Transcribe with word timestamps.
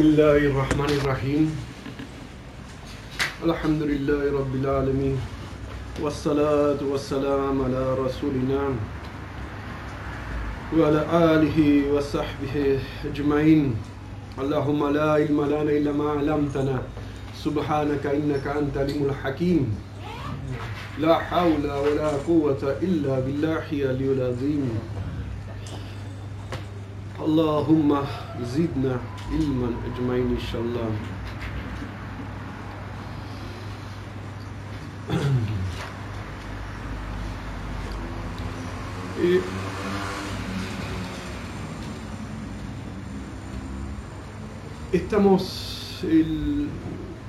بسم 0.00 0.08
الله 0.08 0.36
الرحمن 0.36 0.92
الرحيم 1.04 1.44
الحمد 3.44 3.82
لله 3.82 4.22
رب 4.32 4.54
العالمين 4.54 5.16
والصلاة 6.00 6.80
والسلام 6.80 7.64
على 7.64 7.84
رسولنا 8.00 8.62
وعلى 10.78 11.02
آله 11.12 11.58
وصحبه 11.92 12.80
أجمعين 13.12 13.76
اللهم 14.40 14.88
لا 14.88 15.12
علم 15.12 15.44
لنا 15.44 15.68
إلا 15.68 15.92
ما 15.92 16.10
علمتنا 16.10 16.82
سبحانك 17.44 18.06
إنك 18.06 18.46
أنت 18.46 18.76
العليم 18.76 19.04
الحكيم 19.04 19.68
لا 20.98 21.14
حول 21.18 21.64
ولا 21.84 22.08
قوة 22.24 22.62
إلا 22.82 23.20
بالله 23.20 23.64
العلي 23.72 24.08
العظيم 24.16 24.64
اللهم 27.20 27.90
زدنا 28.56 29.19
علما 29.31 29.69
أجمعين 29.85 30.31
إن 30.31 30.39
شاء 30.51 30.61
الله 30.61 30.89
Eh, 39.21 39.41
estamos, 44.91 45.99
el- 46.03 46.69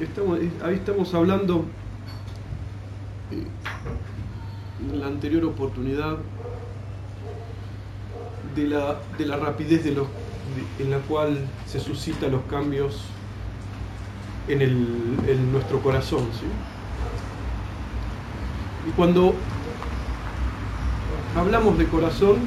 estamos, 0.01 0.41
eh, 0.41 0.51
ahí 0.65 0.75
estamos 0.77 1.15
hablando 1.15 1.65
eh, 3.31 3.47
en 4.93 5.01
la 5.01 5.07
anterior 5.07 5.45
oportunidad 5.45 6.19
de 8.55 8.67
la, 8.69 8.99
de 9.19 9.27
la 9.27 9.37
rapidez 9.37 9.85
de 9.85 9.93
los, 9.93 10.07
de- 10.09 10.20
en 10.80 10.92
la 10.92 11.00
cual 11.00 11.48
se 11.66 11.80
suscitan 11.80 12.32
los 12.32 12.42
cambios 12.44 13.02
en, 14.48 14.62
el, 14.62 15.52
nuestro 15.52 15.80
corazón. 15.82 16.22
¿sí? 16.40 16.46
Y 18.90 18.92
cuando 18.92 19.34
hablamos 21.36 21.78
de 21.78 21.86
corazón, 21.86 22.38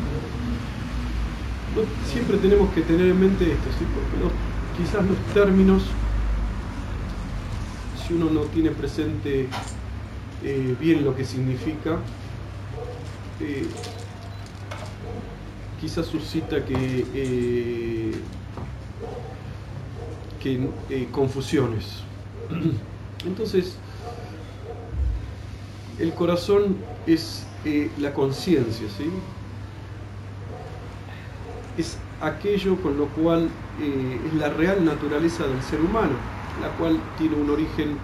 siempre 2.06 2.36
tenemos 2.38 2.72
que 2.72 2.83
tener 2.83 3.08
en 3.08 3.20
mente 3.20 3.44
esto, 3.44 3.69
¿sí? 3.78 3.84
porque 3.94 4.34
quizás 4.77 5.05
los 5.05 5.18
términos, 5.33 5.83
si 8.06 8.14
uno 8.14 8.30
no 8.30 8.41
tiene 8.42 8.70
presente 8.70 9.48
eh, 10.42 10.77
bien 10.78 11.05
lo 11.05 11.16
que 11.16 11.24
significa, 11.24 11.98
eh, 13.41 13.66
quizás 15.84 16.06
suscita 16.06 16.64
que, 16.64 17.06
eh, 17.14 18.12
que 20.42 20.70
eh, 20.88 21.08
confusiones. 21.12 22.02
Entonces, 23.27 23.77
el 25.98 26.14
corazón 26.14 26.78
es 27.06 27.44
eh, 27.66 27.90
la 27.98 28.14
conciencia, 28.14 28.88
¿sí? 28.96 29.10
Es 31.77 31.98
aquello 32.22 32.77
con 32.80 32.96
lo 32.96 33.08
cual 33.08 33.50
es 33.78 34.34
la 34.40 34.48
real 34.48 34.86
naturaleza 34.86 35.46
del 35.46 35.60
ser 35.62 35.82
humano, 35.82 36.14
la 36.62 36.68
cual 36.78 36.98
tiene 37.18 37.36
un 37.36 37.50
origen 37.50 37.98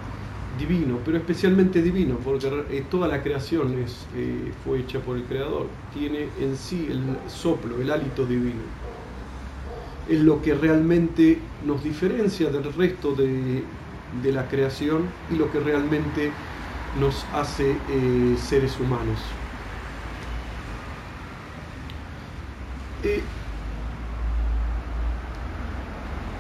divino, 0.59 0.99
pero 1.05 1.17
especialmente 1.17 1.83
divino, 1.83 2.17
porque 2.23 2.49
eh, 2.71 2.85
toda 2.91 3.09
la 3.09 3.23
creación 3.23 3.79
es, 3.79 4.07
eh, 4.17 4.53
fue 4.65 4.81
hecha 4.81 5.01
por 5.01 5.17
el 5.17 5.25
Creador, 5.25 5.69
tiene 5.95 6.29
en 6.41 6.57
sí 6.57 6.89
el 6.91 7.01
soplo, 7.29 7.81
el 7.81 7.91
hálito 7.91 8.27
divino. 8.27 8.63
Es 10.09 10.21
lo 10.21 10.43
que 10.43 10.55
realmente 10.55 11.39
nos 11.65 11.85
diferencia 11.85 12.51
del 12.51 12.73
resto 12.73 13.15
de, 13.15 13.63
de 14.23 14.33
la 14.33 14.49
creación 14.49 15.05
y 15.31 15.37
lo 15.37 15.51
que 15.53 15.61
realmente 15.61 16.33
nos 16.99 17.25
hace 17.33 17.77
eh, 17.89 18.37
seres 18.37 18.79
humanos. 18.81 19.19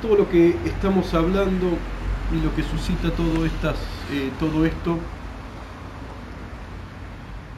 Todo 0.03 0.17
lo 0.17 0.29
que 0.29 0.57
estamos 0.65 1.13
hablando 1.15 1.79
y 2.33 2.41
lo 2.41 2.55
que 2.55 2.63
suscita 2.63 3.11
todo, 3.11 3.45
estas, 3.45 3.77
eh, 4.13 4.31
todo 4.39 4.65
esto 4.65 4.99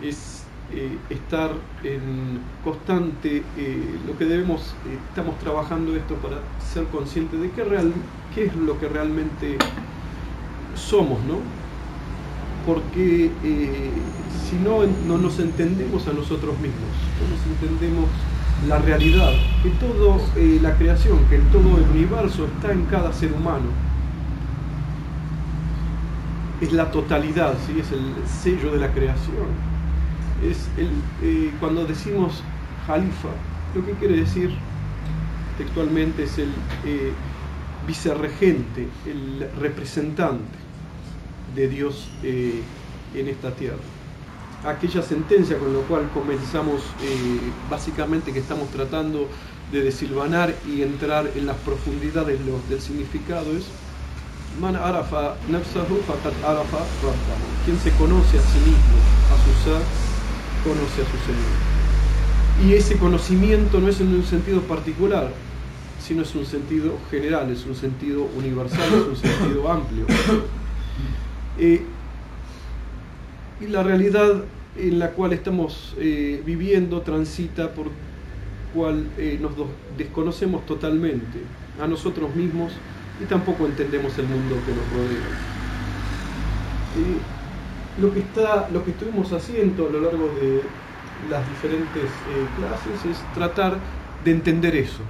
es 0.03 0.45
eh, 0.73 0.97
estar 1.11 1.51
en 1.85 2.41
constante, 2.65 3.43
eh, 3.59 3.99
lo 4.07 4.17
que 4.17 4.25
debemos, 4.25 4.75
estamos 5.11 5.39
trabajando 5.39 5.95
esto 5.95 6.15
para 6.17 6.39
ser 6.59 6.85
conscientes 6.85 7.41
de 7.41 7.51
qué, 7.51 7.65
real, 7.65 7.93
qué 8.35 8.47
es 8.47 8.57
lo 8.57 8.79
que 8.81 8.89
realmente 8.89 9.59
somos, 10.75 11.19
¿no? 11.25 11.37
Porque 12.67 13.31
si 14.49 14.57
no, 14.57 14.85
no 15.07 15.19
nos 15.19 15.39
entendemos 15.41 16.07
a 16.07 16.13
nosotros 16.13 16.55
mismos, 16.59 16.95
no 17.21 17.37
nos 17.37 17.45
entendemos 17.47 18.09
la 18.69 18.79
realidad, 18.79 19.33
que 19.65 19.71
toda 19.71 20.19
la 20.63 20.77
creación, 20.79 21.19
que 21.29 21.39
todo 21.51 21.77
el 21.79 21.91
universo 21.91 22.47
está 22.47 22.73
en 22.73 22.85
cada 22.85 23.13
ser 23.13 23.33
humano. 23.33 23.92
Es 26.63 26.73
la 26.73 26.91
totalidad, 26.91 27.55
¿sí? 27.67 27.79
es 27.79 27.93
el 27.93 28.15
sello 28.27 28.73
de 28.73 28.79
la 28.79 28.91
creación. 28.93 29.47
Es 30.43 30.69
el, 30.79 30.91
eh, 31.23 31.53
cuando 31.61 31.85
decimos 31.85 32.43
Jalifa, 32.87 33.29
lo 33.75 33.85
que 33.85 33.93
quiere 33.93 34.17
decir 34.17 34.51
textualmente 35.59 36.23
es 36.23 36.39
el 36.39 36.49
eh, 36.87 37.13
vicerregente, 37.87 38.89
el 39.07 39.51
representante 39.61 40.57
de 41.55 41.69
Dios 41.69 42.09
eh, 42.23 42.63
en 43.15 43.29
esta 43.29 43.51
tierra 43.51 43.83
aquella 44.65 45.03
sentencia 45.03 45.59
con 45.59 45.73
la 45.75 45.81
cual 45.87 46.09
comenzamos 46.15 46.83
eh, 47.03 47.41
básicamente 47.69 48.33
que 48.33 48.39
estamos 48.39 48.69
tratando 48.71 49.29
de 49.73 49.83
desilvanar 49.83 50.55
y 50.69 50.83
entrar 50.83 51.31
en 51.35 51.47
las 51.47 51.57
profundidades 51.59 52.39
del 52.69 52.81
significado 52.81 53.51
es 53.57 53.65
Man 54.61 54.77
arafa 54.77 55.37
arafa 55.49 56.79
rabbahu. 57.03 57.47
Quien 57.65 57.79
se 57.79 57.91
conoce 57.93 58.39
a 58.39 58.43
sí 58.43 58.59
mismo, 58.59 58.97
a 59.33 59.37
su 59.45 59.65
ser, 59.65 59.83
conoce 60.63 61.03
a 61.03 61.07
su 61.07 61.19
Señor. 61.27 61.73
Y 62.65 62.75
ese 62.75 62.97
conocimiento 62.99 63.81
no 63.81 63.89
es 63.89 64.01
en 64.01 64.09
un 64.09 64.25
sentido 64.25 64.61
particular, 64.63 65.31
sino 66.01 66.23
es 66.23 66.35
un 66.35 66.45
sentido 66.45 66.99
general, 67.11 67.51
es 67.51 67.65
un 67.65 67.75
sentido 67.75 68.29
universal, 68.37 68.89
es 68.93 69.09
un 69.09 69.17
sentido 69.17 69.71
amplio. 69.71 70.07
Eh, 71.59 71.83
y 73.61 73.67
la 73.67 73.83
realidad 73.83 74.43
en 74.77 74.99
la 74.99 75.11
cual 75.11 75.35
estamos 75.35 75.95
eh, 75.99 76.43
viviendo 76.47 77.03
transita 77.03 77.75
por 77.75 77.89
cual 78.75 79.07
eh, 79.19 79.39
nos 79.41 79.53
desconocemos 79.99 80.65
totalmente 80.65 81.41
a 81.81 81.87
nosotros 81.87 82.35
mismos 82.35 82.73
y 83.21 83.25
tampoco 83.25 83.67
entendemos 83.67 84.17
el 84.19 84.27
mundo 84.27 84.57
que 84.65 84.73
nos 84.73 84.91
rodea. 84.91 85.29
Eh, 86.97 88.01
lo, 88.01 88.13
que 88.13 88.21
está, 88.21 88.69
lo 88.71 88.85
que 88.85 88.91
estuvimos 88.93 89.33
haciendo 89.33 89.89
a 89.89 89.91
lo 89.91 90.01
largo 90.01 90.29
de 90.41 90.63
las 91.31 91.49
diferentes 91.49 92.11
clases 92.57 93.05
es 93.11 93.35
tratar 93.35 93.79
de 94.25 94.31
entender 94.31 94.75
eso. 94.77 95.03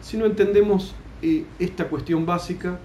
Si 0.00 0.16
no 0.16 0.26
entendemos 0.26 0.94
esta 1.58 1.88
cuestión 1.88 2.26
básica, 2.26 2.78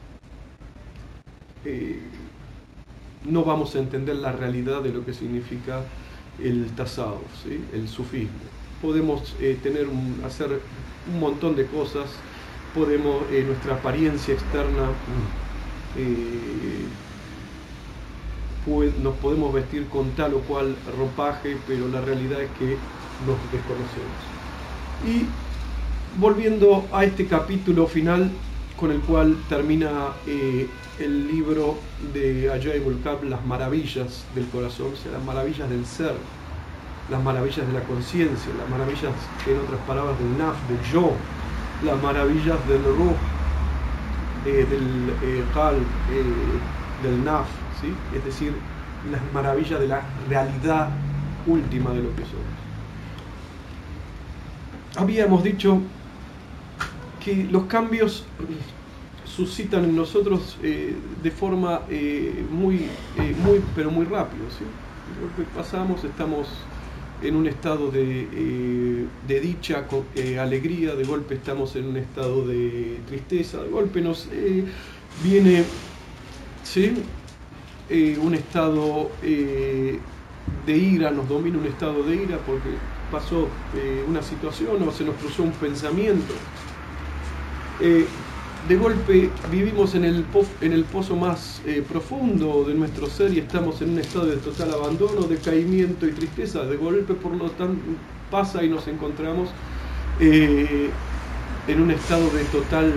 no 3.25 3.43
vamos 3.43 3.75
a 3.75 3.79
entender 3.79 4.15
la 4.15 4.31
realidad 4.31 4.81
de 4.81 4.89
lo 4.89 5.05
que 5.05 5.13
significa 5.13 5.81
el 6.41 6.67
tasado, 6.75 7.21
¿sí? 7.43 7.61
el 7.73 7.87
sufismo. 7.87 8.31
Podemos 8.81 9.35
eh, 9.39 9.57
tener 9.61 9.87
un, 9.87 10.21
hacer 10.25 10.59
un 11.11 11.19
montón 11.19 11.55
de 11.55 11.65
cosas, 11.65 12.05
podemos, 12.77 13.23
eh, 13.31 13.43
nuestra 13.45 13.73
apariencia 13.73 14.33
externa, 14.35 14.89
eh, 15.97 16.85
pues, 18.65 18.95
nos 18.99 19.15
podemos 19.15 19.51
vestir 19.53 19.87
con 19.87 20.11
tal 20.11 20.35
o 20.35 20.39
cual 20.41 20.75
ropaje, 20.97 21.57
pero 21.67 21.87
la 21.87 22.01
realidad 22.01 22.41
es 22.41 22.51
que 22.59 22.77
nos 23.25 23.37
desconocemos. 23.51 24.19
Y 25.05 25.25
volviendo 26.19 26.85
a 26.91 27.03
este 27.03 27.25
capítulo 27.25 27.87
final 27.87 28.29
con 28.77 28.91
el 28.91 28.99
cual 29.01 29.37
termina 29.49 30.09
eh, 30.27 30.67
el 30.99 31.27
libro 31.27 31.77
de 32.13 32.51
Ajaibul 32.51 33.01
Kab, 33.03 33.23
Las 33.23 33.43
maravillas 33.45 34.25
del 34.35 34.45
corazón, 34.47 34.91
o 34.93 34.95
sea, 34.95 35.11
las 35.13 35.23
maravillas 35.23 35.67
del 35.69 35.85
ser, 35.85 36.13
las 37.09 37.23
maravillas 37.23 37.65
de 37.65 37.73
la 37.73 37.81
conciencia, 37.81 38.51
las 38.59 38.69
maravillas, 38.69 39.13
en 39.47 39.57
otras 39.57 39.79
palabras, 39.87 40.17
del 40.19 40.37
naf, 40.37 40.55
del 40.67 40.81
yo, 40.91 41.11
las 41.83 42.01
maravillas 42.01 42.67
del 42.67 42.83
ruh, 42.83 43.13
eh, 44.45 44.65
del 44.69 45.13
eh, 45.23 45.43
qal, 45.53 45.75
del 47.03 47.23
naf, 47.23 47.47
¿sí? 47.81 47.93
es 48.15 48.23
decir, 48.25 48.53
las 49.11 49.21
maravillas 49.33 49.79
de 49.79 49.87
la 49.87 50.01
realidad 50.27 50.89
última 51.45 51.91
de 51.91 52.03
lo 52.03 52.15
que 52.15 52.23
somos. 52.23 52.45
Habíamos 54.97 55.43
dicho 55.43 55.79
que 57.23 57.47
los 57.51 57.65
cambios 57.65 58.25
suscitan 59.25 59.83
en 59.83 59.95
nosotros 59.95 60.57
de 60.61 61.31
forma 61.31 61.81
muy, 62.49 62.87
muy, 63.43 63.63
pero 63.75 63.91
muy 63.91 64.05
rápido. 64.05 64.45
¿sí? 64.49 64.65
Pasamos, 65.55 66.03
estamos 66.03 66.47
en 67.21 67.35
un 67.35 67.47
estado 67.47 67.89
de, 67.89 69.07
de 69.27 69.39
dicha, 69.39 69.85
alegría, 70.39 70.95
de 70.95 71.03
golpe 71.03 71.35
estamos 71.35 71.75
en 71.75 71.85
un 71.85 71.97
estado 71.97 72.47
de 72.47 72.99
tristeza, 73.07 73.63
de 73.63 73.69
golpe 73.69 74.01
nos 74.01 74.27
viene 75.23 75.63
¿sí? 76.67 76.93
Eh, 77.89 78.17
un 78.21 78.33
estado 78.33 79.09
eh, 79.23 79.97
de 80.65 80.77
ira, 80.77 81.11
nos 81.11 81.29
domina 81.29 81.57
un 81.57 81.65
estado 81.65 82.03
de 82.03 82.15
ira 82.15 82.37
porque 82.45 82.69
pasó 83.11 83.47
eh, 83.75 84.03
una 84.07 84.21
situación 84.21 84.83
o 84.83 84.91
se 84.91 85.05
nos 85.05 85.15
cruzó 85.15 85.43
un 85.43 85.51
pensamiento. 85.51 86.33
De 88.67 88.75
golpe 88.75 89.29
vivimos 89.51 89.95
en 89.95 90.05
el, 90.05 90.25
en 90.61 90.83
pozo 90.83 91.15
más 91.15 91.61
profundo 91.89 92.65
de 92.67 92.73
nuestro 92.73 93.07
ser 93.07 93.33
y 93.33 93.39
estamos 93.39 93.81
en 93.81 93.91
un 93.91 93.99
estado 93.99 94.25
de 94.25 94.37
total 94.37 94.73
abandono, 94.73 95.21
decaimiento 95.21 96.07
y 96.07 96.11
tristeza. 96.11 96.63
De 96.63 96.75
golpe, 96.75 97.13
por 97.13 97.33
lo 97.33 97.49
tanto, 97.51 97.81
pasa 98.29 98.63
y 98.63 98.69
nos 98.69 98.87
encontramos 98.87 99.49
en 100.19 101.81
un 101.81 101.91
estado 101.91 102.29
de 102.31 102.43
total 102.45 102.93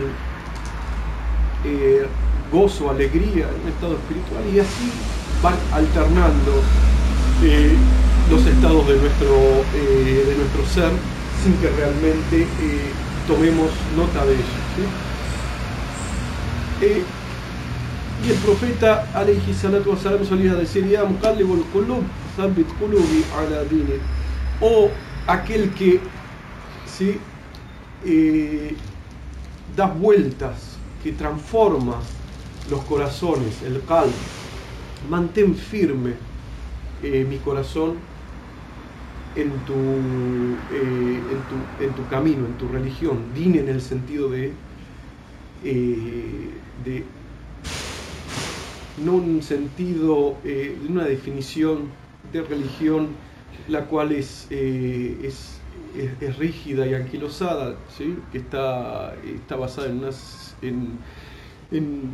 gozo, 2.52 2.90
alegría, 2.90 3.46
un 3.62 3.68
estado 3.68 3.94
espiritual 3.94 4.42
y 4.52 4.58
así 4.58 4.90
van 5.42 5.54
alternando 5.72 6.62
eh, 7.42 7.74
los 8.30 8.44
estados 8.46 8.86
de 8.88 8.96
nuestro, 8.96 9.36
eh, 9.74 10.24
de 10.26 10.34
nuestro 10.36 10.66
ser 10.66 10.92
sin 11.42 11.54
que 11.54 11.70
realmente 11.70 12.42
eh, 12.42 12.90
tomemos 13.26 13.70
nota 13.96 14.24
de 14.26 14.34
ellos. 14.34 15.09
Y 16.86 18.30
el 18.30 18.36
profeta 18.44 19.08
alayhi 19.14 19.54
salatu 19.54 19.90
wasalam 19.90 20.24
solía 20.24 20.54
decir 20.54 20.88
ya 20.88 21.04
o 24.60 24.90
aquel 25.26 25.70
que 25.74 26.00
¿sí? 26.86 27.18
da 29.76 29.86
vueltas 29.86 30.76
que 31.02 31.12
transforma 31.12 31.96
los 32.70 32.84
corazones, 32.84 33.62
el 33.62 33.82
cal. 33.84 34.08
Mantén 35.08 35.54
firme 35.54 36.14
eh, 37.02 37.26
mi 37.28 37.38
corazón 37.38 37.94
en 39.34 39.50
tu, 39.64 39.74
eh, 40.72 41.20
camino, 42.10 42.46
en 42.46 42.58
tu 42.58 42.68
religión. 42.68 43.18
Dine 43.34 43.60
en 43.60 43.68
el 43.68 43.80
sentido 43.80 44.28
de, 44.30 44.52
eh, 45.64 46.50
de 46.84 47.04
no 49.04 49.14
un 49.14 49.42
sentido, 49.42 50.36
de 50.44 50.76
una 50.88 51.04
definición 51.04 51.88
de 52.32 52.42
religión 52.42 53.08
la 53.68 53.86
cual 53.86 54.12
es, 54.12 54.46
es, 54.50 55.60
es, 56.20 56.36
rígida 56.38 56.86
y 56.86 56.94
anquilosada, 56.94 57.76
¿sí? 57.96 58.16
que 58.32 58.38
está, 58.38 59.14
está 59.24 59.56
basada 59.56 59.88
en, 59.88 60.02
en, 60.62 60.98
en 61.70 62.10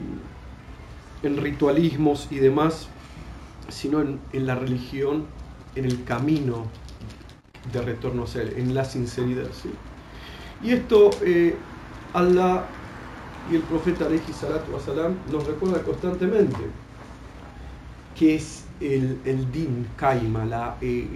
en 1.22 1.36
ritualismos 1.36 2.28
y 2.30 2.36
demás, 2.36 2.88
sino 3.68 4.00
en, 4.00 4.46
la 4.46 4.54
religión, 4.54 5.26
en 5.74 5.84
el 5.84 6.04
camino 6.04 6.66
de 7.72 7.82
retorno 7.82 8.24
a 8.24 8.26
ser, 8.26 8.54
en 8.58 8.74
la 8.74 8.84
sinceridad. 8.84 9.48
¿sí? 9.52 9.70
Y 10.62 10.72
esto 10.72 11.10
eh, 11.22 11.56
Allah 12.14 12.64
y 13.50 13.56
el 13.56 13.62
profeta 13.62 14.06
Aleji 14.06 14.32
Salatu 14.32 14.72
Wasalam 14.72 15.14
nos 15.30 15.46
recuerda 15.46 15.82
constantemente 15.82 16.58
que 18.16 18.34
es 18.36 18.64
el, 18.80 19.18
el 19.24 19.52
din, 19.52 19.86
kaima, 19.96 20.44
la, 20.44 20.76
eh, 20.80 21.06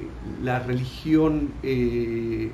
la 0.42 0.58
religión 0.60 1.52
eh, 1.62 2.50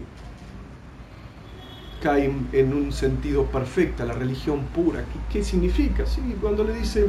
en 2.53 2.73
un 2.73 2.93
sentido 2.93 3.47
perfecta, 3.47 4.05
la 4.05 4.13
religión 4.13 4.61
pura. 4.75 5.05
¿Qué, 5.33 5.43
significa? 5.43 6.07
¿Sí? 6.07 6.21
Cuando 6.41 6.63
le 6.63 6.75
dice 6.75 7.09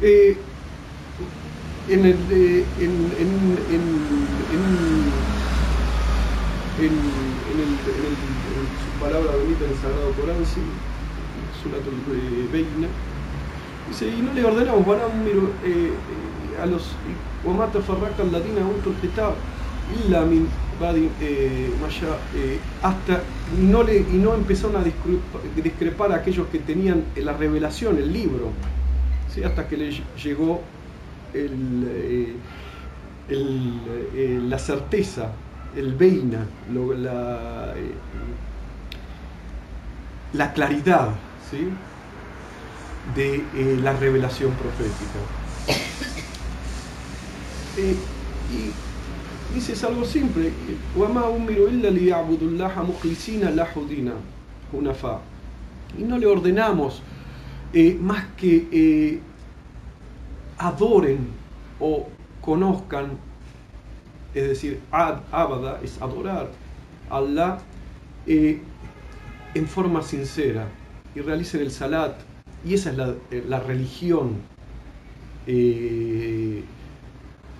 eh, 0.00 0.36
en, 1.88 2.04
el, 2.04 2.16
eh, 2.30 2.64
en, 2.80 2.90
en, 3.20 3.30
en, 3.70 4.62
en, 6.80 6.90
su 8.78 9.00
palabra 9.00 9.36
bonita 9.36 9.64
en 9.64 9.70
el 9.70 9.76
Sagrado 9.76 10.12
Corán, 10.12 10.44
sí, 10.44 10.60
Suratul 11.67 11.93
Beina, 12.51 12.87
dice, 13.87 14.07
y 14.07 14.21
no 14.21 14.33
le 14.33 14.45
ordenamos 14.45 14.85
eh, 15.65 15.91
a 16.61 16.65
los 16.65 16.95
وما 17.45 17.67
فرق 17.67 18.17
الذين 18.19 18.57
اوتوا 18.57 18.91
الكتاب 19.03 19.33
الا 19.95 20.23
من 20.25 20.47
بعد 20.81 21.09
hasta 22.81 23.21
no 23.59 23.83
le, 23.83 23.97
y 23.97 24.17
no 24.17 24.33
empezaron 24.33 24.77
a 24.77 24.83
discrepar 25.61 26.13
a 26.13 26.15
aquellos 26.15 26.47
que 26.47 26.59
tenían 26.59 27.03
la 27.17 27.33
revelación, 27.33 27.97
el 27.97 28.13
libro, 28.13 28.51
hasta 29.45 29.67
que 29.67 29.77
le 29.77 29.91
llegó 30.23 30.61
eh, 31.33 32.35
eh, 33.29 34.39
la 34.43 34.59
certeza, 34.59 35.31
el 35.75 35.93
veina, 35.93 36.45
la, 36.73 37.73
eh, 37.75 37.93
la, 40.33 40.53
claridad 40.53 41.09
de 43.14 43.42
la 43.82 43.92
revelación 43.94 44.52
profética. 44.52 45.18
y 48.52 48.72
dices 49.54 49.82
algo 49.84 50.04
simple, 50.04 50.52
y 55.96 56.02
no 56.02 56.18
le 56.18 56.26
ordenamos 56.26 57.02
más 58.00 58.24
que 58.36 59.20
adoren 60.58 61.28
o 61.80 62.08
conozcan, 62.40 63.10
es 64.34 64.48
decir, 64.48 64.80
ad, 64.90 65.20
abada 65.32 65.80
es 65.82 66.00
adorar 66.02 66.50
a 67.10 67.16
Allah 67.16 67.58
eh, 68.26 68.60
en 69.54 69.66
forma 69.66 70.02
sincera 70.02 70.66
y 71.18 71.20
realicen 71.20 71.60
el 71.60 71.70
salat. 71.70 72.16
Y 72.64 72.74
esa 72.74 72.90
es 72.90 72.96
la, 72.96 73.14
eh, 73.30 73.62
religión 73.66 74.36
eh, 75.46 76.62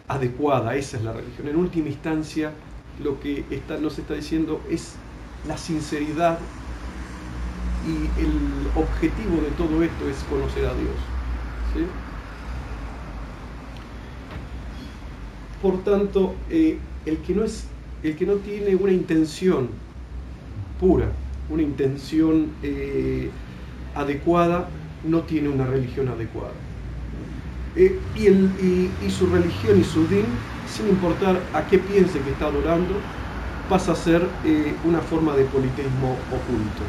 adecuada, 0.07 0.77
esa 0.77 0.97
es 0.97 1.03
la 1.03 1.13
religión. 1.13 1.49
En 1.49 1.57
última 1.57 1.89
instancia, 1.89 2.53
lo 3.03 3.19
que 3.21 3.45
está, 3.51 3.79
nos 3.79 3.99
está 3.99 4.15
diciendo 4.15 4.61
es 4.71 4.95
la 5.47 5.57
sinceridad 5.57 6.39
y 7.87 8.21
el 8.21 8.69
objetivo 8.77 9.41
de 9.43 9.51
todo 9.57 9.83
esto 9.83 10.09
es 10.09 10.17
conocer 10.31 10.65
a 10.65 10.75
Dios. 10.75 10.97
¿sí? 11.75 11.85
Por 15.63 15.83
tanto, 15.83 16.35
eh, 16.51 16.79
el, 17.07 17.19
que 17.19 17.35
no 17.35 17.45
es, 17.45 17.67
el 18.03 18.17
que 18.17 18.27
no 18.27 18.35
tiene 18.35 18.77
una 18.77 18.93
intención 18.93 19.69
pura, 20.79 21.11
una 21.51 21.63
intención 21.63 22.53
adecuada, 23.99 24.69
no 25.05 25.21
tiene 25.23 25.49
una 25.49 25.67
religión 25.67 26.09
adecuada. 26.09 26.53
Eh, 27.77 27.99
y, 28.17 29.11
su 29.11 29.27
religión 29.27 29.81
y 29.81 29.85
su 29.85 30.07
din, 30.09 30.25
sin 30.69 30.89
importar 30.89 31.41
a 31.55 31.67
qué 31.67 31.79
piense 31.79 32.21
que 32.21 32.31
está 32.31 32.47
adorando, 32.47 32.95
pasa 33.69 33.93
a 33.93 33.97
ser 33.97 34.27
una 34.85 35.01
forma 35.01 35.35
de 35.37 35.45
politeísmo 35.45 36.17
oculto. 36.29 36.83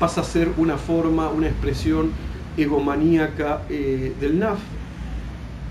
Pasa 0.00 0.20
a 0.22 0.24
ser 0.24 0.50
una 0.56 0.76
forma, 0.76 1.28
una 1.28 1.48
expresión 1.48 2.10
egomaníaca 2.56 3.60
del 3.68 4.38
naf, 4.38 4.58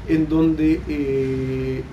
en 0.07 0.29
donde 0.29 0.81
eh, 0.87 1.83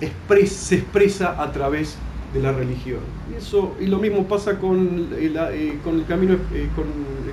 se 0.46 0.74
expresa 0.76 1.42
a 1.42 1.50
través 1.52 1.96
de 1.96 2.11
la 2.40 2.52
religión. 2.52 3.00
Y, 3.30 3.36
eso, 3.36 3.74
y 3.80 3.86
lo 3.86 3.98
mismo 3.98 4.26
pasa 4.26 4.58
con, 4.58 5.08
eh, 5.12 5.78
con 5.84 5.96
el 5.96 6.06
camino, 6.06 6.34
eh, 6.54 6.68
con, 6.74 6.86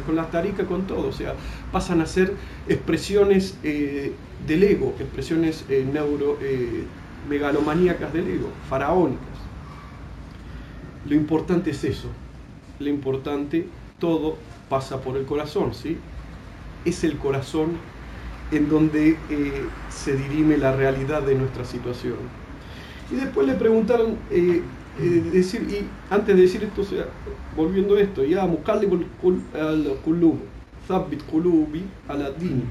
con, 0.06 0.15
las 0.15 0.32
taricas, 0.32 0.68
con 0.68 0.88
todo. 0.88 1.08
O 1.08 1.13
sea, 1.13 1.34
pasan 1.72 2.01
a 2.01 2.06
ser 2.06 2.34
expresiones 2.68 3.58
del 3.62 4.63
ego, 4.63 4.94
expresiones 5.00 5.65
neuro, 5.70 6.38
megalomaníacas 7.29 8.12
del 8.13 8.27
ego, 8.27 8.50
faraónicas. 8.70 9.39
Lo 11.08 11.15
importante 11.15 11.72
es 11.72 11.84
eso. 11.84 12.10
Lo 12.79 12.89
importante, 12.89 13.68
todo 14.00 14.38
pasa 14.70 15.01
por 15.01 15.18
el 15.18 15.25
corazón, 15.25 15.74
¿sí? 15.74 15.98
Es 16.86 17.03
el 17.03 17.18
corazón 17.18 17.77
en 18.51 18.70
donde 18.70 19.18
eh, 19.29 19.65
se 19.89 20.15
dirime 20.15 20.58
la 20.58 20.75
realidad 20.75 21.22
de 21.24 21.36
nuestra 21.36 21.65
situación. 21.65 22.15
Y 23.12 23.15
después 23.15 23.48
le 23.48 23.56
preguntaron, 23.56 24.18
eh, 24.32 24.62
decir, 25.00 25.62
y 25.70 25.88
antes 26.13 26.36
de 26.36 26.41
decir 26.41 26.63
esto, 26.63 26.84
volviendo 27.56 27.96
a 27.96 28.01
esto, 28.01 28.24
ya 28.24 28.46
muqallib 28.46 29.06
al-qulub, 29.53 30.39
thabbit 30.88 31.24
qulubi 31.25 31.84
ala 32.08 32.32
din, 32.32 32.63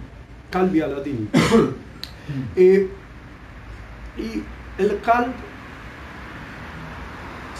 calvi 0.51 0.81
ala 0.81 1.01
din. 1.01 1.29
y 2.57 4.43
el 4.79 5.01
calb 5.01 5.33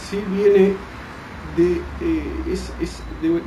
sí 0.09 0.19
viene 0.35 0.75
de, 1.57 1.81
es, 2.53 2.73
es 2.81 3.03
de 3.23 3.41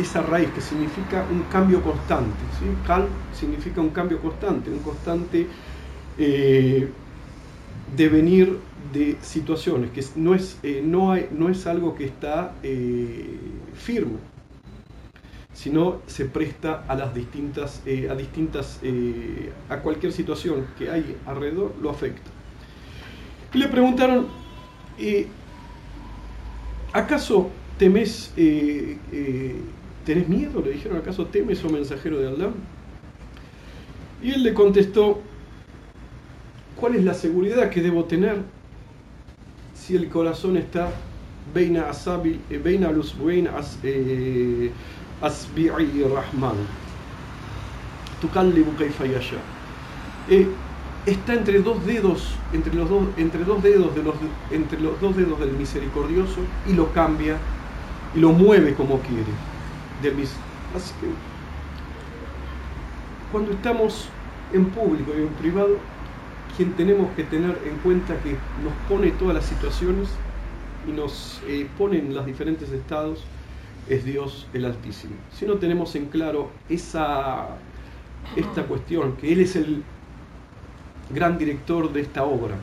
esa 0.00 0.22
raíz 0.22 0.48
que 0.50 0.60
significa 0.60 1.24
un 1.30 1.42
cambio 1.44 1.82
constante. 1.82 2.38
¿sí? 2.58 2.66
Significa 3.38 3.80
un 3.80 3.90
cambio 3.90 4.20
constante, 4.20 4.70
un 4.70 4.78
constante 4.78 5.46
eh, 6.18 6.88
devenir 7.96 8.58
de 8.92 9.16
situaciones, 9.20 9.90
que 9.90 10.04
no 10.16 10.34
es, 10.34 10.58
eh, 10.62 10.82
no 10.84 11.12
hay, 11.12 11.28
no 11.30 11.48
es 11.48 11.66
algo 11.66 11.94
que 11.94 12.04
está 12.04 12.54
eh, 12.62 13.38
firme, 13.74 14.18
sino 15.52 16.00
se 16.06 16.24
presta 16.24 16.84
a 16.88 16.94
las 16.94 17.14
distintas, 17.14 17.82
a 18.10 18.14
distintas, 18.14 18.80
a 19.68 19.78
cualquier 19.78 20.12
situación 20.12 20.66
que 20.78 20.90
hay 20.90 21.16
alrededor, 21.26 21.74
lo 21.80 21.90
afecta. 21.90 22.30
Y 23.52 23.58
le 23.58 23.68
preguntaron, 23.68 24.28
¿acaso 26.92 27.50
temes 27.78 28.32
¿Tenés 30.04 30.28
miedo? 30.28 30.60
Le 30.60 30.72
dijeron, 30.72 30.98
¿acaso 30.98 31.26
temes, 31.26 31.62
o 31.64 31.68
oh 31.68 31.70
mensajero 31.70 32.18
de 32.18 32.28
Allah? 32.28 32.50
Y 34.22 34.32
él 34.32 34.42
le 34.42 34.52
contestó, 34.52 35.20
¿cuál 36.76 36.96
es 36.96 37.04
la 37.04 37.14
seguridad 37.14 37.70
que 37.70 37.80
debo 37.80 38.04
tener 38.04 38.38
si 39.82 39.96
el 39.96 40.08
corazón 40.08 40.56
está 40.56 40.92
beina 41.52 41.88
asabi, 41.88 42.40
eh, 42.50 42.58
beina 42.62 42.92
luz 42.92 43.16
eh, 43.82 44.70
asbi'i 45.20 46.04
rahman? 46.04 46.56
Tukallibu 48.20 48.76
kaifa 48.78 49.06
yasha. 49.06 49.38
Eh, 50.30 50.46
está 51.04 51.34
entre 51.34 51.58
dos 51.60 51.84
dedos, 51.84 52.34
entre 52.52 52.72
los 52.74 52.88
dos, 52.88 53.08
entre 53.16 53.44
dos 53.44 53.60
dedos 53.60 53.94
de 53.96 54.02
los, 54.04 54.14
entre 54.52 54.80
los 54.80 55.00
dos 55.00 55.16
dedos 55.16 55.40
del 55.40 55.52
misericordioso 55.52 56.38
y 56.68 56.74
lo 56.74 56.92
cambia 56.92 57.38
y 58.14 58.20
lo 58.20 58.32
mueve 58.32 58.74
como 58.74 59.00
quiere 59.00 59.32
de 60.00 60.12
mis... 60.12 60.30
Así 60.76 60.94
que 61.00 61.08
cuando 63.32 63.50
estamos 63.50 64.08
en 64.52 64.66
público 64.66 65.12
y 65.16 65.22
en 65.22 65.28
privado, 65.30 65.76
quien 66.56 66.72
tenemos 66.72 67.10
que 67.16 67.24
tener 67.24 67.58
en 67.66 67.76
cuenta 67.78 68.16
que 68.22 68.30
nos 68.62 68.72
pone 68.88 69.10
todas 69.12 69.34
las 69.34 69.44
situaciones 69.44 70.08
y 70.86 70.92
nos 70.92 71.40
eh, 71.46 71.66
pone 71.78 71.98
en 71.98 72.14
los 72.14 72.26
diferentes 72.26 72.70
estados 72.70 73.24
es 73.88 74.04
Dios 74.04 74.46
el 74.52 74.64
Altísimo. 74.64 75.14
Si 75.32 75.46
no 75.46 75.54
tenemos 75.56 75.94
en 75.96 76.06
claro 76.06 76.50
esa, 76.68 77.48
esta 78.36 78.64
cuestión, 78.64 79.16
que 79.16 79.32
Él 79.32 79.40
es 79.40 79.56
el 79.56 79.82
gran 81.10 81.38
director 81.38 81.92
de 81.92 82.00
esta 82.02 82.24
obra, 82.24 82.56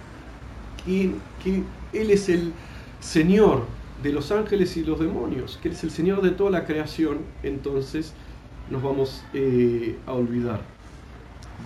y 0.88 1.12
que 1.44 1.64
Él 1.94 2.12
es 2.12 2.30
el 2.30 2.54
Señor 3.00 3.66
de 4.02 4.14
los 4.14 4.32
ángeles 4.32 4.78
y 4.78 4.84
los 4.84 5.00
demonios, 5.00 5.60
que 5.62 5.70
es 5.70 5.84
el 5.84 5.92
Señor 5.92 6.22
de 6.22 6.32
toda 6.32 6.52
la 6.52 6.66
creación, 6.66 7.20
entonces 7.44 8.14
nos 8.70 8.82
vamos 8.82 9.24
eh, 9.34 9.98
a 10.06 10.14
olvidar 10.14 10.62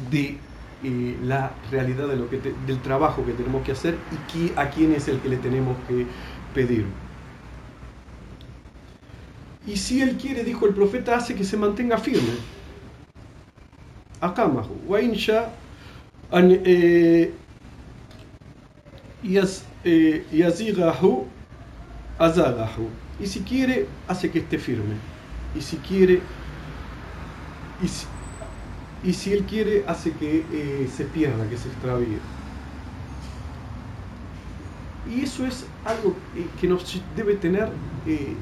de 0.10 0.38
eh, 0.84 1.18
la 1.24 1.52
realidad 1.72 2.08
de 2.08 2.16
lo 2.16 2.30
que 2.30 2.40
del 2.40 2.80
trabajo 2.82 3.26
que 3.26 3.34
tenemos 3.34 3.64
que 3.64 3.72
hacer 3.72 3.96
y 4.34 4.52
a 4.58 4.70
quién 4.70 4.94
es 4.94 5.08
el 5.08 5.20
que 5.20 5.30
le 5.30 5.38
tenemos 5.38 5.78
que 5.88 6.06
pedir. 6.54 6.86
Y 9.66 9.78
si 9.78 10.02
él 10.02 10.18
quiere, 10.18 10.44
dijo 10.44 10.66
el 10.66 10.74
profeta, 10.74 11.16
hace 11.16 11.36
que 11.36 11.44
se 11.44 11.56
mantenga 11.58 11.98
firme. 11.98 12.34
Akamahu. 14.20 14.82
Wainsha 14.88 15.50
eh, 16.32 17.34
yazigahu 20.32 21.28
y 23.20 23.28
si 23.28 23.42
quiere, 23.42 23.88
hace 24.08 24.32
que 24.32 24.40
esté 24.40 24.58
firme. 24.58 24.96
Y 25.56 25.62
si 25.62 25.78
quiere, 25.78 26.22
él 29.12 29.44
quiere, 29.44 29.84
hace 29.88 30.12
que 30.12 30.46
eh, 30.52 30.90
se 30.96 31.06
pierda, 31.06 31.50
que 31.50 31.58
se 31.58 31.68
extravíe. 31.70 32.20
Y 35.14 35.22
eso 35.24 35.46
es 35.46 35.66
algo 35.84 36.16
eh, 36.36 36.48
que 36.60 36.68
nos 36.68 37.02
debe 37.16 37.36
tener, 37.36 37.70
eh, 38.08 38.34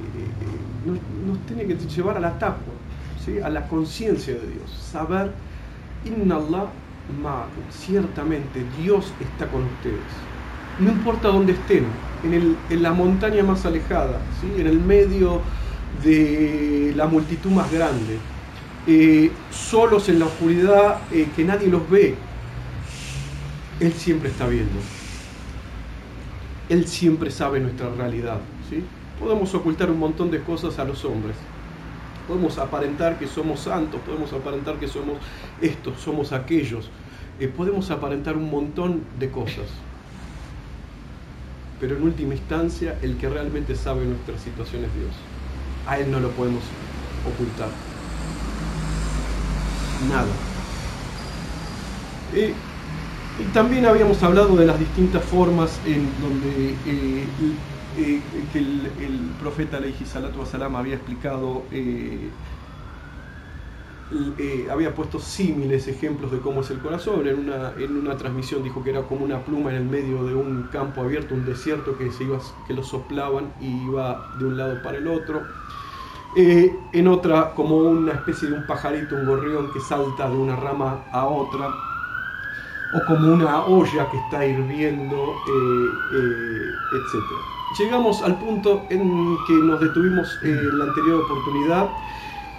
nos, 0.86 1.40
tiene 1.48 1.66
que 1.66 1.76
llevar 1.76 2.18
a 2.18 2.20
la 2.20 2.38
taqwa, 2.38 2.74
¿sí? 3.26 3.40
a 3.40 3.50
la 3.50 3.68
conciencia 3.68 4.36
de 4.36 4.48
Dios. 4.48 4.72
Saber, 4.92 5.34
Inna 6.06 6.36
Allah 6.36 6.68
ciertamente 7.72 8.64
Dios 8.80 9.12
está 9.20 9.48
con 9.48 9.64
ustedes 9.64 10.00
no 10.80 10.92
importa 10.92 11.28
dónde 11.28 11.54
estén, 11.54 11.86
en, 12.24 12.84
la 12.84 12.92
montaña 12.92 13.44
más 13.44 13.66
alejada, 13.66 14.20
¿sí? 14.40 14.62
en 14.62 14.68
el 14.68 14.80
medio 14.80 15.42
de 16.04 16.94
la 16.96 17.08
multitud 17.08 17.52
más 17.52 17.72
grande, 17.72 18.18
eh, 18.88 19.32
solos 19.52 20.10
en 20.10 20.20
la 20.20 20.26
oscuridad 20.26 21.02
eh, 21.12 21.28
que 21.36 21.44
nadie 21.44 21.68
los 21.68 21.90
ve, 21.90 22.16
Él 23.80 23.94
siempre 23.94 24.30
está 24.30 24.48
viendo. 24.48 24.80
Él 26.70 26.88
siempre 26.88 27.32
sabe 27.32 27.60
nuestra 27.60 27.90
realidad. 27.90 28.40
¿sí? 28.70 28.84
Podemos 29.20 29.54
ocultar 29.54 29.92
un 29.92 30.00
montón 30.00 30.32
de 30.32 30.42
cosas 30.42 30.80
a 30.80 30.86
los 30.86 31.04
hombres. 31.06 31.36
Podemos 32.28 32.58
aparentar 32.58 33.20
que 33.20 33.28
somos 33.28 33.62
santos, 33.62 34.00
podemos 34.06 34.32
aparentar 34.32 34.76
que 34.80 34.88
somos 34.88 35.18
estos, 35.62 36.00
somos 36.00 36.32
aquellos. 36.32 36.90
Eh, 37.40 37.48
podemos 37.48 37.92
aparentar 37.92 38.38
un 38.38 38.50
montón 38.50 39.02
de 39.20 39.30
cosas 39.30 39.66
pero 41.82 41.98
en 41.98 42.04
última 42.04 42.36
instancia 42.36 42.96
el 43.02 43.18
que 43.18 43.28
realmente 43.28 43.76
sabe 43.76 44.06
nuestra 44.06 44.38
situación 44.38 44.86
es 44.86 44.94
Dios. 44.94 45.12
A 45.88 45.98
Él 45.98 46.12
no 46.12 46.20
lo 46.20 46.30
podemos 46.30 46.62
ocultar. 47.28 47.70
Nada. 50.10 50.28
y 52.34 53.44
también 53.54 53.86
habíamos 53.86 54.22
hablado 54.24 54.56
de 54.56 54.66
las 54.66 54.80
distintas 54.80 55.24
formas 55.24 55.80
en 55.86 56.10
donde 56.22 56.76
eh, 56.86 57.26
eh, 57.98 58.22
el, 58.56 59.32
profeta 59.40 59.78
Alayhi 59.78 60.06
Salatu 60.06 60.40
Wasalam 60.40 60.76
había 60.76 60.96
explicado 60.96 61.64
eh, 61.72 62.30
eh, 64.38 64.68
había 64.70 64.94
puesto 64.94 65.20
símiles 65.20 65.88
ejemplos 65.88 66.32
de 66.32 66.40
cómo 66.40 66.62
es 66.62 66.70
el 66.70 66.80
corazón. 66.80 67.28
En 67.28 67.40
una, 67.40 67.74
en 67.78 67.96
una 67.96 68.18
transmisión 68.18 68.64
dijo 68.64 68.84
que 68.84 68.90
era 68.90 69.04
como 69.04 69.24
una 69.24 69.44
pluma 69.44 69.70
en 69.72 69.78
el 69.78 69.86
medio 69.86 70.26
de 70.26 70.36
un 70.36 70.64
campo 70.72 71.02
abierto, 71.02 71.34
un 71.34 71.46
desierto 71.46 71.98
que, 71.98 72.12
se 72.12 72.26
iba, 72.26 72.40
que 72.68 72.74
lo 72.74 72.84
soplaban 72.84 73.54
y 73.62 73.86
iba 73.86 74.34
de 74.38 74.46
un 74.46 74.58
lado 74.58 74.82
para 74.84 74.98
el 74.98 75.08
otro. 75.08 75.44
Eh, 76.36 76.74
en 76.94 77.08
otra, 77.08 77.54
como 77.54 77.78
una 77.78 78.14
especie 78.14 78.50
de 78.50 78.56
un 78.56 78.66
pajarito, 78.66 79.16
un 79.16 79.26
gorrión 79.26 79.72
que 79.74 79.80
salta 79.80 80.30
de 80.30 80.36
una 80.36 80.56
rama 80.56 81.04
a 81.12 81.26
otra. 81.26 81.70
O 82.94 83.06
como 83.08 83.34
una 83.34 83.64
olla 83.66 84.10
que 84.10 84.18
está 84.18 84.46
hirviendo, 84.46 85.16
eh, 85.16 86.72
etc. 86.94 87.24
Llegamos 87.80 88.22
al 88.22 88.38
punto 88.38 88.86
en 88.90 89.38
que 89.48 89.54
nos 89.54 89.80
detuvimos 89.80 90.38
en 90.44 90.78
la 90.78 90.86
anterior 90.86 91.22
oportunidad 91.22 91.90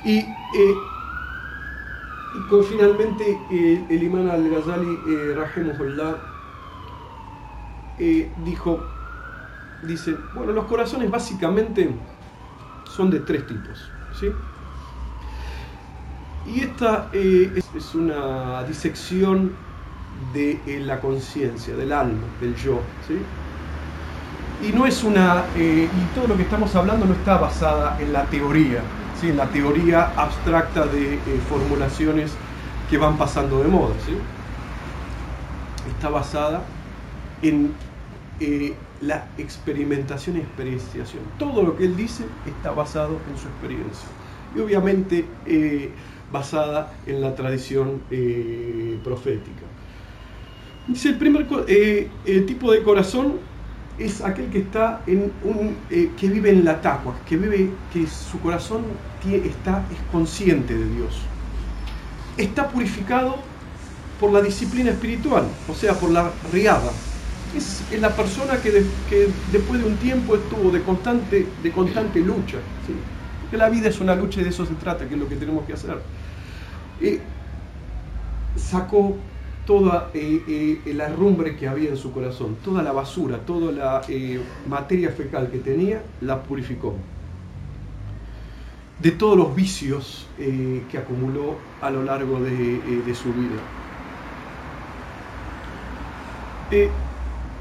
y 0.04 0.24
finalmente 2.68 3.38
eh, 3.50 3.84
el 3.88 4.02
imán 4.02 4.28
al-Ghazali, 4.28 4.98
eh, 5.08 5.36
eh, 7.98 8.32
dijo, 8.44 8.80
dice, 9.82 10.16
bueno, 10.34 10.52
los 10.52 10.64
corazones 10.64 11.10
básicamente 11.10 11.94
son 12.94 13.10
de 13.10 13.20
tres 13.20 13.46
tipos. 13.46 13.90
¿sí? 14.18 14.30
Y 16.46 16.60
esta 16.60 17.08
eh, 17.12 17.60
es, 17.74 17.94
una 17.94 18.62
disección 18.64 19.52
de 20.34 20.60
la 20.84 21.00
conciencia, 21.00 21.74
del 21.74 21.92
alma, 21.92 22.26
del 22.40 22.54
yo. 22.56 22.80
¿sí? 23.06 23.16
Y 24.66 24.72
no 24.72 24.86
es 24.86 25.02
una. 25.02 25.44
y 25.56 25.88
todo 26.14 26.28
lo 26.28 26.36
que 26.36 26.42
estamos 26.42 26.74
hablando 26.76 27.06
no 27.06 27.14
está 27.14 27.38
basada 27.38 28.00
en 28.00 28.12
la 28.12 28.24
teoría, 28.26 28.82
en 29.28 29.36
la 29.36 29.46
teoría 29.46 30.12
abstracta 30.16 30.86
de 30.86 31.14
eh, 31.14 31.20
formulaciones 31.48 32.32
que 32.90 32.98
van 32.98 33.16
pasando 33.16 33.62
de 33.62 33.68
moda. 33.68 33.94
Está 35.88 36.08
basada 36.08 36.62
en 37.40 37.72
eh, 38.44 38.74
la 39.00 39.28
experimentación 39.38 40.36
y 40.36 40.40
experienciación. 40.40 41.22
Todo 41.38 41.62
lo 41.62 41.76
que 41.76 41.84
él 41.84 41.96
dice 41.96 42.24
está 42.46 42.72
basado 42.72 43.18
en 43.30 43.38
su 43.38 43.48
experiencia. 43.48 44.08
Y 44.54 44.60
obviamente 44.60 45.24
eh, 45.46 45.90
basada 46.30 46.92
en 47.06 47.20
la 47.20 47.34
tradición 47.34 48.02
profética. 49.04 49.62
Dice 50.88 51.10
el 51.10 51.18
primer 51.18 51.46
tipo 52.46 52.72
de 52.72 52.82
corazón 52.82 53.38
es 53.98 54.20
aquel 54.22 54.46
que 54.46 54.58
está 54.58 55.02
en 55.06 55.32
un, 55.44 55.76
eh, 55.90 56.10
que 56.18 56.28
vive 56.28 56.50
en 56.50 56.64
la 56.64 56.80
taqua, 56.80 57.14
que 57.28 57.36
vive, 57.36 57.70
que 57.92 58.06
su 58.06 58.40
corazón 58.40 58.82
está, 59.24 59.84
es 59.92 59.98
consciente 60.10 60.74
de 60.74 60.88
Dios. 60.94 61.20
Está 62.36 62.68
purificado 62.68 63.36
por 64.18 64.32
la 64.32 64.40
disciplina 64.40 64.90
espiritual, 64.90 65.44
o 65.68 65.74
sea, 65.74 65.94
por 65.94 66.10
la 66.10 66.30
riada. 66.52 66.90
Es, 67.56 67.84
la 68.00 68.14
persona 68.14 68.56
que, 68.62 68.70
después 69.52 69.80
de 69.80 69.86
un 69.86 69.96
tiempo 69.96 70.34
estuvo 70.34 70.70
de 70.70 70.82
constante, 70.82 71.46
de 71.62 71.72
constante 71.72 72.20
lucha. 72.20 72.58
Que 73.50 73.56
la 73.56 73.68
vida 73.68 73.88
es 73.88 74.00
una 74.00 74.14
lucha 74.14 74.40
y 74.40 74.44
de 74.44 74.50
eso 74.50 74.64
se 74.64 74.74
trata, 74.74 75.06
que 75.06 75.14
es 75.14 75.20
lo 75.20 75.28
que 75.28 75.36
tenemos 75.36 75.66
que 75.66 75.74
hacer. 75.74 75.98
Eh, 77.00 77.20
sacó 78.56 79.16
toda 79.66 80.10
eh, 80.14 80.80
eh, 80.84 80.94
la 80.94 81.04
herrumbre 81.04 81.56
que 81.56 81.68
había 81.68 81.90
en 81.90 81.96
su 81.96 82.12
corazón, 82.12 82.56
toda 82.64 82.82
la 82.82 82.92
basura, 82.92 83.38
toda 83.38 83.72
la 83.72 84.02
eh, 84.08 84.40
materia 84.66 85.10
fecal 85.10 85.50
que 85.50 85.58
tenía, 85.58 86.02
la 86.20 86.42
purificó. 86.42 86.94
De 88.98 89.10
todos 89.12 89.36
los 89.36 89.54
vicios 89.56 90.28
que 90.36 90.96
acumuló 90.96 91.56
a 91.80 91.90
lo 91.90 92.04
largo 92.04 92.38
de, 92.40 93.14
su 93.14 93.32
vida. 93.32 93.58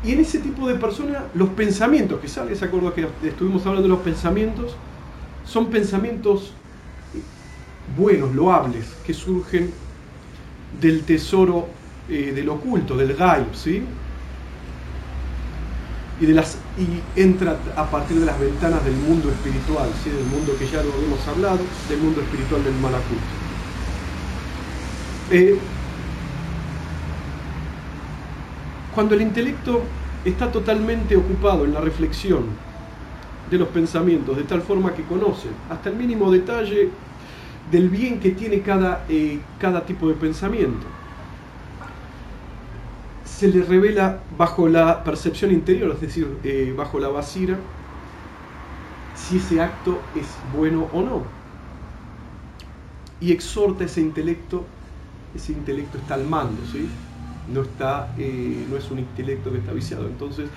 Y 0.03 0.13
en 0.13 0.19
ese 0.19 0.39
tipo 0.39 0.67
de 0.67 0.75
personas, 0.75 1.23
los 1.35 1.49
pensamientos 1.49 2.19
que 2.19 2.27
salen, 2.27 2.55
¿se 2.55 2.65
acuerda 2.65 2.93
que 2.93 3.07
estuvimos 3.27 3.65
hablando 3.65 3.83
de 3.83 3.89
los 3.89 3.99
pensamientos? 3.99 4.75
Son 5.45 5.67
pensamientos 5.67 6.53
buenos, 7.95 8.33
loables, 8.33 8.85
que 9.05 9.13
surgen 9.13 9.71
del 10.79 11.03
tesoro 11.03 11.67
eh, 12.09 12.31
del 12.33 12.49
oculto, 12.49 12.97
del 12.97 13.15
gaib, 13.15 13.53
¿sí? 13.53 13.83
Y, 16.19 16.25
de 16.25 16.33
las, 16.33 16.57
y 16.77 17.19
entra 17.19 17.57
a 17.75 17.89
partir 17.89 18.19
de 18.19 18.25
las 18.25 18.39
ventanas 18.39 18.83
del 18.83 18.95
mundo 18.95 19.29
espiritual, 19.29 19.89
¿sí? 20.03 20.09
del 20.09 20.25
mundo 20.25 20.53
que 20.57 20.67
ya 20.67 20.83
lo 20.83 20.93
hemos 21.03 21.27
hablado, 21.27 21.59
del 21.89 21.99
mundo 21.99 22.21
espiritual 22.21 22.63
del 22.63 22.73
Malakut. 22.75 23.17
Eh, 25.31 25.57
cuando 28.93 29.15
el 29.15 29.21
intelecto 29.21 29.81
está 30.25 30.51
totalmente 30.51 31.15
ocupado 31.15 31.65
en 31.65 31.73
la 31.73 31.81
reflexión 31.81 32.45
de 33.49 33.57
los 33.57 33.67
pensamientos, 33.69 34.37
de 34.37 34.43
tal 34.43 34.61
forma 34.61 34.93
que 34.93 35.03
conoce 35.03 35.47
hasta 35.69 35.89
el 35.89 35.95
mínimo 35.95 36.31
detalle 36.31 36.89
del 37.71 37.89
bien 37.89 38.19
que 38.19 38.31
tiene 38.31 38.61
cada, 38.61 39.05
eh, 39.09 39.39
cada 39.59 39.85
tipo 39.85 40.07
de 40.07 40.13
pensamiento 40.13 40.87
se 43.41 43.47
le 43.47 43.63
revela 43.63 44.19
bajo 44.37 44.67
la 44.67 45.03
percepción 45.03 45.51
interior, 45.51 45.93
es 45.95 46.01
decir, 46.01 46.27
eh, 46.43 46.75
bajo 46.77 46.99
la 46.99 47.07
basira, 47.07 47.57
si 49.15 49.37
ese 49.37 49.59
acto 49.59 49.99
es 50.15 50.27
bueno 50.55 50.87
o 50.93 51.01
no. 51.01 51.23
Y 53.19 53.31
exhorta 53.31 53.85
ese 53.85 53.99
intelecto, 53.99 54.63
ese 55.33 55.53
intelecto 55.53 55.97
está 55.97 56.13
al 56.13 56.25
mando, 56.25 56.61
¿sí? 56.71 56.87
No, 57.47 57.61
está, 57.61 58.13
eh, 58.17 58.65
no 58.69 58.77
es 58.77 58.89
un 58.91 58.99
intelecto 58.99 59.51
que 59.51 59.59
está 59.59 59.71
viciado. 59.71 60.07
Entonces, 60.07 60.49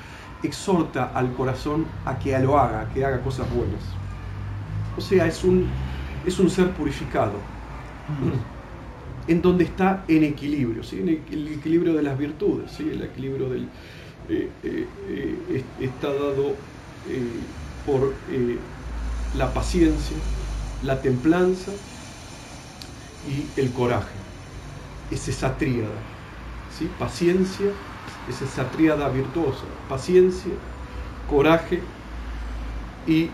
exhorta 0.42 1.12
al 1.14 1.32
corazón 1.32 1.86
a 2.04 2.18
que 2.18 2.38
lo 2.38 2.58
haga, 2.58 2.82
a 2.82 2.88
que 2.92 3.04
haga 3.04 3.20
cosas 3.20 3.48
buenas. 3.52 3.82
O 4.96 5.00
sea, 5.00 5.26
es 5.26 5.42
un, 5.44 5.66
es 6.26 6.38
un 6.38 6.50
ser 6.50 6.70
purificado. 6.70 7.34
Mm 8.08 8.54
en 9.26 9.40
donde 9.40 9.64
está 9.64 10.04
en 10.08 10.24
equilibrio, 10.24 10.82
¿sí? 10.82 11.00
en 11.00 11.08
el 11.08 11.48
equilibrio 11.48 11.94
de 11.94 12.02
las 12.02 12.18
virtudes, 12.18 12.70
¿sí? 12.72 12.88
el 12.90 13.02
equilibrio 13.02 13.48
del, 13.48 13.68
eh, 14.28 14.50
eh, 14.62 14.86
eh, 15.08 15.64
está 15.80 16.08
dado 16.12 16.54
por 17.86 18.14
la 19.36 19.52
paciencia, 19.52 20.16
la 20.82 21.00
templanza 21.00 21.72
y 23.28 23.60
el 23.60 23.70
coraje. 23.72 24.14
Es 25.10 25.28
esa 25.28 25.56
tríada, 25.56 25.90
¿sí? 26.78 26.90
paciencia, 26.98 27.66
es 28.28 28.42
esa 28.42 28.70
tríada 28.70 29.08
virtuosa, 29.08 29.64
paciencia, 29.88 30.52
coraje 31.28 31.80
y 33.06 33.26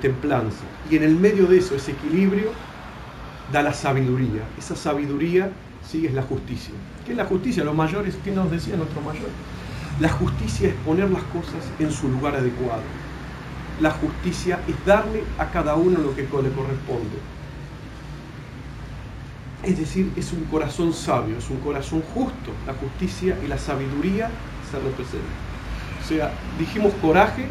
templanza. 0.00 0.64
Y 0.90 0.96
en 0.96 1.04
el 1.04 1.16
medio 1.16 1.46
de 1.46 1.58
eso, 1.58 1.74
ese 1.74 1.92
equilibrio, 1.92 2.50
da 3.52 3.62
la 3.62 3.72
sabiduría. 3.72 4.42
Esa 4.58 4.74
sabiduría 4.74 5.50
sí 5.88 6.06
es 6.06 6.14
la 6.14 6.22
justicia. 6.22 6.74
¿Qué 7.04 7.12
es 7.12 7.16
la 7.16 7.24
justicia? 7.24 7.64
Los 7.64 7.74
mayores, 7.74 8.16
¿qué 8.24 8.32
nos 8.32 8.50
decía 8.50 8.76
nuestro 8.76 9.00
mayor? 9.02 9.28
La 10.00 10.08
justicia 10.08 10.68
es 10.68 10.74
poner 10.86 11.10
las 11.10 11.22
cosas 11.24 11.68
en 11.78 11.92
su 11.92 12.08
lugar 12.08 12.34
adecuado. 12.34 12.82
La 13.80 13.90
justicia 13.90 14.60
es 14.68 14.74
darle 14.86 15.22
a 15.38 15.50
cada 15.50 15.74
uno 15.74 15.98
lo 16.00 16.14
que 16.14 16.22
le 16.22 16.28
corresponde. 16.28 17.18
Es 19.62 19.78
decir, 19.78 20.12
es 20.16 20.32
un 20.32 20.44
corazón 20.44 20.92
sabio, 20.92 21.38
es 21.38 21.48
un 21.50 21.58
corazón 21.58 22.02
justo. 22.14 22.50
La 22.66 22.74
justicia 22.74 23.38
y 23.44 23.48
la 23.48 23.58
sabiduría 23.58 24.28
se 24.70 24.78
representan. 24.78 25.52
O 26.02 26.04
sea, 26.04 26.32
dijimos 26.58 26.92
coraje, 27.00 27.46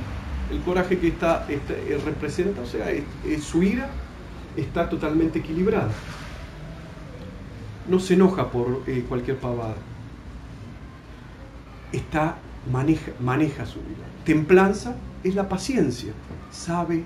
el 0.51 0.59
coraje 0.61 0.99
que 0.99 1.07
está, 1.07 1.45
eh, 1.47 2.01
representa, 2.03 2.61
o 2.61 2.65
sea, 2.65 2.91
es 2.91 3.43
su 3.43 3.63
ira, 3.63 3.89
está 4.57 4.89
totalmente 4.89 5.39
equilibrada. 5.39 5.91
No 7.87 7.99
se 7.99 8.13
enoja 8.13 8.51
por 8.51 8.83
eh, 8.87 9.05
cualquier 9.07 9.37
pavada. 9.37 9.75
Está, 11.91 12.37
maneja, 12.71 13.11
maneja 13.19 13.65
su 13.65 13.79
vida. 13.79 14.05
Templanza 14.25 14.95
es 15.23 15.35
la 15.35 15.49
paciencia. 15.49 16.13
Sabe 16.51 17.03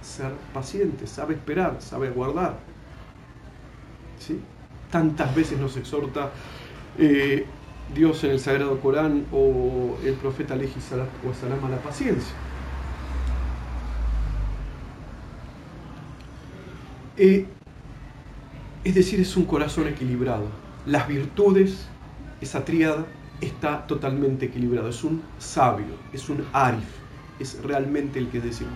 ser 0.00 0.32
paciente, 0.52 1.06
sabe 1.06 1.34
esperar, 1.34 1.76
sabe 1.80 2.10
guardar. 2.10 2.58
Tantas 4.90 5.34
veces 5.34 5.58
nos 5.58 5.76
exhorta 5.76 6.30
eh, 6.98 7.46
Dios 7.94 8.22
en 8.24 8.30
el 8.30 8.40
Sagrado 8.40 8.80
Corán 8.80 9.26
o 9.32 9.96
el 10.04 10.14
profeta 10.14 10.54
Aleji 10.54 10.80
Salam 10.80 11.64
a 11.64 11.68
la 11.68 11.78
paciencia. 11.78 12.34
Eh, 17.16 17.46
es 18.84 18.94
decir, 18.94 19.20
es 19.20 19.36
un 19.36 19.44
corazón 19.44 19.86
equilibrado. 19.88 20.46
Las 20.86 21.06
virtudes, 21.06 21.86
esa 22.40 22.64
tríada, 22.64 23.06
está 23.40 23.86
totalmente 23.86 24.46
equilibrado. 24.46 24.88
Es 24.88 25.04
un 25.04 25.22
sabio, 25.38 25.94
es 26.12 26.28
un 26.28 26.44
arif, 26.52 26.84
es 27.38 27.62
realmente 27.62 28.18
el 28.18 28.28
que 28.28 28.40
decimos. 28.40 28.74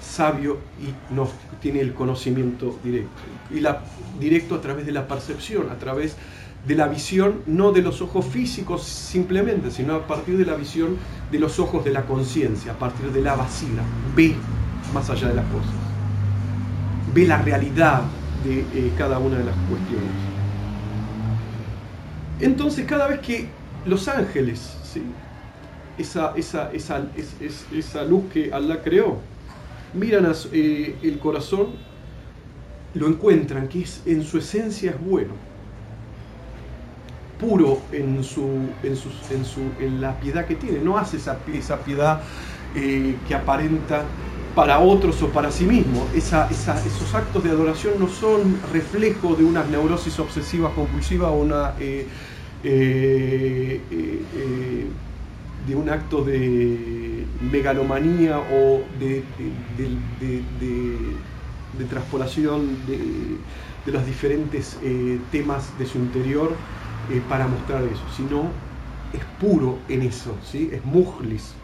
Sabio 0.00 0.58
y 0.80 1.14
no, 1.14 1.28
tiene 1.60 1.80
el 1.80 1.94
conocimiento 1.94 2.78
directo. 2.82 3.20
Y 3.50 3.60
la, 3.60 3.82
directo 4.18 4.54
a 4.54 4.60
través 4.60 4.86
de 4.86 4.92
la 4.92 5.06
percepción, 5.06 5.70
a 5.70 5.76
través 5.76 6.16
de 6.66 6.74
la 6.74 6.88
visión, 6.88 7.42
no 7.46 7.72
de 7.72 7.82
los 7.82 8.02
ojos 8.02 8.26
físicos 8.26 8.82
simplemente, 8.82 9.70
sino 9.70 9.94
a 9.94 10.06
partir 10.06 10.36
de 10.36 10.44
la 10.44 10.54
visión 10.54 10.96
de 11.30 11.38
los 11.38 11.58
ojos 11.58 11.84
de 11.84 11.90
la 11.90 12.02
conciencia, 12.02 12.72
a 12.72 12.78
partir 12.78 13.12
de 13.12 13.22
la 13.22 13.34
vacila. 13.34 13.82
Ve 14.14 14.34
más 14.92 15.08
allá 15.10 15.28
de 15.28 15.34
las 15.34 15.46
cosas 15.46 15.90
ve 17.14 17.26
la 17.26 17.38
realidad 17.38 18.02
de 18.44 18.60
eh, 18.60 18.92
cada 18.96 19.18
una 19.18 19.38
de 19.38 19.44
las 19.44 19.54
cuestiones. 19.68 20.10
Entonces, 22.40 22.86
cada 22.86 23.06
vez 23.06 23.20
que 23.20 23.48
los 23.84 24.08
ángeles, 24.08 24.76
esa, 25.98 26.32
esa, 26.36 26.70
esa, 26.72 27.02
esa, 27.72 28.04
luz 28.04 28.24
que 28.32 28.52
Allah 28.52 28.80
creó, 28.82 29.18
miran 29.94 30.32
eh, 30.52 30.96
el 31.02 31.18
corazón, 31.18 31.68
lo 32.94 33.06
encuentran, 33.06 33.68
que 33.68 33.82
es, 33.82 34.02
en 34.06 34.22
su 34.22 34.38
esencia 34.38 34.90
es 34.90 35.00
bueno, 35.00 35.34
puro 37.38 37.80
en, 37.92 38.22
su, 38.22 38.42
en, 38.82 38.92
en, 38.92 39.44
su, 39.44 39.60
en 39.80 40.00
la 40.00 40.18
piedad 40.20 40.46
que 40.46 40.56
tiene, 40.56 40.78
no 40.80 40.98
hace 40.98 41.16
esa, 41.16 41.38
esa 41.52 41.78
piedad 41.78 42.20
eh, 42.74 43.16
que 43.26 43.34
aparenta 43.34 44.04
para 44.54 44.80
otros 44.80 45.22
o 45.22 45.28
para 45.28 45.50
sí 45.50 45.64
mismo. 45.64 46.06
esos 46.14 47.14
actos 47.14 47.42
de 47.42 47.50
adoración 47.50 47.94
no 47.98 48.08
son 48.08 48.58
reflejo 48.72 49.34
de 49.34 49.44
una 49.44 49.64
neurosis 49.64 50.18
obsesiva 50.18 50.70
compulsiva 50.74 51.30
o 51.30 51.40
una, 51.40 51.74
eh, 51.78 52.06
de 55.66 55.74
un 55.74 55.88
acto 55.88 56.24
de 56.24 57.24
megalomanía 57.40 58.38
o 58.38 58.82
de, 58.98 59.22
de, 59.78 60.42
de 60.58 61.30
de, 63.86 63.92
los 63.92 64.06
diferentes 64.06 64.78
temas 65.30 65.76
de 65.78 65.86
su 65.86 65.98
interior 65.98 66.52
para 67.28 67.46
mostrar 67.46 67.82
eso, 67.84 68.02
sino 68.16 68.50
es 69.12 69.24
puro 69.40 69.78
en 69.88 70.02
eso, 70.02 70.36
¿sí? 70.44 70.70
es 70.72 70.84
mujlis, 70.84 71.54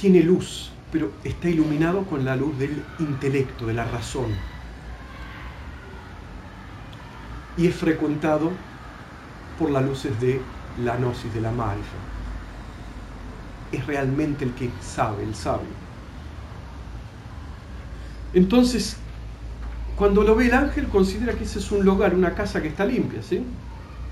tiene 0.00 0.22
luz, 0.22 0.70
pero 0.92 1.10
está 1.24 1.48
iluminado 1.48 2.04
con 2.04 2.24
la 2.24 2.36
luz 2.36 2.58
del 2.58 2.82
intelecto, 2.98 3.66
de 3.66 3.74
la 3.74 3.84
razón. 3.84 4.26
Y 7.56 7.66
es 7.66 7.74
frecuentado 7.74 8.50
por 9.58 9.70
las 9.70 9.84
luces 9.84 10.18
de 10.20 10.40
la 10.76 10.96
gnosis, 10.96 11.32
de 11.34 11.40
la 11.40 11.52
marifa. 11.52 11.96
es 13.72 13.86
realmente 13.86 14.44
el 14.44 14.54
que 14.54 14.70
sabe, 14.80 15.24
el 15.24 15.34
sabio. 15.34 15.78
Entonces, 18.32 18.98
cuando 19.96 20.22
lo 20.24 20.34
ve 20.36 20.46
el 20.46 20.54
ángel, 20.54 20.88
considera 20.88 21.34
que 21.34 21.44
ese 21.44 21.58
es 21.60 21.70
un 21.72 21.84
lugar, 21.84 22.14
una 22.14 22.34
casa 22.34 22.62
que 22.62 22.68
está 22.68 22.84
limpia, 22.84 23.22
¿sí? 23.22 23.44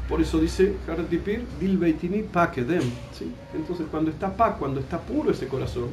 Por 0.08 0.20
eso 0.20 0.38
dice 0.40 0.80
Haratipir, 0.88 1.46
Dil 1.60 1.78
Beitini 1.78 2.22
Pakedem, 2.22 2.82
¿sí? 3.12 3.34
Entonces, 3.54 3.86
cuando 3.90 4.10
está 4.10 4.36
paz, 4.36 4.56
cuando 4.58 4.80
está 4.80 5.00
puro 5.00 5.30
ese 5.30 5.48
corazón, 5.48 5.90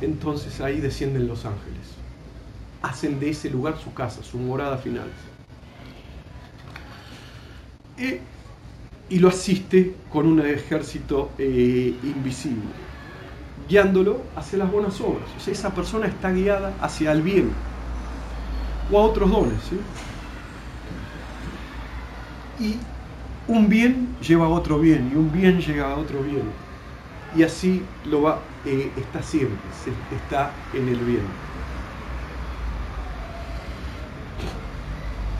entonces 0.00 0.60
ahí 0.60 0.80
descienden 0.80 1.26
los 1.28 1.44
ángeles. 1.44 1.98
Hacen 2.82 3.20
de 3.20 3.30
ese 3.30 3.50
lugar 3.50 3.78
su 3.78 3.92
casa, 3.94 4.22
su 4.22 4.38
morada 4.38 4.78
final. 4.78 5.10
Y 9.10 9.18
lo 9.18 9.28
asiste 9.28 9.94
con 10.10 10.26
un 10.26 10.40
ejército 10.40 11.30
eh, 11.38 11.94
invisible, 12.02 12.70
guiándolo 13.68 14.22
hacia 14.36 14.58
las 14.58 14.70
buenas 14.70 15.00
obras. 15.00 15.24
O 15.36 15.40
sea, 15.40 15.52
esa 15.52 15.74
persona 15.74 16.06
está 16.06 16.30
guiada 16.30 16.74
hacia 16.80 17.12
el 17.12 17.22
bien 17.22 17.50
o 18.90 18.98
a 18.98 19.02
otros 19.02 19.30
dones. 19.30 19.60
Y 22.60 22.76
un 23.46 23.68
bien 23.68 24.16
lleva 24.20 24.46
a 24.46 24.48
otro 24.48 24.78
bien 24.78 25.10
y 25.12 25.16
un 25.16 25.32
bien 25.32 25.60
llega 25.60 25.92
a 25.92 25.96
otro 25.96 26.22
bien. 26.22 26.42
Y 27.36 27.42
así 27.42 27.82
lo 28.06 28.22
va, 28.22 28.40
eh, 28.64 28.90
está 28.96 29.22
siempre, 29.22 29.58
está 30.10 30.50
en 30.74 30.88
el 30.88 30.98
bien. 30.98 31.47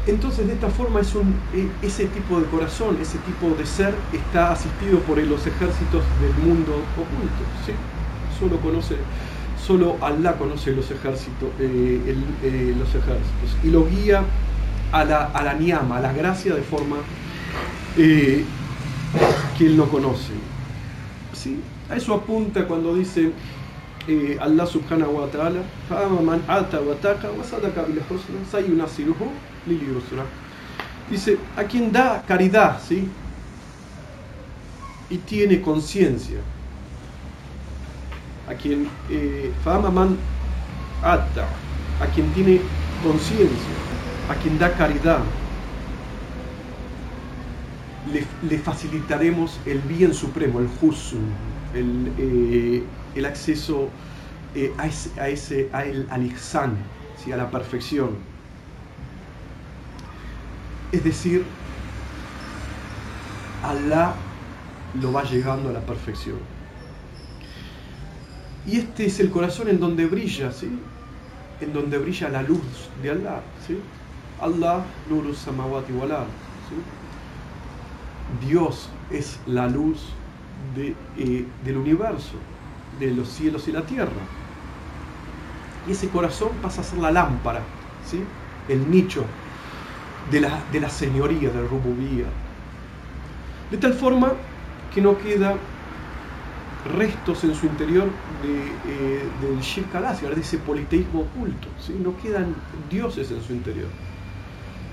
Entonces, 0.09 0.47
de 0.47 0.55
esta 0.55 0.71
forma, 0.71 1.01
es 1.01 1.15
un, 1.15 1.35
e, 1.53 1.69
ese 1.87 2.07
tipo 2.07 2.41
de 2.41 2.47
corazón, 2.47 2.97
ese 3.01 3.19
tipo 3.19 3.55
de 3.55 3.67
ser, 3.67 3.95
está 4.11 4.53
asistido 4.53 5.01
por 5.01 5.19
los 5.19 5.47
ejércitos 5.47 6.03
del 6.23 6.33
mundo 6.47 6.83
oculto. 6.97 7.45
¿sí? 7.67 7.73
Solo 8.41 8.59
conoce, 8.59 8.97
solo 9.63 9.99
Allah 10.01 10.33
conoce 10.39 10.73
los 10.73 10.91
ejércitos, 10.91 11.51
eh, 11.61 12.17
eh, 12.43 12.75
los 12.79 12.89
ejércitos 12.89 13.57
y 13.63 13.69
lo 13.69 13.87
guía 13.87 14.23
a 14.93 15.05
la, 15.05 15.25
a 15.27 15.45
la 15.45 15.53
niama, 15.53 15.99
a 15.99 16.01
la 16.01 16.15
gracia 16.15 16.55
de 16.55 16.63
forma 16.63 16.97
eh, 17.99 18.47
que 19.59 19.67
él 19.67 19.77
no 19.77 19.91
conoce. 19.91 20.33
¿Sí? 21.35 21.61
A 21.91 21.97
eso 21.97 22.15
apunta 22.15 22.67
cuando 22.67 22.95
dice 22.95 23.31
Allah 24.41 24.65
subhanahu 24.65 25.19
wa 25.19 25.27
ta'ala, 25.27 25.61
Dice, 31.11 31.39
a 31.57 31.65
quien 31.65 31.91
da 31.91 32.23
caridad, 32.27 32.81
¿sí? 32.87 33.09
Y 35.11 35.19
tiene 35.19 35.61
conciencia. 35.61 36.39
A 38.49 38.55
quien 38.55 38.89
eh, 39.11 39.53
man 39.93 40.17
a 41.03 42.07
quien 42.15 42.33
tiene 42.33 42.61
conciencia, 43.03 43.75
a 44.31 44.35
quien 44.35 44.59
da 44.59 44.73
caridad, 44.75 45.21
le, 48.49 48.59
facilitaremos 48.59 49.59
el 49.67 49.81
bien 49.81 50.15
supremo, 50.15 50.61
el 50.61 50.69
husn, 50.81 51.19
el, 51.75 52.13
eh, 52.19 52.83
el 53.15 53.25
acceso 53.27 53.89
eh, 54.55 54.73
a 54.79 54.87
ese, 55.29 55.69
a 55.73 55.79
al 55.79 56.27
ihsan, 56.27 56.77
a 57.33 57.37
la 57.37 57.51
perfección 57.51 58.38
es 60.93 61.05
decir, 61.05 61.45
Allah 63.63 64.15
lo 65.01 65.13
va 65.13 65.23
llegando 65.25 65.69
a 65.69 65.73
la 65.73 65.81
perfección. 65.81 66.39
Y 68.67 68.79
este 68.79 69.07
es 69.07 69.21
el 69.21 69.31
corazón 69.31 69.69
en 69.69 69.81
donde 69.81 70.07
brilla, 70.07 70.53
¿sí? 70.53 70.71
En 71.61 71.73
donde 71.73 71.99
brilla 71.99 72.29
la 72.29 72.43
luz 72.43 72.61
de 73.03 73.11
Allah, 73.11 73.41
¿sí? 73.67 73.79
Allah, 74.41 74.85
nuru 75.09 75.35
samawati 75.35 75.93
Dios 78.47 78.89
es 79.11 79.39
la 79.47 79.67
luz 79.67 80.11
eh, 80.77 81.47
del 81.65 81.77
universo, 81.77 82.35
de 83.01 83.11
los 83.13 83.29
cielos 83.29 83.69
y 83.69 83.73
la 83.73 83.83
tierra. 83.83 84.11
Y 85.87 85.93
ese 85.93 86.09
corazón 86.09 86.51
pasa 86.63 86.83
a 86.83 86.85
ser 86.85 86.99
la 86.99 87.11
lámpara, 87.11 87.63
¿sí? 88.07 88.23
El 88.69 88.91
nicho 88.91 89.25
de 90.31 90.41
la, 90.41 90.63
de 90.73 90.81
la 90.81 90.91
señoría, 90.91 91.51
del 91.51 91.69
rububía. 91.69 92.27
De 93.71 93.77
tal 93.77 93.95
forma 93.95 94.33
que 94.95 95.01
no 95.01 95.19
queda 95.19 95.57
restos 96.97 97.45
en 97.45 97.55
su 97.55 97.67
interior 97.67 98.09
de, 98.43 99.19
eh, 99.19 99.23
del 99.43 99.61
Shirk 99.61 99.93
de 99.93 100.41
ese 100.41 100.59
politeísmo 100.59 101.21
oculto. 101.21 101.69
¿sí? 101.81 101.95
No 102.03 102.17
quedan 102.19 102.55
dioses 102.91 103.31
en 103.31 103.43
su 103.43 103.53
interior, 103.53 103.89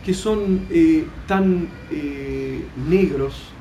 que 0.04 0.14
son 0.14 0.66
eh, 0.70 1.06
tan 1.28 1.68
eh, 1.92 2.66
negros, 2.90 3.52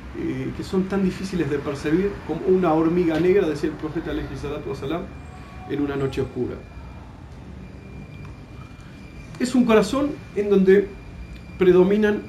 que 0.56 0.62
son 0.62 0.84
tan 0.84 1.02
difíciles 1.02 1.50
de 1.50 1.58
percibir 1.58 2.12
como 2.28 2.46
una 2.46 2.72
hormiga 2.72 3.18
negra, 3.18 3.48
decía 3.48 3.70
el 3.70 3.74
profeta 3.74 4.12
Salam, 4.78 5.02
en 5.68 5.80
una 5.80 5.96
noche 5.96 6.20
oscura. 6.20 6.54
Es 9.40 9.56
un 9.56 9.64
corazón 9.64 10.10
en 10.36 10.50
donde 10.50 10.88
predominan 11.64 12.20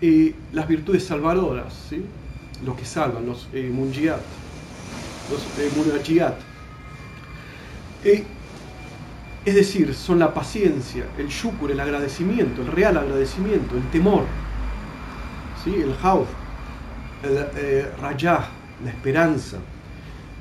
eh, 0.00 0.34
las 0.52 0.66
virtudes 0.66 1.04
salvadoras, 1.04 1.72
¿sí? 1.88 2.04
los 2.66 2.76
que 2.76 2.84
salvan, 2.84 3.24
los 3.24 3.46
eh, 3.52 3.72
los 5.30 5.40
eh, 5.56 6.34
eh, 8.02 8.24
es 9.44 9.54
decir, 9.54 9.94
son 9.94 10.18
la 10.18 10.34
paciencia, 10.34 11.04
el 11.16 11.28
shukur, 11.28 11.70
el 11.70 11.78
agradecimiento, 11.78 12.62
el 12.62 12.66
real 12.66 12.96
agradecimiento, 12.96 13.76
el 13.76 13.88
temor, 13.92 14.24
¿sí? 15.62 15.72
el 15.72 15.94
hauf, 16.02 16.26
el 17.22 17.46
eh, 17.54 17.88
rayah, 18.00 18.48
la 18.82 18.90
esperanza, 18.90 19.58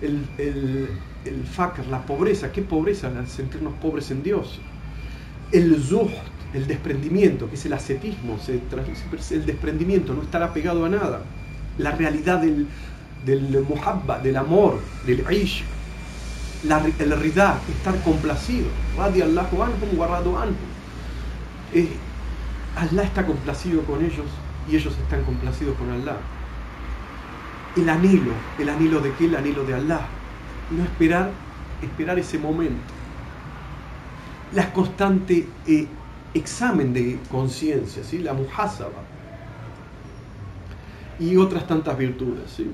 el, 0.02 1.46
fakr, 1.46 1.86
la 1.86 2.02
pobreza, 2.02 2.52
¿qué 2.52 2.64
pobreza? 2.64 3.08
El 3.08 3.28
sentirnos 3.28 3.76
pobres 3.76 4.10
en 4.10 4.24
Dios, 4.24 4.60
el 5.52 5.80
zuht, 5.80 6.10
el 6.54 6.68
desprendimiento, 6.68 7.50
que 7.50 7.56
es 7.56 7.66
el 7.66 7.74
ascetismo, 7.74 8.38
el 8.48 9.46
desprendimiento, 9.46 10.14
no 10.14 10.24
estar 10.24 10.42
apegado 10.42 10.86
a 10.86 10.90
nada, 10.90 11.22
la 11.78 11.92
realidad 11.92 12.40
del, 12.40 12.68
del 13.26 13.66
muhabba, 13.68 14.20
del 14.20 14.38
amor, 14.38 14.80
del 15.06 15.24
ish, 15.32 15.64
la, 16.64 16.84
el 17.00 17.20
ridá, 17.20 17.60
estar 17.70 17.96
complacido, 18.04 18.68
radiallahu 18.98 19.64
anhum 19.64 19.96
guardado 19.96 20.38
anhum. 20.38 20.56
Eh, 21.74 21.88
Allah 22.76 23.04
está 23.04 23.26
complacido 23.26 23.84
con 23.84 24.04
ellos 24.04 24.26
y 24.70 24.76
ellos 24.76 24.96
están 24.98 25.24
complacidos 25.24 25.78
con 25.78 25.90
Allah. 25.92 26.18
El 27.78 27.88
anhelo, 27.88 28.32
el 28.58 28.70
anhelo 28.70 29.00
de 29.00 29.14
qué? 29.14 29.26
El 29.26 29.36
anhelo 29.36 29.64
de 29.64 29.76
Allah. 29.76 30.02
No 30.72 30.84
esperar, 30.84 31.32
esperar 31.82 32.20
ese 32.20 32.38
momento. 32.38 32.82
La 34.54 34.74
constante 34.74 35.48
eh, 35.68 35.88
examen 36.34 36.94
de 36.94 37.20
conciencia, 37.32 38.04
¿sí? 38.04 38.20
la 38.20 38.34
muhasaba 38.34 39.04
y 41.20 41.38
otras 41.38 41.68
tantas 41.68 41.98
virtudes. 41.98 42.52
¿sí? 42.56 42.70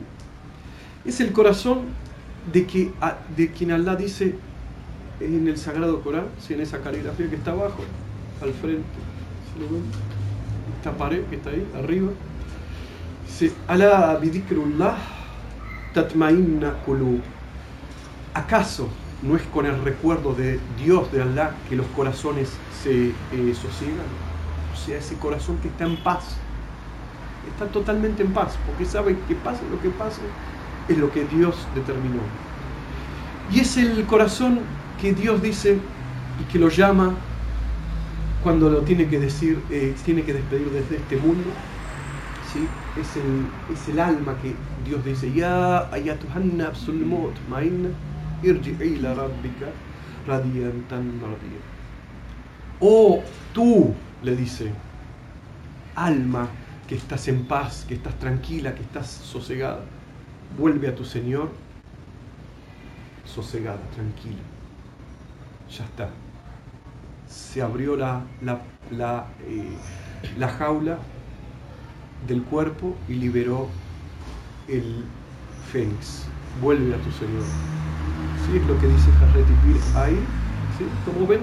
Es 1.05 1.19
el 1.19 1.31
corazón 1.31 1.81
de, 2.51 2.65
que, 2.65 2.91
de 3.35 3.51
quien 3.51 3.71
Allah 3.71 3.95
dice 3.95 4.35
en 5.19 5.47
el 5.47 5.57
Sagrado 5.57 6.01
Corán, 6.01 6.27
¿sí? 6.39 6.53
en 6.53 6.61
esa 6.61 6.81
caligrafía 6.81 7.29
que 7.29 7.35
está 7.35 7.51
abajo, 7.51 7.83
al 8.41 8.53
frente, 8.53 8.83
esta 10.77 10.91
pared 10.97 11.23
que 11.25 11.37
está 11.37 11.51
ahí, 11.51 11.65
arriba, 11.75 12.11
dice, 13.25 13.53
Allah 13.67 14.17
bidikrullah 14.21 14.97
tatmainna 15.93 16.73
kulub. 16.85 17.21
¿Acaso 18.33 18.89
no 19.25 19.35
es 19.35 19.41
con 19.43 19.65
el 19.65 19.81
recuerdo 19.83 20.33
de 20.33 20.59
Dios, 20.83 21.11
de 21.11 21.21
Allah, 21.21 21.55
que 21.67 21.75
los 21.75 21.87
corazones 21.87 22.51
se 22.83 23.07
eh, 23.07 23.53
sosiegan. 23.53 24.05
O 24.73 24.77
sea, 24.77 24.97
ese 24.97 25.15
corazón 25.15 25.57
que 25.61 25.67
está 25.67 25.85
en 25.85 25.97
paz, 25.97 26.37
está 27.51 27.65
totalmente 27.67 28.23
en 28.23 28.33
paz, 28.33 28.57
porque 28.67 28.85
sabe 28.85 29.17
que 29.27 29.35
pase 29.35 29.61
lo 29.71 29.81
que 29.81 29.89
pase, 29.89 30.21
es 30.87 30.97
lo 30.97 31.11
que 31.11 31.25
Dios 31.25 31.55
determinó. 31.73 32.21
Y 33.51 33.61
es 33.61 33.77
el 33.77 34.05
corazón 34.05 34.59
que 35.01 35.13
Dios 35.13 35.41
dice 35.41 35.79
y 36.39 36.51
que 36.51 36.59
lo 36.59 36.69
llama 36.69 37.13
cuando 38.43 38.69
lo 38.69 38.81
tiene 38.81 39.07
que 39.07 39.19
decir, 39.19 39.59
eh, 39.71 39.95
tiene 40.05 40.21
que 40.21 40.33
despedir 40.33 40.69
desde 40.69 40.97
este 40.97 41.17
mundo. 41.17 41.49
¿sí? 42.53 42.67
Es, 43.01 43.87
el, 43.89 43.99
alma 43.99 44.35
que 44.41 44.53
Dios 44.87 45.03
dice, 45.03 45.31
Ya 45.33 45.91
ayatuhanna 45.91 46.71
irji'i 48.43 48.97
la 48.97 49.13
rabbika 49.13 49.71
radiyantan 50.27 51.21
radiyan. 51.21 51.63
Oh, 52.79 53.21
tú, 53.53 53.93
le 54.23 54.35
dice, 54.35 54.71
alma 55.95 56.49
que 56.87 56.95
estás 56.95 57.27
en 57.27 57.45
paz, 57.45 57.85
que 57.87 57.95
estás 57.95 58.17
tranquila, 58.19 58.75
que 58.75 58.81
estás 58.81 59.07
sosegada, 59.07 59.81
vuelve 60.57 60.87
a 60.87 60.95
tu 60.95 61.05
Señor 61.05 61.49
sosegada, 63.25 63.79
tranquila. 63.93 64.43
Ya 65.69 65.83
está. 65.85 66.09
Se 67.27 67.61
abrió 67.61 67.95
la, 67.95 68.21
la, 68.41 68.61
la, 68.91 69.27
eh, 69.47 69.77
la 70.37 70.47
jaula 70.49 70.99
del 72.27 72.43
cuerpo 72.43 72.95
y 73.07 73.13
liberó 73.15 73.69
el 74.67 75.05
fénix. 75.71 76.25
Vuelve 76.61 76.95
a 76.95 76.97
tu 76.97 77.11
Señor. 77.11 77.43
Es 78.53 78.67
lo 78.67 78.79
que 78.79 78.87
dice 78.87 79.09
Harret 79.21 79.45
Pir 79.45 79.81
ahí. 79.95 80.19
Como 81.05 81.25
ven, 81.25 81.39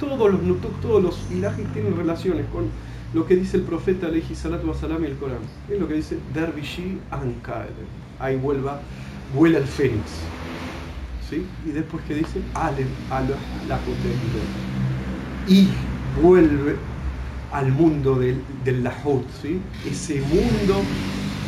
todos 0.00 0.32
los 0.32 0.42
nutuk, 0.42 0.80
todos 0.80 1.02
los 1.02 1.30
ilajis 1.30 1.66
tienen 1.72 1.96
relaciones 1.96 2.46
con 2.46 2.64
lo 3.12 3.26
que 3.26 3.36
dice 3.36 3.58
el 3.58 3.62
profeta 3.62 4.06
Aleji 4.06 4.34
Salatu 4.34 4.68
Wasalam 4.68 5.02
y 5.04 5.06
el 5.06 5.16
Corán. 5.16 5.38
Es 5.70 5.78
lo 5.78 5.86
que 5.86 5.94
dice 5.94 6.18
Dervishi 6.34 6.98
Ankael. 7.10 7.72
Ahí 8.18 8.36
vuelva, 8.36 8.80
vuela 9.34 9.58
el 9.58 9.64
fénix. 9.64 10.02
¿Sí? 11.28 11.44
Y 11.66 11.70
después 11.70 12.02
que 12.04 12.14
dice 12.14 12.40
Alem 12.54 12.88
la 13.68 13.78
Y 15.48 15.68
vuelve 16.22 16.76
al 17.52 17.72
mundo 17.72 18.16
del, 18.16 18.40
del 18.64 18.82
Lahut, 18.82 19.24
¿sí? 19.42 19.60
ese 19.88 20.20
mundo 20.20 20.82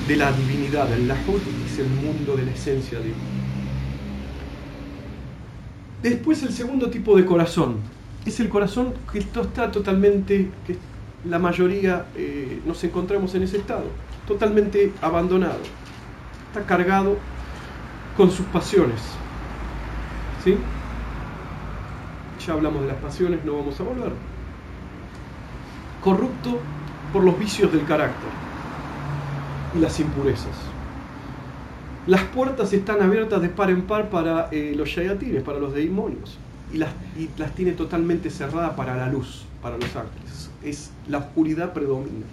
de 0.07 0.17
la 0.17 0.33
divinidad. 0.33 0.93
El 0.93 1.09
Lahut 1.09 1.41
es 1.67 1.79
el 1.79 1.89
mundo 1.89 2.37
de 2.37 2.45
la 2.45 2.51
esencia 2.53 2.99
divina. 2.99 3.17
Después 6.03 6.43
el 6.45 6.53
segundo 6.53 6.91
tipo 6.91 7.17
de 7.17 7.25
corazón. 7.25 7.77
Es 8.25 8.39
el 8.41 8.49
corazón 8.49 8.95
que 9.11 9.19
está 9.19 9.71
totalmente, 9.71 10.51
que 10.67 10.77
la 11.25 11.39
mayoría 11.39 12.07
eh, 12.15 12.61
nos 12.67 12.83
encontramos 12.85 13.35
en 13.35 13.43
ese 13.43 13.59
estado, 13.59 13.87
totalmente 14.27 14.93
abandonado. 15.01 15.59
Está 16.49 16.65
cargado 16.67 17.17
con 18.17 18.31
sus 18.31 18.47
pasiones. 18.47 19.01
¿Sí? 20.45 20.57
Ya 22.47 22.53
hablamos 22.53 22.83
de 22.83 22.89
las 22.89 22.97
pasiones, 22.99 23.45
no 23.45 23.57
vamos 23.57 23.81
a 23.81 23.83
volver. 23.83 24.13
Corrupto 26.03 26.61
por 27.13 27.25
los 27.25 27.39
vicios 27.39 27.73
del 27.73 27.85
carácter 27.85 28.31
y 29.75 29.81
las 29.81 29.99
impurezas. 29.99 30.78
Las 32.09 32.23
puertas 32.23 32.73
están 32.73 33.03
abiertas 33.03 33.43
de 33.43 33.51
par 33.51 33.69
en 33.69 33.83
par 33.83 34.09
para 34.09 34.49
eh, 34.51 34.73
los 34.75 34.89
shayatines, 34.89 35.43
para 35.43 35.59
los 35.59 35.75
demonios, 35.75 36.39
y 36.73 36.79
las, 36.79 36.89
y 37.19 37.29
las 37.37 37.55
tiene 37.55 37.73
totalmente 37.73 38.31
cerradas 38.31 38.73
para 38.77 38.97
la 38.97 39.09
luz, 39.09 39.45
para 39.61 39.77
los 39.77 39.95
ángeles. 39.95 40.51
Es, 40.65 40.91
la 41.07 41.19
oscuridad 41.19 41.75
predomina. 41.75 42.25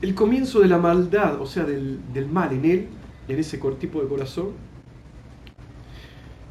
El 0.00 0.16
comienzo 0.16 0.58
de 0.58 0.66
la 0.66 0.78
maldad, 0.78 1.40
o 1.40 1.46
sea, 1.46 1.62
del, 1.62 2.00
del 2.12 2.26
mal 2.26 2.52
en 2.52 2.64
él, 2.64 2.88
en 3.28 3.38
ese 3.38 3.58
tipo 3.78 4.02
de 4.02 4.08
corazón, 4.08 4.48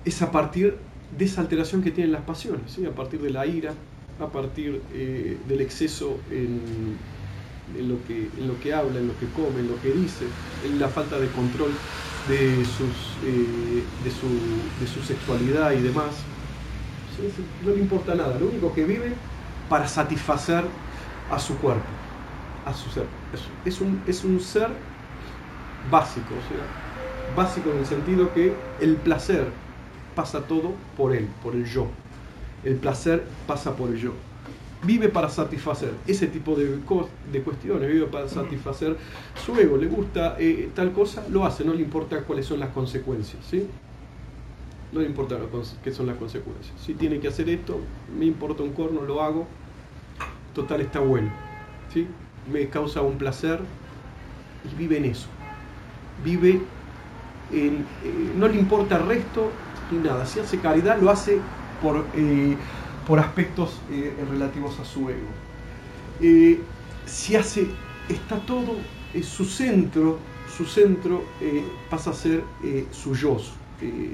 es 0.05 0.21
a 0.21 0.31
partir 0.31 0.77
de 1.17 1.25
esa 1.25 1.41
alteración 1.41 1.83
que 1.83 1.91
tienen 1.91 2.13
las 2.13 2.21
pasiones, 2.21 2.71
¿sí? 2.71 2.85
a 2.85 2.95
partir 2.95 3.19
de 3.19 3.31
la 3.31 3.45
ira, 3.45 3.73
a 4.17 4.27
partir 4.27 4.81
eh, 4.93 5.37
del 5.49 5.59
exceso 5.59 6.21
en, 6.31 6.95
lo 7.79 8.03
que, 8.05 8.29
en 8.37 8.47
lo 8.47 8.59
que 8.59 8.73
habla, 8.73 8.99
en 8.99 9.07
lo 9.07 9.17
que 9.19 9.27
come, 9.27 9.59
en 9.59 9.67
lo 9.69 9.81
que 9.81 9.91
dice, 9.91 10.25
en 10.65 10.79
la 10.79 10.87
falta 10.87 11.19
de 11.19 11.27
control 11.29 11.71
de, 12.27 12.63
sus, 12.65 13.17
eh, 13.25 13.83
de, 14.03 14.11
su, 14.11 14.27
de 14.79 14.87
su 14.87 15.01
sexualidad 15.01 15.71
y 15.73 15.81
demás. 15.81 16.15
No 17.63 17.71
le 17.71 17.79
importa 17.79 18.15
nada, 18.15 18.37
lo 18.39 18.47
único 18.47 18.73
que 18.73 18.83
vive 18.83 19.13
para 19.69 19.87
satisfacer 19.87 20.63
a 21.29 21.39
su 21.39 21.57
cuerpo, 21.57 21.85
a 22.65 22.73
su 22.73 22.89
ser. 22.89 23.05
Es, 23.65 23.79
un, 23.79 24.01
es 24.07 24.23
un 24.23 24.39
ser 24.39 24.69
básico, 25.89 26.33
o 26.33 26.47
sea, 26.47 26.65
básico 27.35 27.71
en 27.71 27.79
el 27.79 27.85
sentido 27.85 28.33
que 28.33 28.53
el 28.79 28.95
placer 28.97 29.47
pasa 30.15 30.41
todo 30.41 30.73
por 30.97 31.15
él, 31.15 31.27
por 31.41 31.55
el 31.55 31.65
yo. 31.65 31.87
El 32.63 32.75
placer 32.75 33.25
pasa 33.47 33.75
por 33.75 33.89
el 33.89 33.97
yo. 33.97 34.13
Vive 34.83 35.09
para 35.09 35.29
satisfacer 35.29 35.93
ese 36.07 36.27
tipo 36.27 36.55
de, 36.55 36.79
de 37.31 37.41
cuestiones, 37.43 37.87
vive 37.87 38.07
para 38.07 38.27
satisfacer 38.27 38.97
su 39.45 39.55
ego. 39.55 39.77
Le 39.77 39.87
gusta 39.87 40.35
eh, 40.39 40.69
tal 40.73 40.91
cosa, 40.91 41.23
lo 41.29 41.45
hace, 41.45 41.63
no 41.63 41.73
le 41.73 41.81
importa 41.83 42.23
cuáles 42.23 42.47
son 42.47 42.59
las 42.59 42.69
consecuencias. 42.69 43.45
¿sí? 43.45 43.67
No 44.91 44.99
le 44.99 45.05
importa 45.05 45.37
qué 45.83 45.91
son 45.91 46.07
las 46.07 46.17
consecuencias. 46.17 46.73
Si 46.83 46.95
tiene 46.95 47.19
que 47.19 47.27
hacer 47.27 47.49
esto, 47.49 47.79
me 48.17 48.25
importa 48.25 48.63
un 48.63 48.73
corno, 48.73 49.01
lo 49.01 49.21
hago. 49.21 49.47
Total, 50.55 50.81
está 50.81 50.99
bueno. 50.99 51.31
¿sí? 51.93 52.07
Me 52.51 52.67
causa 52.67 53.01
un 53.01 53.17
placer 53.17 53.59
y 54.65 54.75
vive 54.75 54.97
en 54.97 55.05
eso. 55.05 55.27
Vive 56.25 56.61
en. 57.51 57.85
Eh, 58.03 58.33
no 58.35 58.47
le 58.47 58.57
importa 58.57 58.97
el 58.97 59.07
resto 59.07 59.51
ni 59.91 59.99
nada. 59.99 60.25
Si 60.25 60.39
hace 60.39 60.59
caridad, 60.59 60.99
lo 60.99 61.09
hace 61.09 61.39
por, 61.81 62.05
eh, 62.15 62.57
por 63.07 63.19
aspectos 63.19 63.79
eh, 63.91 64.13
relativos 64.29 64.79
a 64.79 64.85
su 64.85 65.09
ego. 65.09 65.29
Eh, 66.21 66.59
si 67.05 67.35
hace, 67.35 67.67
está 68.09 68.39
todo, 68.39 68.77
su 69.23 69.45
centro, 69.45 70.19
su 70.55 70.65
centro 70.65 71.23
pasa 71.89 72.11
a 72.11 72.13
ser 72.13 72.43
su 72.91 73.15
yo, 73.15 73.37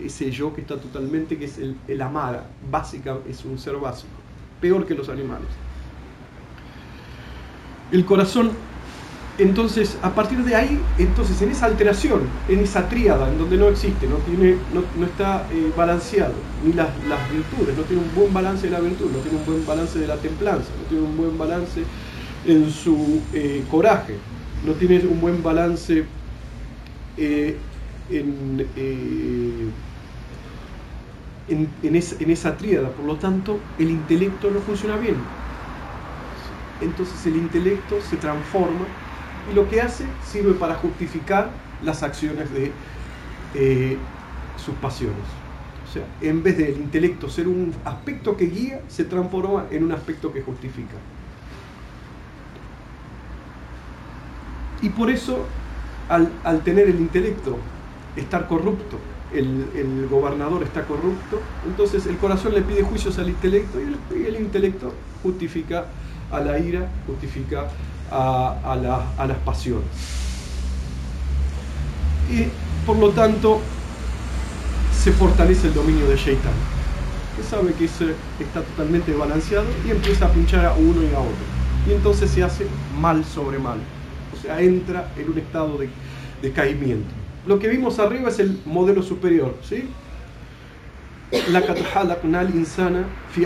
ese 0.03 0.31
yo 0.31 0.53
que 0.55 0.61
está 0.61 0.79
totalmente, 0.79 1.37
que 1.37 1.45
es 1.45 1.57
el, 1.57 1.75
el 1.87 2.01
básica, 2.71 3.17
es 3.29 3.43
un 3.45 3.59
ser 3.59 3.75
básico, 3.75 4.13
peor 4.61 4.85
que 4.85 4.95
los 4.95 5.09
animales. 5.09 5.49
El 7.91 8.05
corazón 8.05 8.51
entonces, 9.39 9.99
a 10.01 10.15
partir 10.15 10.43
de 10.43 10.55
ahí, 10.55 10.79
entonces 10.97 11.39
en 11.43 11.51
esa 11.51 11.67
alteración, 11.67 12.21
en 12.49 12.59
esa 12.59 12.89
tríada, 12.89 13.29
en 13.29 13.37
donde 13.37 13.55
no 13.57 13.67
existe, 13.67 14.07
no, 14.07 14.15
tiene, 14.17 14.55
no, 14.73 15.05
está 15.05 15.45
eh, 15.51 15.71
balanceado, 15.77 16.33
ni 16.65 16.73
las, 16.73 16.89
virtudes, 17.31 17.77
no 17.77 17.83
tiene 17.83 18.01
un 18.01 18.15
buen 18.15 18.33
balance 18.33 18.65
de 18.65 18.71
la 18.71 18.79
virtud, 18.79 19.11
no 19.11 19.19
tiene 19.19 19.37
un 19.37 19.45
buen 19.45 19.63
balance 19.63 19.99
de 19.99 20.07
la 20.07 20.15
templanza, 20.15 20.69
no 20.81 20.89
tiene 20.89 21.03
un 21.03 21.15
buen 21.15 21.37
balance 21.37 21.83
en 22.47 22.71
su 22.71 23.21
eh, 23.31 23.63
coraje, 23.69 24.15
no 24.65 24.73
tiene 24.73 25.05
un 25.05 25.21
buen 25.21 25.43
balance 25.43 26.03
eh, 27.17 27.57
en, 28.09 28.65
en, 31.47 31.71
en 31.83 32.31
esa 32.31 32.57
tríada, 32.57 32.89
por 32.89 33.05
lo 33.05 33.17
tanto, 33.17 33.59
el 33.77 33.91
intelecto 33.91 34.49
no 34.49 34.61
funciona 34.61 34.97
bien. 34.97 35.17
Entonces 36.81 37.23
el 37.27 37.35
intelecto 37.35 38.01
se 38.01 38.17
transforma 38.17 38.85
y 39.49 39.53
lo 39.53 39.69
que 39.69 39.81
hace 39.81 40.05
sirve 40.25 40.53
para 40.53 40.75
justificar 40.75 41.49
las 41.83 42.03
acciones 42.03 42.51
de 42.51 42.71
eh, 43.55 43.97
sus 44.57 44.75
pasiones. 44.75 45.15
O 45.87 45.93
sea, 45.93 46.03
en 46.21 46.43
vez 46.43 46.57
del 46.57 46.77
intelecto 46.77 47.29
ser 47.29 47.47
un 47.47 47.73
aspecto 47.85 48.35
que 48.35 48.45
guía, 48.47 48.81
se 48.87 49.05
transforma 49.05 49.65
en 49.71 49.83
un 49.83 49.91
aspecto 49.91 50.33
que 50.33 50.41
justifica. 50.41 50.95
Y 54.81 54.89
por 54.89 55.09
eso, 55.09 55.45
al, 56.09 56.61
tener 56.63 56.87
el 56.87 56.99
intelecto 56.99 57.57
estar 58.15 58.47
corrupto, 58.47 58.99
el, 59.33 60.07
gobernador 60.09 60.63
está 60.63 60.83
corrupto, 60.83 61.41
entonces 61.65 62.05
el 62.05 62.17
corazón 62.17 62.53
le 62.53 62.61
pide 62.61 62.83
juicios 62.83 63.17
al 63.17 63.29
intelecto 63.29 63.79
y 63.79 64.25
el 64.25 64.39
intelecto 64.39 64.93
justifica 65.23 65.85
a 66.31 66.39
la 66.39 66.59
ira, 66.59 66.89
justifica 67.07 67.67
a, 68.11 69.25
las 69.27 69.37
pasiones. 69.39 69.87
Y 72.29 72.47
por 72.85 72.97
lo 72.97 73.09
tanto 73.11 73.59
se 74.93 75.11
fortalece 75.11 75.67
el 75.67 75.73
dominio 75.73 76.07
de 76.07 76.17
Shaitan, 76.17 76.51
que 77.35 77.43
sabe 77.43 77.73
que 77.73 77.85
está 77.85 78.61
totalmente 78.61 79.13
balanceado 79.13 79.67
y 79.85 79.91
empieza 79.91 80.25
a 80.25 80.29
pinchar 80.29 80.65
a 80.65 80.73
uno 80.73 81.03
y 81.03 81.13
a 81.13 81.19
otro. 81.19 81.57
Y 81.87 81.93
entonces 81.93 82.29
se 82.31 82.43
hace 82.43 82.67
mal 82.99 83.23
sobre 83.23 83.59
mal. 83.59 83.77
O 84.37 84.41
sea, 84.41 84.59
entra 84.61 85.09
en 85.17 85.29
un 85.31 85.37
estado 85.37 85.77
de, 85.77 85.89
de 86.41 86.51
caimiento. 86.51 87.09
Lo 87.45 87.59
que 87.59 87.69
vimos 87.69 87.97
arriba 87.99 88.29
es 88.29 88.39
el 88.39 88.59
modelo 88.65 89.01
superior, 89.01 89.55
¿sí? 89.63 89.89
La 91.51 91.61
insana 92.53 93.05
fi 93.31 93.45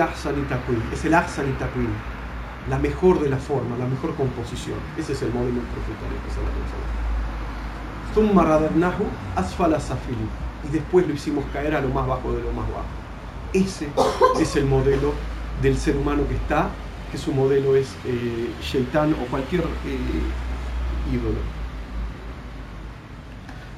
Es 0.93 1.05
el 1.05 1.13
ahsan 1.15 1.47
la 2.69 2.77
mejor 2.77 3.19
de 3.19 3.29
la 3.29 3.37
forma, 3.37 3.77
la 3.77 3.87
mejor 3.87 4.15
composición. 4.15 4.77
Ese 4.97 5.13
es 5.13 5.21
el 5.21 5.31
modelo 5.31 5.55
del 5.55 5.65
profeta 5.65 6.05
asfala 9.35 9.79
safili 9.79 10.27
y 10.67 10.73
después 10.73 11.07
lo 11.07 11.13
hicimos 11.13 11.45
caer 11.53 11.75
a 11.75 11.81
lo 11.81 11.89
más 11.89 12.07
bajo 12.07 12.33
de 12.33 12.43
lo 12.43 12.51
más 12.51 12.67
bajo. 12.69 12.85
Ese 13.53 13.87
es 14.39 14.55
el 14.55 14.65
modelo 14.65 15.13
del 15.61 15.77
ser 15.77 15.97
humano 15.97 16.27
que 16.27 16.35
está, 16.35 16.69
que 17.11 17.17
su 17.17 17.33
modelo 17.33 17.75
es 17.75 17.95
eh, 18.05 18.49
o 19.21 19.25
cualquier 19.29 19.61
eh, 19.61 21.13
ídolo. 21.13 21.39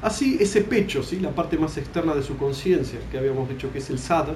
Así, 0.01 0.37
ese 0.39 0.61
pecho, 0.61 1.01
¿sí? 1.01 1.19
la 1.19 1.31
parte 1.31 1.57
más 1.57 1.77
externa 1.77 2.13
de 2.13 2.23
su 2.23 2.35
conciencia, 2.37 2.99
que 3.09 3.17
habíamos 3.17 3.47
dicho 3.47 3.71
que 3.71 3.77
es 3.77 3.89
el 3.89 3.97
sadr, 3.97 4.35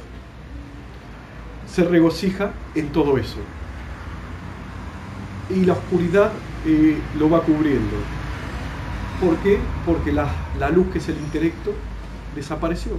se 1.68 1.84
regocija 1.84 2.54
en 2.74 2.90
todo 2.94 3.18
eso 3.18 3.38
y 5.50 5.66
la 5.66 5.74
oscuridad 5.74 6.32
eh, 6.66 6.98
lo 7.18 7.30
va 7.30 7.42
cubriendo. 7.42 7.96
¿Por 9.22 9.36
qué? 9.38 9.60
Porque 9.86 10.12
la, 10.12 10.28
la 10.60 10.70
luz 10.70 10.88
que 10.92 11.00
es 11.00 11.10
el 11.10 11.18
intelecto 11.18 11.74
desapareció. 12.36 12.94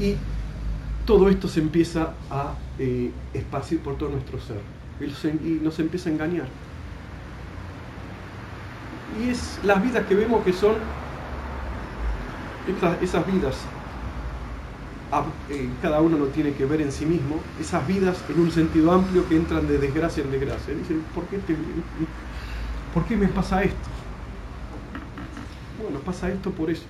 Y 0.00 0.16
todo 1.06 1.28
esto 1.28 1.48
se 1.48 1.60
empieza 1.60 2.14
a 2.30 2.54
eh, 2.78 3.10
esparcir 3.32 3.80
por 3.80 3.96
todo 3.96 4.10
nuestro 4.10 4.40
ser 4.40 4.60
y 5.00 5.60
nos 5.62 5.78
empieza 5.78 6.08
a 6.08 6.12
engañar. 6.12 6.46
Y 9.20 9.30
es 9.30 9.58
las 9.64 9.82
vidas 9.82 10.06
que 10.06 10.14
vemos 10.14 10.44
que 10.44 10.52
son 10.52 10.74
esas, 13.02 13.26
vidas, 13.26 13.56
cada 15.82 16.00
uno 16.00 16.18
lo 16.18 16.26
tiene 16.26 16.52
que 16.54 16.64
ver 16.64 16.80
en 16.80 16.90
sí 16.90 17.06
mismo, 17.06 17.40
esas 17.60 17.86
vidas 17.86 18.16
en 18.28 18.40
un 18.40 18.50
sentido 18.50 18.92
amplio 18.92 19.28
que 19.28 19.36
entran 19.36 19.66
de 19.66 19.78
desgracia 19.78 20.22
en 20.24 20.30
desgracia. 20.30 20.74
Dicen, 20.74 21.02
¿por 21.14 21.24
qué, 21.24 21.38
¿por 22.92 23.04
qué 23.04 23.16
me 23.16 23.28
pasa 23.28 23.62
esto? 23.62 23.88
Bueno, 25.82 25.98
pasa 26.00 26.30
esto 26.30 26.50
por 26.50 26.70
eso. 26.70 26.84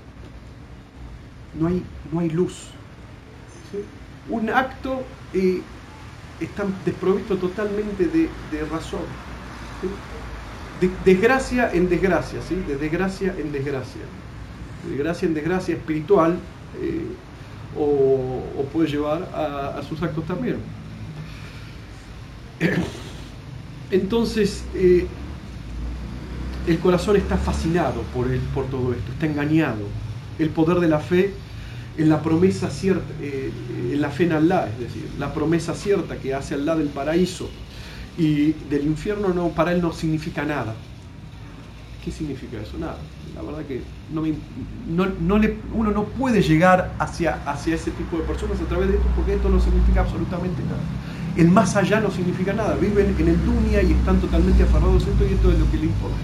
No 1.59 1.69
hay, 1.69 1.83
no 2.13 2.21
hay 2.21 2.31
luz. 2.31 2.71
Un 4.29 4.49
acto 4.51 5.03
eh, 5.33 5.61
está 6.41 6.65
desprovisto 6.85 7.37
totalmente 7.37 8.07
de, 8.07 8.29
razón. 8.71 9.03
De, 10.81 10.91
desgracia 11.05 11.73
en 11.73 11.89
desgracia, 11.89 12.41
¿sí? 12.49 12.55
de 12.67 12.77
desgracia 12.77 13.35
en 13.37 13.53
desgracia. 13.53 14.03
De 14.89 14.97
gracia 14.97 15.27
en 15.27 15.35
desgracia 15.35 15.75
espiritual 15.75 16.39
eh, 16.81 17.07
o, 17.79 18.43
puede 18.73 18.89
llevar 18.89 19.29
a, 19.35 19.81
sus 19.89 20.03
actos 20.03 20.25
también. 20.27 20.57
Entonces, 23.91 24.65
eh, 24.75 25.07
el 26.67 26.79
corazón 26.79 27.17
está 27.17 27.37
fascinado 27.37 28.03
por, 28.15 28.31
el, 28.31 28.41
por 28.41 28.67
todo 28.67 28.93
esto, 28.93 29.13
está 29.13 29.27
engañado. 29.27 29.87
El 30.39 30.51
poder 30.51 30.81
de 30.81 30.89
la 30.89 30.99
fe 30.99 31.33
en 31.97 32.09
la 32.09 32.23
promesa 32.23 32.71
cierta, 32.71 33.05
eh, 33.21 33.53
en 33.93 34.01
la 34.01 34.11
fe 34.11 34.25
en 34.25 34.33
Allah, 34.33 34.69
es 34.69 34.81
decir, 34.81 35.09
la 35.19 35.33
promesa 35.33 35.75
cierta 35.75 36.17
que 36.17 36.35
hace 36.35 36.55
Allah 36.55 36.75
del 36.75 36.89
paraíso 36.89 37.49
y 38.19 38.53
del 38.71 38.87
infierno 38.87 39.33
no, 39.33 39.49
para 39.49 39.73
él 39.73 39.81
no 39.81 39.93
significa 39.93 40.45
nada. 40.45 40.75
¿Qué 42.05 42.13
significa 42.13 42.61
eso? 42.61 42.77
Nada. 42.79 42.99
La 43.35 43.41
verdad 43.41 43.65
que 43.65 43.81
no, 44.13 45.07
no, 45.21 45.39
le, 45.39 45.57
uno 45.73 45.91
no 45.91 46.05
puede 46.05 46.43
llegar 46.43 46.93
hacia, 46.99 47.43
hacia 47.51 47.77
ese 47.77 47.93
tipo 47.93 48.19
de 48.19 48.25
personas 48.25 48.61
a 48.61 48.65
través 48.65 48.89
de 48.89 48.97
esto 48.97 49.09
porque 49.17 49.35
esto 49.35 49.49
no 49.49 49.59
significa 49.59 50.03
absolutamente 50.03 50.63
nada. 50.65 50.83
El 51.35 51.49
más 51.51 51.77
allá 51.77 52.01
no 52.01 52.11
significa 52.11 52.53
nada. 52.53 52.77
Viven 52.77 53.17
en 53.19 53.29
el 53.29 53.43
dunia 53.45 53.83
y 53.83 53.93
están 53.93 54.21
totalmente 54.21 54.63
aferrados 54.63 55.07
a 55.07 55.11
esto 55.11 55.25
y 55.25 55.33
esto 55.33 55.51
es 55.51 55.59
lo 55.59 55.71
que 55.71 55.79
le 55.79 55.85
importa. 55.85 56.17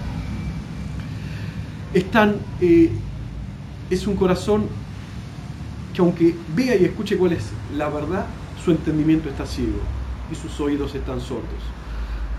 Están, 1.95 2.35
eh, 2.61 2.91
es 3.89 4.05
un 4.05 4.15
corazón 4.15 4.67
que 5.95 6.01
aunque 6.01 6.35
vea 6.55 6.75
y 6.75 6.85
escuche 6.85 7.17
cuál 7.17 7.33
es 7.33 7.49
la 7.75 7.89
verdad, 7.89 8.27
su 8.63 8.69
entendimiento 8.69 9.29
está 9.29 9.47
ciego 9.47 9.79
y 10.31 10.35
sus 10.35 10.59
oídos 10.59 10.93
están 10.93 11.19
sordos. 11.19 11.43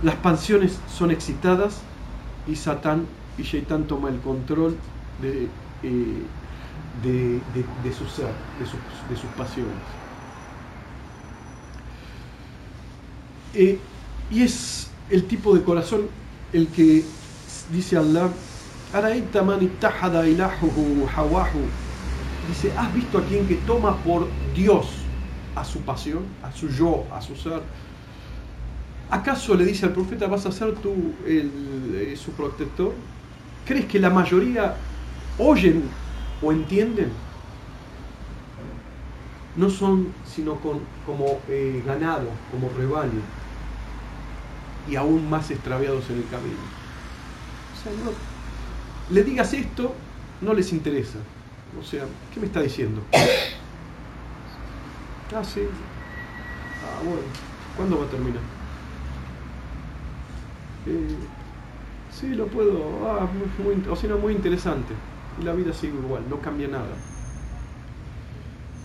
Las 0.05 0.15
pasiones 0.15 0.79
son 0.89 1.11
excitadas 1.11 1.81
y 2.47 2.55
Satán 2.55 3.05
y 3.39 3.43
Shaitán 3.43 3.85
toma 3.85 4.09
el 4.09 4.19
control 4.21 4.77
de, 5.21 5.49
eh, 5.83 6.23
de, 7.03 7.93
su 7.93 8.07
ser, 8.07 8.33
de, 8.59 9.17
sus 9.17 9.31
pasiones. 9.37 9.73
Eh, 13.55 13.79
y 14.31 14.43
es 14.43 14.91
el 15.11 15.25
tipo 15.25 15.55
de 15.55 15.63
corazón 15.63 16.09
el 16.53 16.69
que 16.69 17.05
dice 17.71 17.97
Allah, 17.97 18.29
dice, 22.49 22.73
¿has 22.77 22.95
visto 22.95 23.19
a 23.19 23.25
quien 23.25 23.47
que 23.47 23.55
toma 23.57 23.97
por 23.99 24.29
Dios 24.55 24.87
a 25.55 25.65
su 25.65 25.81
pasión, 25.81 26.25
a 26.43 26.53
su 26.53 26.69
yo, 26.69 27.05
a 27.13 27.21
su 27.21 27.35
ser? 27.37 27.63
¿Acaso 29.11 29.55
le 29.55 29.65
dice 29.65 29.87
al 29.87 29.93
profeta, 29.93 30.27
vas 30.27 30.47
a 30.47 30.53
ser 30.53 30.75
tú 30.77 30.95
eh, 31.27 32.15
su 32.17 32.33
protector? 32.33 32.93
¿Crees 33.67 33.87
que 33.87 33.99
la 33.99 34.11
mayoría 34.11 34.75
oyen 35.39 35.85
o 36.43 36.53
entienden? 36.53 37.13
No 39.57 39.71
son 39.71 40.09
sino 40.25 40.57
con, 40.61 40.81
como 41.07 41.39
eh, 41.49 41.83
ganado, 41.87 42.29
como 42.51 42.71
rebaño, 42.77 43.21
y 44.89 44.97
aún 44.97 45.29
más 45.29 45.51
extraviados 45.51 46.09
en 46.11 46.17
el 46.17 46.29
camino. 46.29 46.57
O 47.73 47.83
sea, 47.83 47.93
no, 48.05 48.13
le 49.15 49.25
digas 49.25 49.53
esto, 49.53 49.95
no 50.41 50.55
les 50.55 50.73
interesa. 50.73 51.19
O 51.81 51.85
sea, 51.85 52.05
¿qué 52.33 52.41
me 52.41 52.47
está 52.47 52.61
diciendo? 52.61 53.03
Ah, 55.35 55.43
sí. 55.43 55.63
Ah, 55.63 57.01
bueno. 57.03 57.23
¿Cuándo 57.75 57.99
va 57.99 58.05
a 58.05 58.09
terminar? 58.11 58.43
Eh, 60.87 61.17
sí, 62.13 62.35
lo 62.35 62.47
puedo. 62.47 63.09
Ah, 63.09 63.29
muy, 63.65 63.83
o 63.89 63.97
sea, 63.97 64.17
muy 64.17 64.35
interesante. 64.35 64.95
Y 65.41 65.45
la 65.45 65.53
vida 65.53 65.73
sigue 65.73 65.95
igual, 65.95 66.23
no 66.29 66.41
cambia 66.41 66.69
nada. 66.69 66.95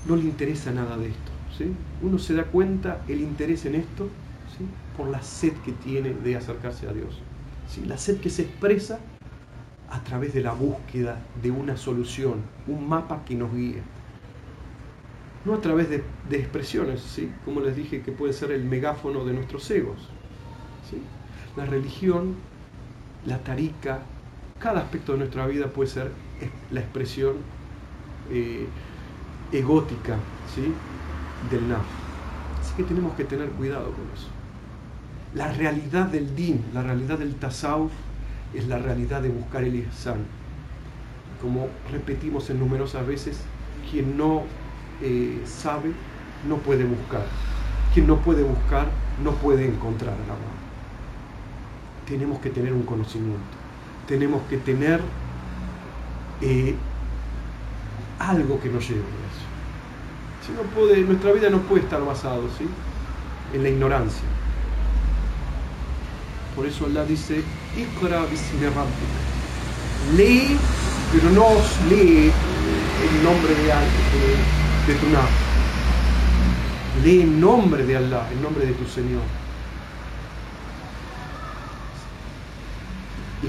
No 0.08 0.16
le 0.16 0.24
interesa 0.24 0.72
nada 0.72 0.98
de 0.98 1.10
esto. 1.10 1.32
¿sí? 1.58 1.74
Uno 2.02 2.18
se 2.18 2.34
da 2.34 2.46
cuenta 2.46 3.04
el 3.08 3.22
interés 3.22 3.66
en 3.66 3.76
esto 3.76 4.10
¿sí? 4.58 4.66
por 4.96 5.08
la 5.08 5.22
sed 5.22 5.54
que 5.66 5.74
tiene 5.74 6.13
de 6.13 6.36
acercarse 6.36 6.88
a 6.88 6.94
Dios. 6.94 7.22
¿sí? 7.68 7.84
La 7.86 7.98
sed 7.98 8.20
que 8.20 8.30
se 8.30 8.44
expresa 8.44 9.00
a 9.90 10.04
través 10.04 10.34
de 10.34 10.42
la 10.42 10.54
búsqueda 10.54 11.22
de 11.42 11.52
una 11.52 11.78
solución, 11.78 12.42
un 12.68 12.88
mapa 12.88 13.24
que 13.26 13.36
nos 13.36 13.54
guíe. 13.54 13.82
No 15.46 15.54
a 15.54 15.62
través 15.62 15.90
de, 15.90 16.04
expresiones, 16.32 17.02
¿sí? 17.02 17.32
como 17.46 17.62
les 17.62 17.76
dije, 17.76 18.02
que 18.02 18.12
puede 18.12 18.34
ser 18.34 18.52
el 18.52 18.66
megáfono 18.66 19.24
de 19.24 19.34
nuestros 19.34 19.70
egos. 19.72 20.10
¿sí? 20.90 21.02
La 21.56 21.66
religión, 21.66 22.36
la 23.28 23.38
tarica, 23.40 24.00
cada 24.58 24.80
aspecto 24.80 25.12
de 25.12 25.20
nuestra 25.20 25.46
vida 25.46 25.68
puede 25.68 25.90
ser 25.90 26.12
la 26.72 26.80
expresión 26.80 27.36
eh, 28.32 28.66
egótica 29.52 30.16
¿sí? 30.56 30.74
del 31.52 31.68
naf. 31.70 31.86
Así 32.60 32.74
que 32.76 32.84
tenemos 32.84 33.13
que 33.16 33.26
tener 33.26 33.50
cuidado 33.50 33.92
con 33.92 34.06
eso. 34.16 34.28
La 35.36 35.52
realidad 35.52 36.08
del 36.08 36.36
din, 36.36 36.63
la 36.74 36.82
realidad 36.82 37.20
del 37.20 37.36
tasawuf, 37.36 37.92
es 38.54 38.68
la 38.68 38.80
realidad 38.80 39.22
de 39.22 39.30
buscar 39.30 39.63
el 39.63 39.76
ihsan. 39.76 40.26
Como 41.42 41.68
repetimos 41.92 42.50
en 42.50 42.60
numerosas 42.60 43.06
veces, 43.06 43.42
quien 43.92 44.18
no 44.18 44.44
eh, 45.02 45.42
sabe 45.46 45.92
no 46.48 46.58
puede 46.58 46.86
buscar. 46.86 47.26
Quien 47.94 48.08
no 48.08 48.18
puede 48.18 48.44
buscar 48.44 48.88
no 49.22 49.32
puede 49.34 49.68
encontrar 49.68 50.13
el 50.13 50.32
amor. 50.32 50.66
Tenemos 52.08 52.39
que 52.39 52.50
tener 52.50 52.74
un 52.74 52.84
conocimiento. 52.84 53.41
Tenemos 54.08 54.41
que 54.50 54.58
tener 54.58 55.02
eh, 56.41 56.76
algo 58.20 58.60
que 58.62 58.70
nos 58.70 58.88
lleve 58.88 59.02
a 59.02 59.04
eso. 59.04 59.48
Si 60.46 60.54
no 60.54 60.62
puede, 60.74 61.02
nuestra 61.02 61.34
vida 61.34 61.50
no 61.50 61.60
puede 61.60 61.84
estar 61.84 62.04
basada 62.04 62.38
en 63.54 63.63
la 63.63 63.70
ignorancia. 63.70 64.24
Por 66.56 66.65
eso 66.65 66.86
Allah 66.86 67.06
dice, 67.06 67.43
Lee, 70.15 70.58
pero 71.12 71.30
no 71.32 71.48
lee 71.89 72.32
el 73.04 73.24
nombre 73.24 73.54
de, 73.54 73.63
de, 73.65 74.93
de 74.93 75.00
tu 75.00 75.10
nave. 75.10 75.28
Lee 77.03 77.22
el 77.22 77.39
nombre 77.39 77.86
de 77.86 77.97
Allah, 77.97 78.28
el 78.32 78.41
nombre 78.41 78.66
de 78.66 78.74
tu 78.74 78.86
Señor. 78.88 79.22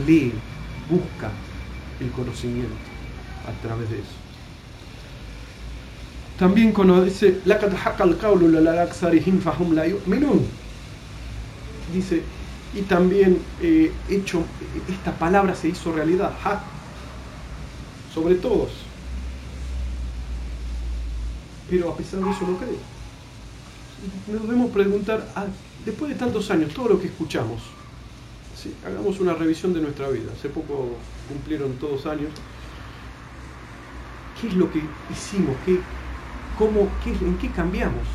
Lee, 0.06 0.32
busca 0.88 1.30
el 2.00 2.10
conocimiento 2.10 2.74
a 3.46 3.62
través 3.62 3.90
de 3.90 3.96
eso. 3.96 4.28
También 6.38 6.72
cuando 6.72 7.04
dice, 7.04 7.40
dice, 11.92 12.22
y 12.74 12.82
también 12.82 13.40
eh, 13.60 13.92
hecho, 14.08 14.44
esta 14.88 15.12
palabra 15.12 15.54
se 15.54 15.68
hizo 15.68 15.92
realidad, 15.92 16.32
ha, 16.44 16.60
sobre 18.14 18.36
todos. 18.36 18.70
Pero 21.68 21.90
a 21.90 21.96
pesar 21.96 22.20
de 22.20 22.30
eso 22.30 22.46
no 22.46 22.56
cree. 22.56 22.78
Nos 24.32 24.42
debemos 24.42 24.70
preguntar, 24.70 25.28
ah, 25.34 25.46
después 25.84 26.10
de 26.10 26.16
tantos 26.16 26.50
años, 26.50 26.72
todo 26.72 26.90
lo 26.90 27.00
que 27.00 27.08
escuchamos, 27.08 27.62
hagamos 28.86 29.20
una 29.20 29.34
revisión 29.34 29.72
de 29.72 29.80
nuestra 29.80 30.08
vida. 30.08 30.32
Hace 30.32 30.48
poco 30.48 30.96
cumplieron 31.28 31.72
todos 31.74 32.06
años. 32.06 32.30
¿Qué 34.40 34.48
es 34.48 34.54
lo 34.54 34.70
que 34.70 34.82
hicimos? 35.10 35.56
¿Qué, 35.64 35.80
cómo, 36.58 36.88
¿En 37.06 37.38
qué 37.38 37.50
cambiamos? 37.50 38.06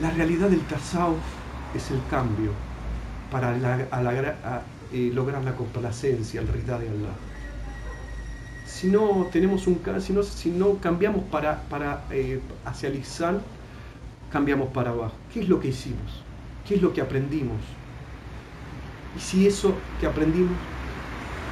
La 0.00 0.10
realidad 0.10 0.48
del 0.50 0.60
tasawuf 0.66 1.18
es 1.74 1.90
el 1.90 2.00
cambio. 2.10 2.52
para 3.30 3.56
eh, 4.92 5.10
lograr 5.12 5.42
la 5.44 5.56
complacencia, 5.56 6.40
el 6.40 6.48
rida 6.48 6.78
de 6.78 6.88
Allah. 6.88 7.16
Si 8.66 8.88
no 8.88 9.28
tenemos 9.32 9.66
un 9.66 9.80
si 10.00 10.12
no, 10.12 10.22
si 10.22 10.50
no 10.50 10.78
cambiamos 10.78 11.24
para, 11.24 11.62
eh, 12.10 12.40
hacia 12.64 12.88
el 12.88 12.96
ihsan, 12.96 13.40
cambiamos 14.30 14.68
para 14.72 14.90
abajo. 14.90 15.14
¿Qué 15.32 15.40
es 15.40 15.48
lo 15.48 15.60
que 15.60 15.68
hicimos? 15.68 16.25
¿Qué 16.66 16.74
es 16.74 16.82
lo 16.82 16.92
que 16.92 17.00
aprendimos? 17.00 17.58
Y 19.16 19.20
si 19.20 19.46
eso 19.46 19.74
que 20.00 20.06
aprendimos 20.06 20.56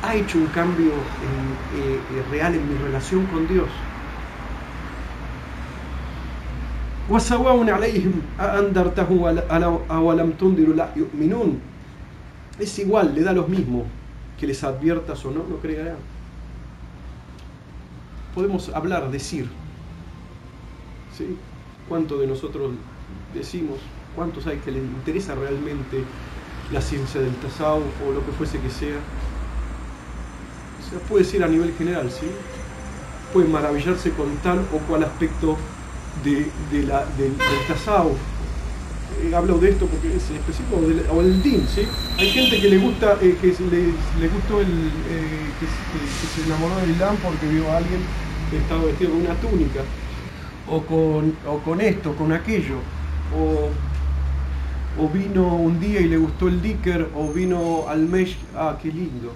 ha 0.02 0.14
hecho 0.14 0.38
un 0.38 0.46
cambio 0.46 0.90
eh, 0.90 2.22
real 2.30 2.54
en 2.54 2.68
mi 2.68 2.76
relación 2.76 3.24
con 3.26 3.48
Dios. 3.48 3.68
Es 12.58 12.78
igual, 12.78 13.14
le 13.14 13.22
da 13.22 13.32
lo 13.32 13.46
mismo 13.46 13.84
que 14.38 14.46
les 14.46 14.62
adviertas 14.64 15.24
o 15.24 15.30
no, 15.30 15.44
no 15.48 15.56
creerán. 15.56 15.96
Podemos 18.34 18.68
hablar, 18.70 19.10
decir. 19.10 19.48
¿sí? 21.16 21.36
¿Cuánto 21.88 22.18
de 22.18 22.26
nosotros 22.26 22.72
decimos? 23.34 23.78
¿Cuántos 24.14 24.46
hay 24.46 24.58
que 24.58 24.70
les 24.70 24.82
interesa 24.82 25.34
realmente 25.34 26.04
la 26.72 26.80
ciencia 26.80 27.20
del 27.20 27.34
tasawuf 27.36 27.84
o 28.06 28.12
lo 28.12 28.24
que 28.24 28.32
fuese 28.32 28.58
que 28.60 28.70
sea? 28.70 28.98
O 30.80 30.90
sea, 30.90 30.98
puede 31.08 31.24
ser 31.24 31.42
a 31.42 31.48
nivel 31.48 31.72
general, 31.76 32.10
¿sí? 32.10 32.26
Puede 33.32 33.48
maravillarse 33.48 34.10
con 34.10 34.36
tal 34.38 34.60
o 34.72 34.78
cual 34.86 35.02
aspecto 35.02 35.56
de, 36.22 36.50
del, 36.70 36.86
del 37.18 37.34
eh, 39.22 39.34
hablo 39.34 39.58
de 39.58 39.70
esto 39.70 39.86
porque 39.86 40.08
es 40.08 40.30
específico, 40.30 40.80
o, 41.12 41.20
el 41.20 41.42
DIN, 41.42 41.66
¿sí? 41.68 41.82
Hay 42.18 42.30
gente 42.30 42.60
que 42.60 42.68
le 42.68 42.78
gusta, 42.78 43.16
eh, 43.20 43.36
que 43.40 43.46
le, 43.48 44.28
gustó 44.28 44.60
el, 44.60 44.66
eh, 44.66 45.50
que, 45.60 46.42
se 46.42 46.46
enamoró 46.46 46.76
del 46.76 46.90
Islam 46.90 47.16
porque 47.22 47.46
vio 47.46 47.70
a 47.70 47.76
alguien 47.76 48.00
que 48.50 48.58
estaba 48.58 48.84
vestido 48.84 49.10
con 49.10 49.20
una 49.20 49.34
túnica, 49.34 49.80
o 50.68 50.82
con, 50.82 51.36
o 51.46 51.58
con 51.58 51.80
esto, 51.80 52.14
con 52.16 52.32
aquello, 52.32 52.76
o, 53.36 53.68
o 54.98 55.08
vino 55.08 55.56
un 55.56 55.80
día 55.80 56.00
y 56.00 56.08
le 56.08 56.16
gustó 56.16 56.48
el 56.48 56.60
Dicker, 56.62 57.08
o 57.14 57.32
vino 57.32 57.88
al 57.88 58.06
Mesh, 58.08 58.36
ah, 58.56 58.78
qué 58.80 58.88
lindo. 58.88 59.32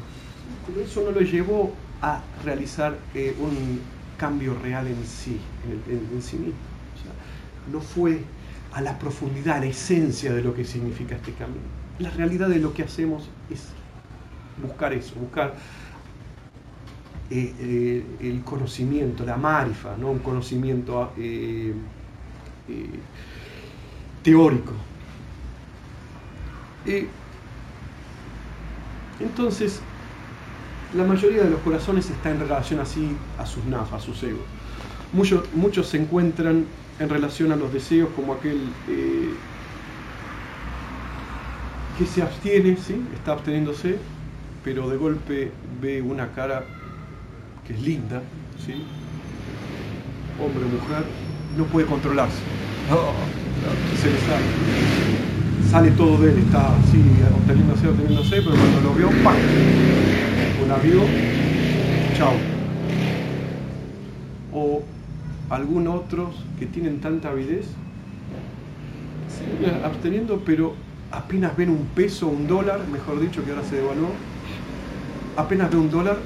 Eso 0.82 1.02
no 1.02 1.12
lo 1.12 1.20
llevó 1.20 1.72
a 2.02 2.20
realizar 2.44 2.98
un 3.40 3.80
cambio 4.16 4.56
real 4.62 4.86
en 4.86 5.04
sí, 5.04 5.38
en 5.88 6.22
sí 6.22 6.36
mismo 6.36 6.68
no 7.72 7.80
fue 7.80 8.20
a 8.72 8.80
la 8.80 8.98
profundidad, 8.98 9.59
a 9.59 9.61
la 9.61 9.66
esencia 9.66 10.32
de 10.32 10.42
lo 10.42 10.54
que 10.54 10.64
significa 10.64 11.16
este 11.16 11.32
camino. 11.32 11.61
La 11.98 12.11
realidad 12.11 12.48
de 12.48 12.59
lo 12.59 12.72
que 12.74 12.82
hacemos 12.82 13.28
es 13.50 13.68
buscar 14.62 14.92
eso, 14.92 15.14
buscar 15.16 15.54
eh, 17.30 17.54
eh, 17.59 18.04
el 18.20 18.42
conocimiento, 18.42 19.24
la 19.24 19.36
marifa, 19.36 19.96
¿no? 19.96 20.11
un 20.11 20.20
conocimiento 20.20 21.12
eh, 26.86 27.08
entonces, 29.20 29.80
la 30.94 31.04
mayoría 31.04 31.42
de 31.42 31.50
los 31.50 31.60
corazones 31.60 32.08
está 32.08 32.30
en 32.30 32.40
relación 32.40 32.80
así 32.80 33.16
a 33.38 33.46
sus 33.46 33.64
nafas, 33.64 34.02
a 34.02 34.04
sus 34.04 34.22
egos. 34.22 34.42
Muchos, 35.12 35.44
muchos 35.54 35.88
se 35.88 35.98
encuentran 35.98 36.66
en 36.98 37.08
relación 37.08 37.52
a 37.52 37.56
los 37.56 37.72
deseos 37.72 38.08
como 38.14 38.34
aquel 38.34 38.60
eh, 38.88 39.30
que 41.98 42.06
se 42.06 42.22
abstiene, 42.22 42.76
¿sí? 42.76 43.02
está 43.14 43.32
absteniéndose, 43.32 43.98
pero 44.64 44.88
de 44.88 44.96
golpe 44.96 45.50
ve 45.80 46.02
una 46.02 46.32
cara 46.32 46.64
que 47.66 47.74
es 47.74 47.82
linda, 47.82 48.22
¿sí? 48.64 48.84
hombre 50.40 50.64
o 50.64 50.68
mujer, 50.68 51.04
no 51.56 51.64
puede 51.64 51.86
controlarse. 51.86 52.38
se 54.00 54.10
le 54.10 54.18
sale. 54.20 54.97
Sale 55.70 55.90
todo 55.92 56.16
de 56.18 56.32
él, 56.32 56.38
está 56.38 56.76
así, 56.78 57.02
obteniéndose, 57.36 57.88
obteniéndose, 57.88 58.36
pero 58.36 58.56
cuando 58.56 58.80
lo 58.80 58.94
vio, 58.94 59.09
¡pam! 59.22 59.36
O 60.62 60.66
la 60.66 60.76
vio, 60.78 61.02
chao. 62.16 62.32
O 64.52 64.82
algunos 65.50 65.94
otros 65.94 66.34
que 66.59 66.66
tienen 66.66 67.00
tanta 67.00 67.28
avidez, 67.28 67.66
siguen 69.28 69.84
absteniendo, 69.84 70.42
pero 70.44 70.74
apenas 71.12 71.56
ven 71.56 71.70
un 71.70 71.86
peso, 71.94 72.28
un 72.28 72.46
dólar, 72.46 72.80
mejor 72.90 73.20
dicho, 73.20 73.44
que 73.44 73.50
ahora 73.50 73.62
se 73.62 73.76
devaluó, 73.76 74.09
apenas 75.36 75.70
ven 75.70 75.80
un 75.80 75.90
dólar, 75.90 76.16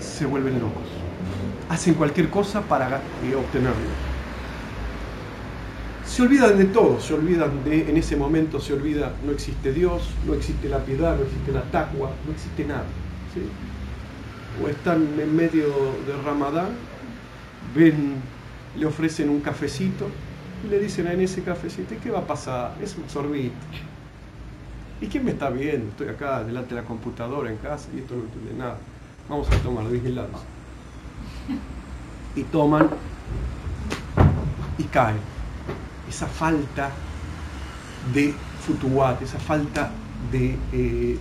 se 0.00 0.26
vuelven 0.26 0.54
locos. 0.54 0.82
Hacen 1.68 1.94
cualquier 1.94 2.28
cosa 2.30 2.62
para 2.62 3.00
obtenerlo. 3.38 4.11
Se 6.12 6.20
olvidan 6.20 6.58
de 6.58 6.66
todo, 6.66 7.00
se 7.00 7.14
olvidan 7.14 7.64
de, 7.64 7.88
en 7.88 7.96
ese 7.96 8.16
momento 8.16 8.60
se 8.60 8.74
olvida, 8.74 9.14
no 9.24 9.32
existe 9.32 9.72
Dios, 9.72 10.10
no 10.26 10.34
existe 10.34 10.68
la 10.68 10.84
piedad, 10.84 11.16
no 11.16 11.22
existe 11.22 11.52
la 11.52 11.62
taqwa, 11.62 12.10
no 12.26 12.32
existe 12.32 12.66
nada. 12.66 12.84
O 14.62 14.68
están 14.68 15.08
en 15.18 15.34
medio 15.34 15.68
de 16.06 16.14
Ramadán, 16.22 16.68
ven 17.74 18.16
le 18.76 18.84
ofrecen 18.84 19.30
un 19.30 19.40
cafecito 19.40 20.06
y 20.62 20.68
le 20.68 20.80
dicen 20.80 21.06
en 21.06 21.22
ese 21.22 21.42
cafecito, 21.42 21.94
qué 22.02 22.10
va 22.10 22.18
a 22.18 22.26
pasar? 22.26 22.76
Es 22.82 22.94
un 22.98 23.08
sorbito. 23.08 23.54
¿Y 25.00 25.06
quién 25.06 25.24
me 25.24 25.30
está 25.30 25.48
viendo? 25.48 25.88
Estoy 25.92 26.08
acá 26.08 26.44
delante 26.44 26.74
de 26.74 26.82
la 26.82 26.86
computadora 26.86 27.50
en 27.50 27.56
casa 27.56 27.88
y 27.96 28.00
esto 28.00 28.16
no 28.16 28.24
entiende 28.24 28.52
nada. 28.58 28.76
Vamos 29.30 29.50
a 29.50 29.56
tomar 29.62 29.88
vigilados. 29.88 30.42
Y 32.36 32.42
toman 32.42 32.90
y 34.76 34.82
caen. 34.84 35.41
Esa 36.12 36.26
falta 36.26 36.90
de 38.12 38.34
futuat, 38.66 39.22
esa 39.22 39.38
falta 39.38 39.90
de, 40.30 40.58
eh, 40.72 41.18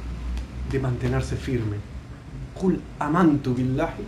de 0.69 0.79
mantenerse 0.79 1.37
firme. 1.37 1.77
Amantu 2.99 3.55
billahi 3.55 4.03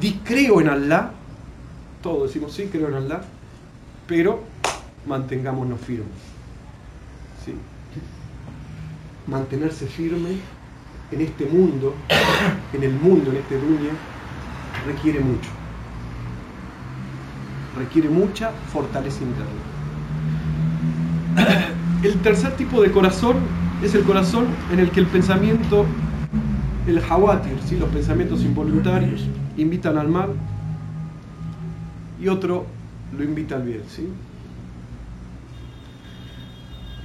di 0.00 0.12
creo 0.24 0.60
en 0.60 0.68
Allah, 0.68 1.10
todos 2.02 2.28
decimos 2.28 2.52
sí, 2.52 2.68
creo 2.70 2.88
en 2.88 2.94
Allah, 2.94 3.22
pero 4.06 4.44
mantengámonos 5.06 5.80
firmes. 5.80 6.06
¿sí? 7.44 7.52
Mantenerse 9.26 9.86
firme 9.86 10.38
en 11.10 11.20
este 11.20 11.46
mundo, 11.46 11.94
en 12.72 12.82
el 12.82 12.92
mundo, 12.92 13.30
en 13.30 13.38
este 13.38 13.58
dunya, 13.58 13.90
requiere 14.86 15.20
mucho. 15.20 15.50
Requiere 17.76 18.08
mucha 18.08 18.50
fortaleza 18.72 19.22
interna. 19.22 19.76
El 22.02 22.14
tercer 22.20 22.56
tipo 22.56 22.80
de 22.82 22.90
corazón 22.90 23.36
es 23.82 23.94
el 23.94 24.04
corazón 24.04 24.46
en 24.72 24.80
el 24.80 24.90
que 24.90 25.00
el 25.00 25.06
pensamiento, 25.06 25.84
el 26.86 27.02
hawatir, 27.08 27.58
¿sí? 27.66 27.76
los 27.76 27.88
pensamientos 27.90 28.42
involuntarios, 28.42 29.26
invitan 29.56 29.98
al 29.98 30.08
mal 30.08 30.30
y 32.20 32.28
otro 32.28 32.66
lo 33.16 33.24
invita 33.24 33.56
al 33.56 33.62
bien. 33.62 33.82
¿sí? 33.88 34.08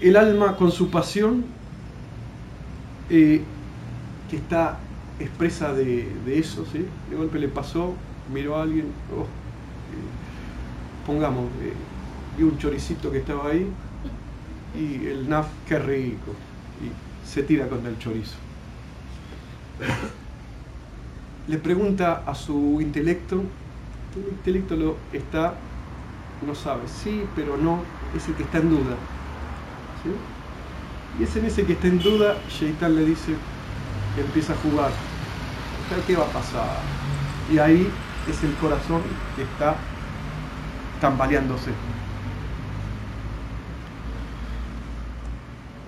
El 0.02 0.16
alma 0.16 0.56
con 0.56 0.72
su 0.72 0.90
pasión, 0.90 1.46
eh, 3.10 3.42
que 4.30 4.38
está 4.38 4.78
expresa 5.20 5.74
de, 5.74 6.08
eso, 6.28 6.66
¿sí? 6.72 6.86
de 7.10 7.16
golpe 7.16 7.40
le 7.40 7.48
pasó, 7.48 7.94
miró 8.34 8.58
a 8.58 8.64
alguien, 8.64 8.86
oh, 9.16 9.26
pongamos, 11.06 11.46
eh, 11.62 11.74
vi 12.38 12.44
un 12.44 12.58
choricito 12.58 13.12
que 13.12 13.20
estaba 13.20 13.50
ahí 13.50 13.68
y 14.76 15.08
el 15.08 15.30
naf, 15.30 15.48
qué 15.68 15.80
rico, 15.80 16.32
y 16.82 17.28
se 17.28 17.44
tira 17.44 17.68
contra 17.68 17.90
el 17.90 18.00
chorizo 18.00 18.36
le 21.48 21.58
pregunta 21.58 22.24
a 22.26 22.36
su 22.36 22.80
intelecto, 22.82 23.44
el 24.16 24.32
intelecto 24.32 24.76
lo 24.76 24.98
está, 25.12 25.56
no 26.46 26.56
sabe, 26.56 26.84
sí, 26.88 27.24
pero 27.36 27.58
no, 27.58 27.84
es 28.16 28.28
el 28.28 28.36
que 28.36 28.44
está 28.44 28.60
en 28.60 28.70
duda. 28.70 28.96
Y 31.20 31.24
es 31.24 31.36
en 31.36 31.46
ese 31.46 31.66
que 31.66 31.74
está 31.74 31.88
en 31.88 32.00
duda, 32.00 32.38
Sheitan 32.50 32.96
le 32.96 33.06
dice, 33.06 33.36
empieza 34.18 34.54
a 34.54 34.56
jugar. 34.58 34.92
¿Qué 36.08 36.16
va 36.16 36.24
a 36.24 36.30
pasar? 36.30 36.78
Y 37.52 37.58
ahí 37.58 37.90
es 38.30 38.44
el 38.46 38.54
corazón 38.56 39.02
que 39.36 39.42
está 39.42 39.76
tambaleándose. 41.02 41.72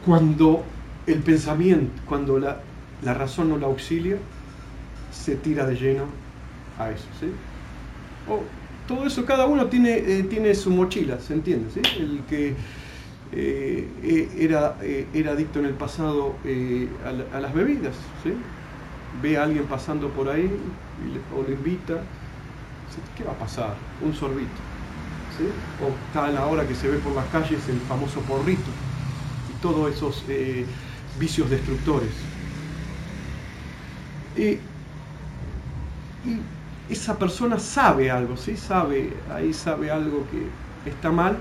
Cuando 0.06 0.66
el 1.08 1.20
pensamiento, 1.20 1.94
cuando 2.06 2.38
la, 2.40 2.58
la 3.04 3.14
razón 3.14 3.50
no 3.50 3.58
la 3.58 3.68
auxilia, 3.68 4.18
se 5.12 5.36
tira 5.36 5.66
de 5.66 5.76
lleno 5.76 6.06
a 6.78 6.90
eso. 6.90 7.06
¿sí? 7.20 7.28
todo 8.88 9.06
eso, 9.06 9.26
cada 9.26 9.46
uno 9.46 9.68
tiene, 9.68 9.98
eh, 9.98 10.24
tiene 10.24 10.54
su 10.56 10.70
mochila, 10.72 11.20
¿se 11.20 11.34
entiende? 11.34 11.70
¿sí? 11.72 11.82
El 12.00 12.22
que, 12.28 12.56
eh, 13.32 13.88
eh, 14.04 14.30
era, 14.38 14.78
era 15.14 15.32
adicto 15.32 15.60
en 15.60 15.66
el 15.66 15.74
pasado 15.74 16.36
a, 17.34 17.40
las 17.40 17.54
bebidas. 17.54 17.96
Ve 19.22 19.38
a 19.38 19.44
alguien 19.44 19.66
pasando 19.66 20.10
por 20.10 20.30
ahí 20.30 20.50
o 21.38 21.48
lo 21.48 21.54
invita. 21.54 22.02
¿Qué 23.18 23.24
va 23.24 23.32
a 23.32 23.38
pasar? 23.38 23.76
Un 24.04 24.14
sorbito. 24.14 24.73
O 25.82 25.90
está 26.08 26.26
a 26.26 26.32
la 26.32 26.46
hora 26.46 26.68
que 26.68 26.76
se 26.76 26.88
ve 26.88 26.98
por 26.98 27.14
las 27.14 27.26
calles 27.28 27.68
el 27.70 27.80
famoso 27.82 28.20
porrito. 28.22 28.70
Y 29.52 29.62
todos 29.62 29.94
esos 29.94 30.24
vicios 31.20 31.50
destructores. 31.50 32.12
y 34.38 34.60
esa 36.90 37.18
persona 37.18 37.60
sabe 37.60 38.12
algo, 38.12 38.38
¿sí? 38.38 38.58
Sabe, 38.58 39.14
ahí 39.34 39.54
sabe 39.54 39.92
algo 39.92 40.26
que 40.30 40.90
está 40.90 41.12
mal, 41.12 41.38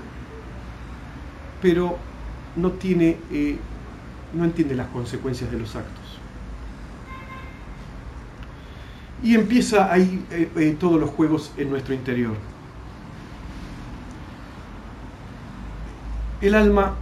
pero 1.61 1.97
no 2.55 2.71
tiene, 2.71 3.17
eh, 3.31 3.57
no 4.33 4.45
entiende 4.45 4.75
las 4.75 4.87
consecuencias 4.87 5.51
de 5.51 5.59
los 5.59 5.75
actos. 5.75 6.03
Y 9.21 9.35
empieza 9.35 9.91
ahí 9.91 10.25
eh, 10.31 10.49
eh, 10.55 10.77
todos 10.79 10.99
los 10.99 11.09
juegos 11.09 11.51
en 11.57 11.69
nuestro 11.69 11.93
interior. 11.93 12.35
El 16.43 16.55
alma 16.55 16.95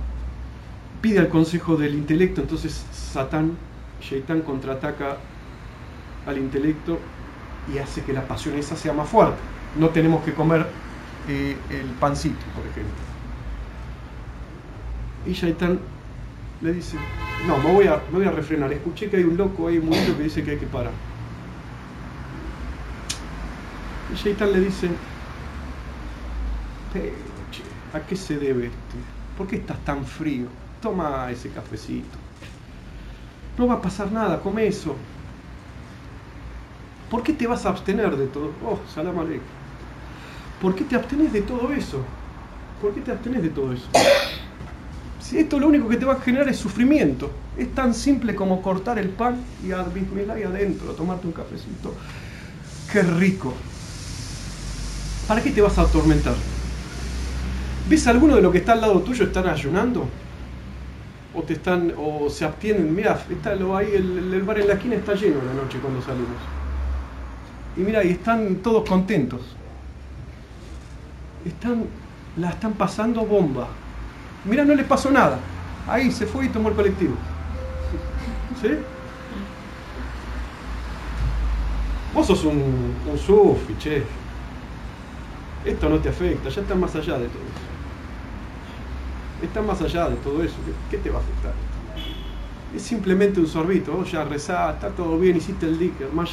pide 1.02 1.18
al 1.18 1.28
consejo 1.28 1.76
del 1.76 1.96
intelecto, 1.96 2.42
entonces 2.42 2.86
Satán, 2.92 3.58
Shaitán 4.00 4.42
contraataca 4.42 5.18
al 6.28 6.38
intelecto 6.38 7.00
y 7.74 7.80
hace 7.80 8.04
que 8.04 8.14
la 8.14 8.28
pasión 8.28 8.56
esa 8.56 8.76
sea 8.76 8.94
más 8.94 9.10
fuerte. 9.10 9.40
No 9.80 9.90
tenemos 9.90 10.24
que 10.24 10.36
comer 10.36 10.68
el 11.28 11.86
pancito, 12.00 12.46
por 12.56 12.68
ejemplo. 12.68 12.94
Y 15.26 15.34
Shaitán 15.34 15.80
le 16.62 16.74
dice, 16.74 16.98
no, 17.48 17.58
me 17.58 17.74
voy, 17.74 17.88
a, 17.88 18.32
refrenar, 18.32 18.72
escuché 18.72 19.10
que 19.10 19.18
hay 19.18 19.24
un 19.24 19.38
loco 19.38 19.70
ahí 19.70 19.80
muy 19.80 19.98
que 19.98 20.14
dice 20.22 20.44
que 20.44 20.52
hay 20.52 20.58
que 20.58 20.68
parar. 20.68 20.94
Y 24.14 24.18
Shaitán 24.18 24.52
le 24.52 24.60
dice, 24.60 24.88
¿a 27.92 28.00
qué 28.02 28.16
se 28.16 28.38
debe 28.38 28.68
esto? 28.68 29.21
¿Por 29.42 29.48
qué 29.48 29.56
estás 29.56 29.84
tan 29.84 30.06
frío? 30.06 30.46
Toma 30.84 31.32
ese 31.32 31.50
cafecito. 31.50 32.16
No 33.58 33.66
va 33.66 33.74
a 33.74 33.82
pasar 33.82 34.12
nada, 34.12 34.40
come 34.40 34.68
eso. 34.68 34.96
¿Por 37.10 37.24
qué 37.24 37.34
te 37.34 37.48
vas 37.48 37.66
a 37.66 37.70
abstener 37.70 38.16
de 38.18 38.28
todo? 38.28 38.52
Oh, 38.64 38.78
salam 38.94 39.18
aleikum. 39.18 39.42
¿Por 40.62 40.76
qué 40.76 40.84
te 40.84 40.96
abstenes 40.96 41.34
de 41.34 41.42
todo 41.42 41.74
eso? 41.74 42.04
¿Por 42.80 42.94
qué 42.94 43.02
te 43.02 43.10
abstenes 43.14 43.42
de 43.42 43.50
todo 43.50 43.74
eso? 43.74 43.88
Si 45.20 45.40
esto 45.40 45.60
lo 45.60 45.70
único 45.70 45.90
que 45.90 45.98
te 45.98 46.06
va 46.06 46.14
a 46.14 46.20
generar 46.20 46.48
es 46.48 46.58
sufrimiento. 46.58 47.32
Es 47.58 47.74
tan 47.74 47.96
simple 47.96 48.36
como 48.36 48.62
cortar 48.62 49.00
el 49.00 49.10
pan 49.10 49.44
y 49.66 49.72
admitirla 49.72 50.36
ahí 50.36 50.44
adentro, 50.44 50.92
tomarte 50.92 51.26
un 51.26 51.34
cafecito. 51.34 51.96
Qué 52.92 53.02
rico. 53.02 53.56
¿Para 55.28 55.42
qué 55.42 55.50
te 55.50 55.62
vas 55.62 55.80
a 55.80 55.82
atormentar? 55.82 56.36
¿Ves 57.92 58.08
alguno 58.08 58.38
de 58.38 58.42
los 58.42 58.54
que 58.54 58.60
está 58.60 58.72
al 58.72 58.80
lado 58.80 59.02
tuyo 59.02 59.26
están 59.26 59.50
ayunando? 59.50 60.08
O 61.36 61.42
te 61.42 61.52
están, 61.52 61.94
o 61.98 62.30
se 62.30 62.46
abstienen, 62.46 62.96
mira, 62.96 63.22
está 63.30 63.54
lo, 63.56 63.76
ahí 63.76 63.90
el, 63.94 64.34
el 64.34 64.44
bar 64.44 64.60
en 64.62 64.70
la 64.70 64.76
esquina 64.76 64.96
está 64.96 65.14
lleno 65.14 65.42
la 65.46 65.62
noche 65.62 65.78
cuando 65.82 66.02
salimos. 66.02 66.30
Y 67.76 67.82
mira, 67.82 68.02
y 68.02 68.12
están 68.12 68.56
todos 68.64 68.88
contentos. 68.88 69.42
Están, 71.46 71.84
la 72.38 72.52
están 72.52 72.76
pasando 72.76 73.26
bomba. 73.26 73.68
Mira, 74.46 74.64
no 74.64 74.74
les 74.74 74.86
pasó 74.86 75.12
nada. 75.12 75.38
Ahí 75.86 76.14
se 76.14 76.26
fue 76.26 76.46
y 76.46 76.48
tomó 76.48 76.70
el 76.70 76.76
colectivo. 76.76 77.16
¿Sí? 78.62 78.70
Vos 82.14 82.26
sos 82.26 82.46
un, 82.46 82.96
un 83.12 83.18
sufi, 83.18 83.76
che. 83.78 84.04
Esto 85.66 85.90
no 85.90 85.98
te 85.98 86.08
afecta, 86.08 86.48
ya 86.48 86.62
está 86.62 86.74
más 86.74 86.96
allá 86.96 87.18
de 87.18 87.26
todo. 87.26 87.61
Está 89.42 89.62
más 89.62 89.82
allá 89.82 90.10
de 90.10 90.16
todo 90.18 90.44
eso. 90.44 90.56
¿Qué, 90.90 90.98
te 90.98 91.10
va 91.10 91.20
a 91.20 91.22
afectar? 91.22 91.54
Es 92.76 92.82
simplemente 92.84 93.40
un 93.40 93.48
sorbito. 93.48 94.04
Ya 94.06 94.24
rezás, 94.24 94.76
está 94.76 94.90
todo 94.90 95.18
bien, 95.18 95.38
hiciste 95.38 95.66
el 95.66 95.78
dicker, 95.80 96.12
más 96.14 96.30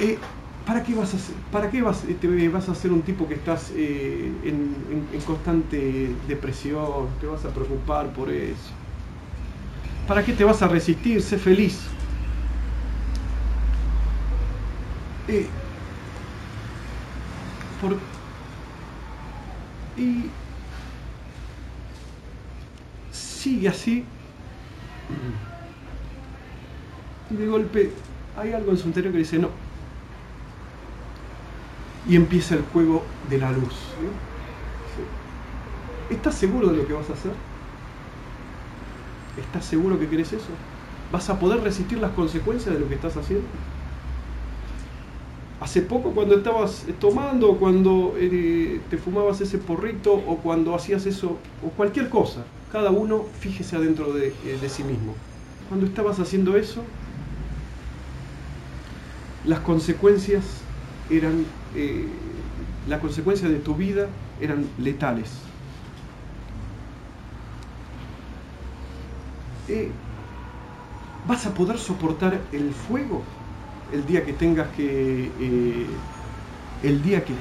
eh, 0.00 0.16
¿para 0.64 0.82
qué 0.82 0.94
vas 0.94 1.12
a 1.12 1.16
hacer? 1.16 1.34
¿Para 1.50 1.70
qué 1.70 1.82
vas, 1.82 2.02
te, 2.20 2.48
vas 2.48 2.68
a 2.68 2.74
ser 2.74 2.92
un 2.92 3.02
tipo 3.02 3.26
que 3.26 3.34
estás 3.34 3.72
eh, 3.74 4.30
en, 4.44 5.22
constante 5.26 6.14
depresión? 6.28 7.08
¿Te 7.20 7.26
vas 7.26 7.44
a 7.44 7.48
preocupar 7.48 8.12
por 8.12 8.30
eso? 8.30 8.70
¿Para 10.06 10.24
qué 10.24 10.32
te 10.32 10.44
vas 10.44 10.62
a 10.62 10.68
resistir? 10.68 11.20
Sé 11.20 11.36
feliz. 11.36 11.80
Eh, 15.26 15.46
y 19.96 20.30
sigue 23.58 23.68
así. 23.68 24.04
Y 27.30 27.34
de 27.34 27.46
golpe 27.48 27.90
hay 28.36 28.52
algo 28.52 28.70
en 28.70 28.78
su 28.78 28.86
interior 28.86 29.12
que 29.12 29.18
dice, 29.18 29.38
no, 29.38 29.48
y 32.08 32.14
empieza 32.14 32.54
el 32.54 32.62
juego 32.72 33.02
de 33.28 33.38
la 33.38 33.50
luz. 33.50 33.74
¿Estás 36.08 36.36
seguro 36.36 36.68
de 36.68 36.76
lo 36.78 36.86
que 36.86 36.92
vas 36.92 37.10
a 37.10 37.14
hacer? 37.14 37.32
¿Estás 39.38 39.64
seguro 39.64 39.98
que 39.98 40.08
querés 40.08 40.32
eso? 40.32 40.50
¿Vas 41.12 41.28
a 41.28 41.38
poder 41.38 41.60
resistir 41.60 41.98
las 41.98 42.12
consecuencias 42.12 42.74
de 42.74 42.80
lo 42.80 42.88
que 42.88 42.94
estás 42.94 43.16
haciendo? 43.16 43.46
Hace 45.60 45.82
poco 45.82 46.12
cuando 46.12 46.36
estabas 46.36 46.86
tomando, 47.00 47.56
cuando 47.56 48.14
eh, 48.16 48.80
te 48.88 48.96
fumabas 48.96 49.40
ese 49.40 49.58
porrito 49.58 50.12
o 50.14 50.36
cuando 50.36 50.74
hacías 50.74 51.04
eso, 51.04 51.36
o 51.66 51.70
cualquier 51.70 52.08
cosa, 52.08 52.44
cada 52.68 52.90
uno 52.90 53.32
fíjese 53.40 53.76
adentro 53.76 54.12
de, 54.12 54.28
eh, 54.44 54.58
de 54.60 54.68
sí 54.68 54.84
mismo. 54.84 55.14
Cuando 55.68 55.86
estabas 55.86 56.18
haciendo 56.20 56.56
eso, 56.56 56.84
las 59.44 59.60
consecuencias 59.60 60.68
eran 61.10 61.54
eh, 61.74 62.06
las 62.86 63.00
consecuencias 63.00 63.50
de 63.50 63.58
tu 63.60 63.74
vida 63.76 64.08
eran 64.40 64.74
letales. 64.78 65.52
Eh, 69.68 70.00
¿Vas 71.22 71.46
a 71.46 71.54
poder 71.54 71.78
soportar 71.78 72.48
el 72.52 72.74
fuego 72.74 73.22
el 73.90 74.06
día 74.06 74.24
que 74.24 74.32
tengas 74.32 74.68
que 74.70 76.00
el 76.82 77.02
día 77.02 77.24
que, 77.24 77.34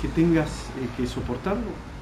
que 0.00 0.08
tengas 0.08 0.72
que 0.96 1.06
soportarlo? 1.06 1.93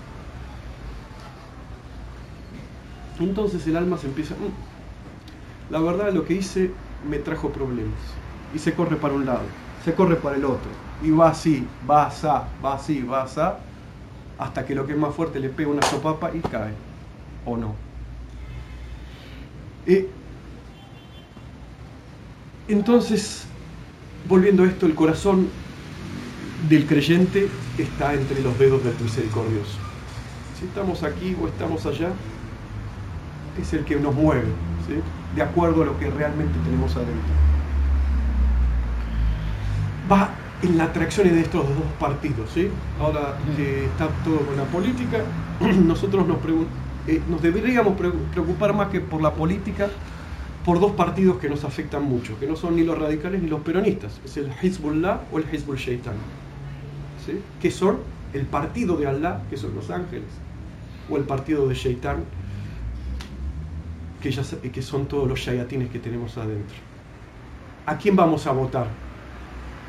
Entonces 3.20 3.66
el 3.66 3.76
alma 3.76 3.98
se 3.98 4.06
empieza, 4.06 4.34
mm, 4.34 5.72
la 5.72 5.80
verdad 5.80 6.12
lo 6.12 6.24
que 6.24 6.34
hice 6.34 6.70
me 7.08 7.18
trajo 7.18 7.50
problemas 7.50 7.98
y 8.54 8.58
se 8.58 8.74
corre 8.74 8.96
para 8.96 9.14
un 9.14 9.26
lado, 9.26 9.44
se 9.84 9.94
corre 9.94 10.16
para 10.16 10.36
el 10.36 10.44
otro 10.44 10.70
y 11.02 11.10
va 11.10 11.30
así, 11.30 11.66
va 11.88 12.06
así, 12.06 12.26
va 12.26 12.74
así, 12.74 13.02
va 13.02 13.22
así, 13.22 13.40
hasta 14.38 14.64
que 14.64 14.74
lo 14.74 14.86
que 14.86 14.92
es 14.92 14.98
más 14.98 15.14
fuerte 15.14 15.40
le 15.40 15.48
pega 15.48 15.70
una 15.70 15.82
sopapa 15.82 16.30
y 16.34 16.40
cae, 16.40 16.72
o 17.44 17.56
no. 17.56 17.74
entonces, 22.68 23.44
volviendo 24.28 24.62
a 24.62 24.66
esto, 24.66 24.86
el 24.86 24.94
corazón 24.94 25.48
del 26.68 26.86
creyente 26.86 27.48
está 27.76 28.14
entre 28.14 28.40
los 28.42 28.58
dedos 28.58 28.84
del 28.84 28.94
misericordioso. 29.00 29.78
Si 30.58 30.66
estamos 30.66 31.02
aquí 31.02 31.36
o 31.42 31.48
estamos 31.48 31.84
allá, 31.86 32.10
es 33.60 33.72
el 33.72 33.84
que 33.84 33.96
nos 33.96 34.14
mueve, 34.14 34.44
de 35.34 35.42
acuerdo 35.42 35.82
a 35.82 35.86
lo 35.86 35.98
que 35.98 36.10
realmente 36.10 36.58
tenemos 36.64 36.94
adentro. 36.96 37.32
Va 40.10 40.30
en 40.62 40.78
la 40.78 40.84
atracción 40.84 41.28
de 41.28 41.40
estos 41.40 41.66
dos 41.68 41.84
partidos. 41.98 42.50
¿sí? 42.50 42.68
Ahora 43.00 43.36
que 43.56 43.86
está 43.86 44.08
todo 44.24 44.38
con 44.38 44.56
la 44.56 44.64
política, 44.64 45.18
nosotros 45.84 46.26
nos, 46.26 46.38
eh, 47.06 47.20
nos 47.28 47.42
deberíamos 47.42 47.94
preocupar 48.32 48.74
más 48.74 48.88
que 48.88 49.00
por 49.00 49.22
la 49.22 49.32
política, 49.32 49.88
por 50.64 50.78
dos 50.78 50.92
partidos 50.92 51.38
que 51.38 51.48
nos 51.48 51.64
afectan 51.64 52.04
mucho, 52.04 52.38
que 52.38 52.46
no 52.46 52.54
son 52.54 52.76
ni 52.76 52.84
los 52.84 52.96
radicales 52.96 53.42
ni 53.42 53.48
los 53.48 53.60
peronistas, 53.62 54.20
es 54.24 54.36
el 54.36 54.52
Hezbollah 54.62 55.22
o 55.32 55.38
el 55.38 55.44
Hezbollah 55.50 55.80
Shaitan, 55.80 56.14
¿sí? 57.26 57.40
que 57.60 57.72
son 57.72 57.98
el 58.32 58.46
partido 58.46 58.96
de 58.96 59.08
Allah, 59.08 59.42
que 59.50 59.56
son 59.56 59.74
los 59.74 59.90
ángeles, 59.90 60.28
o 61.10 61.16
el 61.16 61.24
partido 61.24 61.66
de 61.66 61.74
Shaitan, 61.74 62.18
que, 64.22 64.82
son 64.82 65.06
todos 65.06 65.28
los 65.28 65.38
shayatines 65.38 65.90
que 65.90 65.98
tenemos 65.98 66.36
adentro. 66.38 66.76
¿A 67.84 67.98
quién 67.98 68.14
vamos 68.14 68.46
a 68.46 68.52
votar? 68.52 68.86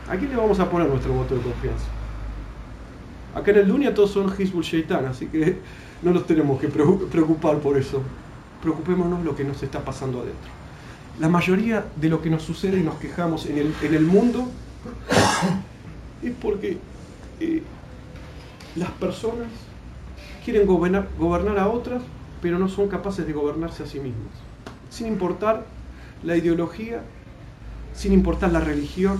¿A 0.09 0.17
quién 0.17 0.31
le 0.31 0.35
vamos 0.35 0.59
a 0.59 0.69
poner 0.69 0.89
nuestro 0.89 1.13
voto 1.13 1.35
de 1.35 1.41
confianza? 1.41 1.85
Acá 3.35 3.51
en 3.51 3.57
el 3.57 3.67
Dunia 3.67 3.93
todos 3.93 4.11
son 4.11 4.33
Hizbul 4.37 4.63
Shaitan, 4.63 5.05
así 5.05 5.27
que 5.27 5.57
no 6.01 6.11
nos 6.11 6.25
tenemos 6.25 6.59
que 6.59 6.67
preocupar 6.67 7.59
por 7.59 7.77
eso. 7.77 8.01
Preocupémonos 8.61 9.23
lo 9.23 9.35
que 9.35 9.43
nos 9.43 9.61
está 9.61 9.79
pasando 9.83 10.19
adentro. 10.19 10.51
La 11.19 11.29
mayoría 11.29 11.85
de 11.95 12.09
lo 12.09 12.21
que 12.21 12.29
nos 12.29 12.41
sucede 12.41 12.79
y 12.79 12.83
nos 12.83 12.95
quejamos 12.95 13.45
en 13.45 13.57
el, 13.81 14.01
mundo 14.01 14.47
es 16.23 16.31
porque 16.41 16.77
eh, 17.39 17.61
las 18.75 18.89
personas 18.91 19.47
quieren 20.43 20.65
gobernar 20.65 21.59
a 21.59 21.67
otras, 21.69 22.01
pero 22.43 22.59
no 22.59 22.67
son 22.67 22.89
capaces 22.89 23.25
de 23.25 23.31
gobernarse 23.31 23.83
a 23.83 23.85
sí 23.85 24.01
mismos. 24.01 24.27
Sin 24.89 25.07
importar 25.07 25.65
la 26.23 26.35
ideología, 26.35 27.01
sin 27.95 28.11
importar 28.11 28.51
la 28.51 28.59
religión, 28.59 29.17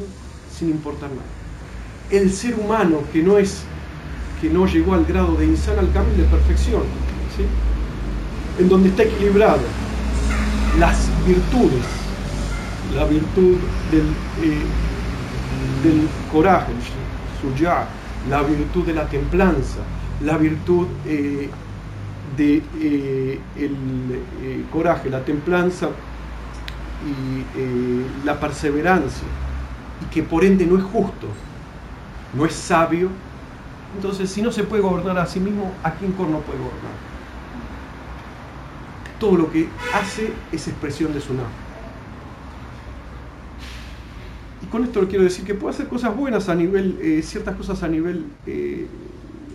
sin 0.51 0.69
importar 0.69 1.09
nada. 1.09 1.21
El 2.11 2.29
ser 2.33 2.59
humano 2.59 2.99
que 3.13 3.23
no 3.23 3.37
es 3.37 3.63
que 4.41 4.49
no 4.49 4.67
llegó 4.67 4.93
al 4.93 5.05
grado 5.05 5.35
de 5.35 5.45
insana 5.45 5.79
al 5.79 5.93
cambio 5.93 6.21
de 6.21 6.29
perfección, 6.29 6.81
en 8.59 8.67
donde 8.67 8.89
está 8.89 9.03
equilibrado 9.03 9.61
las 10.77 11.07
virtudes, 11.25 11.85
la 12.93 13.05
virtud 13.05 13.55
del, 13.89 14.07
eh, 14.41 14.65
del 15.81 16.09
coraje, 16.29 16.73
suya, 17.41 17.85
la 18.29 18.41
virtud 18.41 18.85
de 18.85 18.93
la 18.93 19.07
templanza, 19.07 19.79
la 20.21 20.37
virtud 20.37 20.87
eh, 21.05 21.49
de 22.37 22.61
eh, 22.79 23.39
el 23.57 24.65
coraje, 24.71 25.09
la 25.09 25.23
templanza 25.23 25.89
y 27.05 28.25
la 28.25 28.39
perseverancia, 28.39 29.27
y 30.01 30.13
que 30.13 30.23
por 30.23 30.45
ende 30.45 30.65
no 30.65 30.77
es 30.77 30.83
justo, 30.83 31.27
no 32.33 32.45
es 32.45 32.53
sabio, 32.53 33.09
entonces, 33.95 34.29
si 34.29 34.41
no 34.41 34.51
se 34.51 34.63
puede 34.63 34.81
gobernar 34.81 35.17
a 35.19 35.25
sí 35.25 35.39
mismo, 35.39 35.71
¿a 35.83 35.91
quién 35.91 36.11
no 36.11 36.17
puede 36.17 36.59
gobernar? 36.59 36.93
Todo 39.19 39.37
lo 39.37 39.51
que 39.51 39.67
hace 39.93 40.33
es 40.51 40.67
expresión 40.67 41.13
de 41.13 41.21
su 41.21 41.33
nombre. 41.33 41.53
Y 44.63 44.65
con 44.65 44.83
esto 44.83 45.07
quiero 45.07 45.23
decir 45.23 45.45
que 45.45 45.53
puede 45.53 45.75
hacer 45.75 45.87
cosas 45.87 46.15
buenas 46.15 46.49
a 46.49 46.55
nivel, 46.55 46.97
eh, 47.01 47.21
ciertas 47.21 47.55
cosas 47.55 47.83
a 47.83 47.87
nivel, 47.87 48.25
eh, 48.47 48.87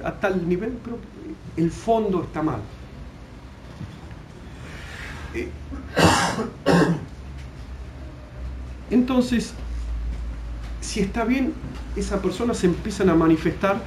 a 0.04 0.12
tal 0.12 0.48
nivel, 0.48 0.78
pero 0.84 0.98
el 1.56 1.70
fondo 1.70 2.22
está 2.22 2.42
mal. 2.42 2.60
Entonces, 8.90 9.52
si 10.80 11.00
está 11.00 11.24
bien, 11.24 11.52
esa 11.96 12.22
persona 12.22 12.54
se 12.54 12.66
empiezan 12.66 13.10
a 13.10 13.14
manifestar 13.14 13.82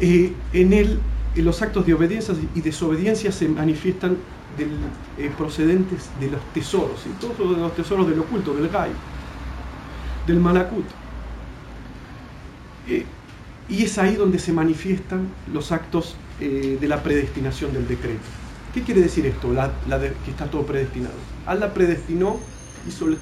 eh, 0.00 0.32
en 0.52 0.72
él 0.72 1.00
los 1.42 1.60
actos 1.62 1.86
de 1.86 1.94
obediencia 1.94 2.34
y 2.54 2.60
desobediencia 2.60 3.30
se 3.30 3.48
manifiestan 3.48 4.16
eh, 5.18 5.30
procedentes 5.36 6.08
de 6.18 6.30
los 6.30 6.40
tesoros, 6.54 7.04
y 7.06 7.10
todos 7.20 7.58
los 7.58 7.74
tesoros 7.74 8.08
del 8.08 8.20
oculto, 8.20 8.54
del 8.54 8.68
Gai, 8.68 8.90
del 10.26 10.40
Malakut. 10.40 10.86
Eh, 12.88 13.04
y 13.68 13.82
es 13.82 13.98
ahí 13.98 14.14
donde 14.14 14.38
se 14.38 14.52
manifiestan 14.52 15.28
los 15.52 15.72
actos 15.72 16.14
de 16.38 16.86
la 16.88 17.02
predestinación 17.02 17.72
del 17.72 17.88
decreto. 17.88 18.24
¿Qué 18.74 18.82
quiere 18.82 19.00
decir 19.00 19.24
esto? 19.26 19.52
La, 19.52 19.70
que 20.24 20.30
está 20.30 20.46
todo 20.46 20.66
predestinado. 20.66 21.14
Allah 21.46 21.72
predestinó, 21.72 22.38
hizo 22.86 23.06
el 23.06 23.18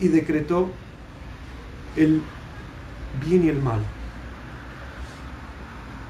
y 0.00 0.08
decretó 0.08 0.70
el 1.96 2.22
bien 3.24 3.44
y 3.44 3.48
el 3.48 3.60
mal 3.60 3.80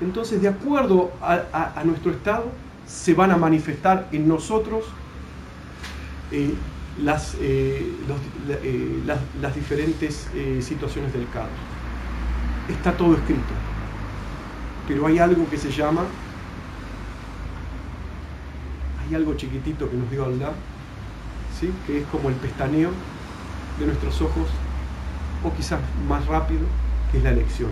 entonces 0.01 0.43
de 0.43 0.49
acuerdo 0.49 1.13
a, 1.23 1.83
nuestro 1.85 2.11
estado 2.11 2.51
se 2.87 3.15
van 3.15 3.31
a 3.31 3.37
manifestar 3.37 4.09
en 4.13 4.29
nosotros 4.29 4.85
eh, 6.31 6.55
eh, 7.41 7.93
eh, 8.49 9.03
las, 9.07 9.19
las, 9.41 9.55
diferentes 9.55 10.29
situaciones 10.61 11.13
del 11.13 11.29
caso. 11.31 11.49
Está 12.69 12.93
todo 12.93 13.15
escrito, 13.15 13.43
pero 14.87 15.07
hay 15.07 15.19
algo 15.19 15.49
que 15.49 15.59
se 15.59 15.71
llama, 15.71 16.03
hay 19.07 19.15
algo 19.15 19.35
chiquitito 19.35 19.91
que 19.91 19.97
nos 19.97 20.11
dio 20.11 20.25
Allah, 20.25 20.53
¿sí? 21.59 21.73
que 21.87 21.99
es 22.01 22.07
como 22.07 22.29
el 22.29 22.35
pestaneo 22.37 22.91
de 23.79 23.87
nuestros 23.87 24.21
ojos, 24.23 24.49
o 25.45 25.53
quizás 25.55 25.81
más 26.09 26.25
rápido, 26.27 26.63
que 27.11 27.19
es 27.19 27.25
la 27.25 27.31
elección. 27.31 27.71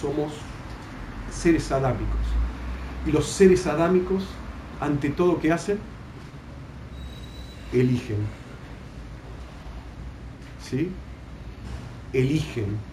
Somos 0.00 0.32
seres 1.30 1.70
adámicos. 1.72 2.06
Y 3.06 3.12
los 3.12 3.26
seres 3.26 3.66
adámicos, 3.66 4.24
ante 4.80 5.10
todo 5.10 5.40
que 5.40 5.52
hacen, 5.52 5.78
eligen. 7.72 8.18
¿Sí? 10.62 10.90
Eligen. 12.12 12.89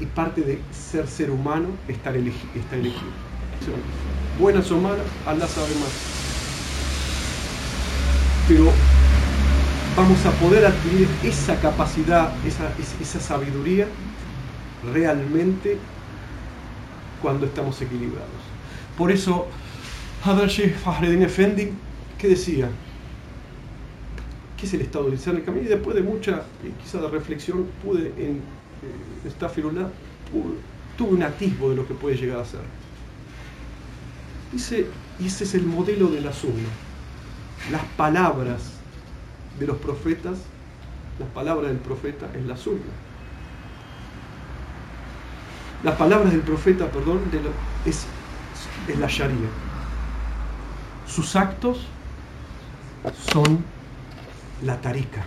Y 0.00 0.06
parte 0.06 0.40
de 0.40 0.58
ser 0.72 1.06
ser 1.06 1.30
humano 1.30 1.68
estar 1.86 2.16
está 2.16 2.76
elegido. 2.76 3.10
Buenas 4.38 4.70
o 4.70 4.78
malas, 4.78 5.04
sabe 5.46 5.74
más. 5.74 5.90
Pero 8.48 8.72
vamos 9.96 10.24
a 10.24 10.30
poder 10.32 10.64
adquirir 10.64 11.06
esa 11.22 11.60
capacidad, 11.60 12.32
esa, 12.46 12.72
esa 13.00 13.20
sabiduría 13.20 13.86
realmente 14.92 15.76
cuando 17.20 17.46
estamos 17.46 17.80
equilibrados. 17.82 18.28
Por 18.96 19.12
eso, 19.12 19.46
Hadar 20.24 20.48
Sheikh 20.48 20.74
Fahreddin 20.76 21.22
Effendi, 21.22 21.70
¿qué 22.18 22.28
decía? 22.28 22.68
¿Qué 24.56 24.66
es 24.66 24.74
el 24.74 24.82
estado 24.82 25.10
ser 25.18 25.34
camino? 25.44 25.66
Y 25.66 25.68
después 25.68 25.96
de 25.96 26.02
mucha, 26.02 26.44
quizá 26.82 26.98
de 27.00 27.08
reflexión, 27.08 27.66
pude 27.82 28.12
eh, 28.82 29.28
esta 29.28 29.48
firula, 29.48 29.90
tuve 30.96 31.14
un 31.14 31.22
atisbo 31.22 31.70
de 31.70 31.76
lo 31.76 31.86
que 31.86 31.94
puede 31.94 32.16
llegar 32.16 32.40
a 32.40 32.44
ser. 32.44 32.60
Dice, 34.52 34.86
y 35.18 35.26
ese 35.26 35.44
es 35.44 35.54
el 35.54 35.64
modelo 35.64 36.08
de 36.08 36.20
la 36.20 36.32
suma. 36.32 36.68
Las 37.70 37.84
palabras 37.96 38.72
de 39.58 39.66
los 39.66 39.76
profetas, 39.78 40.38
las 41.18 41.28
palabras 41.30 41.70
del 41.70 41.80
profeta 41.80 42.30
es 42.34 42.44
la 42.46 42.56
suma 42.56 42.80
las 45.82 45.96
palabras 45.96 46.30
del 46.30 46.42
profeta, 46.42 46.90
perdón, 46.90 47.20
es, 47.84 48.06
la 48.98 49.06
Sharia. 49.06 49.48
Sus 51.06 51.36
actos 51.36 51.86
son 53.32 53.64
la 54.62 54.80
tarica, 54.80 55.22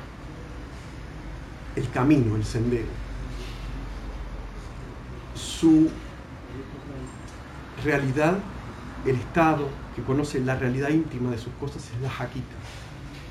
el 1.76 1.90
camino, 1.90 2.36
el 2.36 2.46
sendero. 2.46 3.03
Su 5.64 5.90
realidad, 7.86 8.38
el 9.06 9.16
estado 9.16 9.70
que 9.96 10.02
conoce 10.02 10.42
la 10.42 10.58
realidad 10.58 10.90
íntima 10.90 11.32
de 11.32 11.38
sus 11.38 11.54
cosas 11.54 11.90
es 11.96 12.02
la 12.02 12.10
jaquita. 12.10 12.54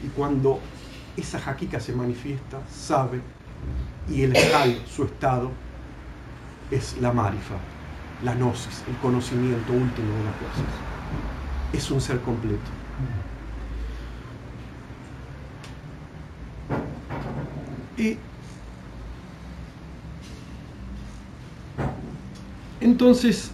Y 0.02 0.08
cuando 0.08 0.58
esa 1.14 1.38
jaquica 1.38 1.78
se 1.78 1.92
manifiesta, 1.92 2.58
sabe, 2.70 3.20
y 4.08 4.22
el 4.22 4.34
estado, 4.34 4.72
su 4.88 5.04
estado, 5.04 5.50
es 6.70 6.96
la 7.02 7.12
marifa, 7.12 7.56
la 8.24 8.34
gnosis, 8.34 8.82
el 8.88 8.96
conocimiento 8.96 9.70
último 9.70 10.16
de 10.16 10.24
las 10.24 10.36
cosas. 10.36 10.72
Es 11.74 11.90
un 11.90 12.00
ser 12.00 12.18
completo. 12.22 12.62
Y 17.98 18.16
entonces, 22.81 23.51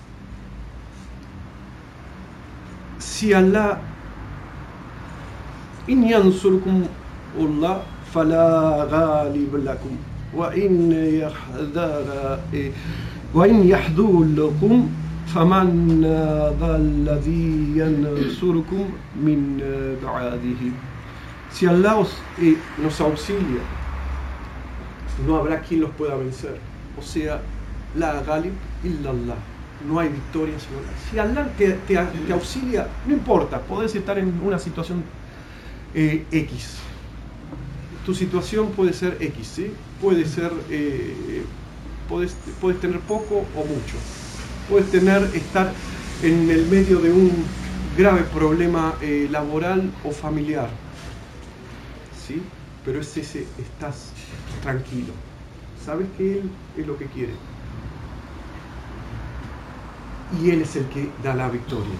si 3.00 3.34
Allah 3.34 3.80
in 5.88 6.04
yansurkum 6.04 6.88
Allah 7.40 7.84
fala 8.12 8.88
ghalib 8.90 9.54
lakum 9.64 9.98
وإن 10.34 10.92
يحذر 10.92 12.40
وإن 13.34 13.68
يحذولكم 13.68 14.90
فمن 15.28 16.02
ذا 16.60 16.76
الذي 16.76 17.78
ينصركم 17.78 18.86
من 19.16 19.60
بعده 20.04 20.64
Si 21.54 21.68
Allah 21.68 22.02
eh, 22.42 22.58
nos 22.82 23.00
auxilia, 23.00 23.62
no 25.28 25.36
habrá 25.38 25.62
quien 25.62 25.82
los 25.82 25.92
pueda 25.92 26.16
vencer. 26.16 26.58
O 26.98 27.02
sea, 27.04 27.42
la 27.97 28.23
galib 28.23 28.53
illallah. 28.85 29.37
No 29.87 30.01
hay 30.01 30.09
victoria. 30.09 30.55
Si 31.11 31.19
Allah 31.19 31.47
te, 31.57 31.73
te, 31.87 31.97
te, 31.97 32.33
auxilia, 32.33 32.89
no 33.07 33.15
importa, 33.15 33.61
podés 33.61 33.95
estar 33.95 34.19
en 34.19 34.41
una 34.43 34.59
situación 34.59 35.05
eh, 35.95 36.25
X. 36.33 36.77
Tu 38.05 38.15
situación 38.15 38.73
puede 38.73 38.93
ser 38.93 39.17
X, 39.21 39.47
¿sí? 39.47 39.73
puede 40.01 40.27
ser, 40.27 40.53
eh, 40.71 41.45
puedes, 42.09 42.35
tener 42.81 43.01
poco 43.01 43.45
o 43.55 43.65
mucho. 43.65 43.97
puedes 44.69 44.91
tener, 44.91 45.23
estar 45.35 45.73
en 46.23 46.51
el 46.51 46.67
medio 46.67 46.99
de 47.01 47.13
un 47.13 47.45
grave 47.97 48.23
problema 48.23 48.95
eh, 49.01 49.29
laboral 49.31 49.91
o 50.05 50.11
familiar. 50.11 50.71
¿Sí? 52.27 52.43
Pero 52.85 53.01
es 53.01 53.17
ese, 53.17 53.47
estás 53.59 54.13
tranquilo. 54.63 55.13
Sabes 55.85 56.07
que 56.17 56.39
Él 56.39 56.51
es 56.77 56.87
lo 56.87 56.97
que 56.97 57.07
quiere. 57.07 57.33
Y 60.43 60.51
Él 60.51 60.63
es 60.63 60.77
el 60.77 60.87
que 60.87 61.09
da 61.23 61.35
la 61.35 61.49
victoria. 61.49 61.95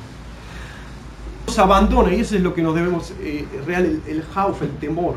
Nos 1.47 1.59
abandona 1.59 2.13
y 2.13 2.21
eso 2.21 2.37
es 2.37 2.43
lo 2.43 2.55
que 2.55 2.63
nos 2.63 2.75
debemos, 2.75 3.13
eh, 3.21 3.47
real, 3.67 3.87
el, 3.87 4.03
el 4.07 4.25
el 4.61 4.71
temor. 4.79 5.15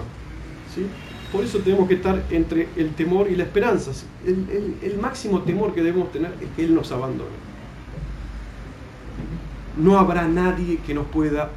¿sí? 0.73 0.85
Por 1.31 1.43
eso 1.45 1.59
tenemos 1.59 1.87
que 1.87 1.95
estar 1.95 2.23
entre 2.29 2.67
el 2.75 2.93
temor 2.93 3.29
y 3.29 3.35
la 3.35 3.43
esperanza. 3.43 3.91
El, 4.25 4.97
máximo 5.01 5.41
temor 5.41 5.73
que 5.73 5.81
debemos 5.81 6.11
tener 6.11 6.33
es 6.41 6.47
que 6.55 6.65
Él 6.65 6.75
nos 6.75 6.91
abandone. 6.91 7.29
No 9.77 9.97
habrá 9.97 10.27
nadie 10.27 10.79
que 10.85 10.93
nos 10.93 11.07
pueda 11.07 11.49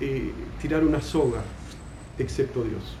eh, 0.00 0.32
tirar 0.60 0.84
una 0.84 1.00
soga 1.00 1.42
excepto 2.18 2.62
Dios. 2.62 2.96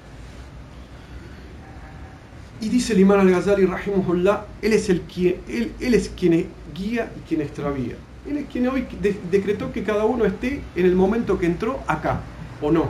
Y 2.60 2.70
dice 2.70 2.94
el 2.94 3.00
imán 3.00 3.20
al-Ghazali, 3.20 3.66
rahimahullah, 3.66 4.46
él 4.62 4.72
es, 4.72 4.88
el 4.88 5.02
él, 5.16 5.72
él 5.78 5.94
es 5.94 6.08
quien 6.08 6.46
guía 6.76 7.12
y 7.16 7.20
quien 7.28 7.40
extravía. 7.40 7.96
Él 8.28 8.38
es 8.38 8.46
quien 8.46 8.68
hoy 8.68 8.86
decretó 9.30 9.72
que 9.72 9.84
cada 9.84 10.04
uno 10.04 10.24
esté 10.24 10.62
en 10.74 10.86
el 10.86 10.96
momento 10.96 11.38
que 11.38 11.46
entró 11.46 11.80
acá, 11.86 12.20
o 12.60 12.70
no. 12.70 12.88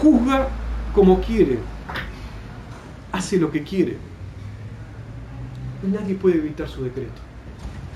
Juzga 0.00 0.48
como 0.94 1.20
quiere, 1.20 1.58
hace 3.12 3.38
lo 3.38 3.50
que 3.50 3.62
quiere. 3.62 3.96
Nadie 5.82 6.14
puede 6.14 6.36
evitar 6.36 6.68
su 6.68 6.82
decreto. 6.82 7.20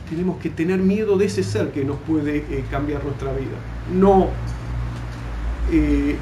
Tenemos 0.09 0.39
que 0.39 0.51
tener 0.51 0.81
miedo 0.81 1.17
de 1.17 1.27
ese 1.27 1.43
ser 1.43 1.73
que 1.73 1.85
nos 1.85 1.97
puede 1.99 2.39
eh, 2.39 2.65
cambiar 2.71 3.05
nuestra 3.05 3.33
vida, 3.33 3.57
no 3.95 4.29
eh, 5.73 6.17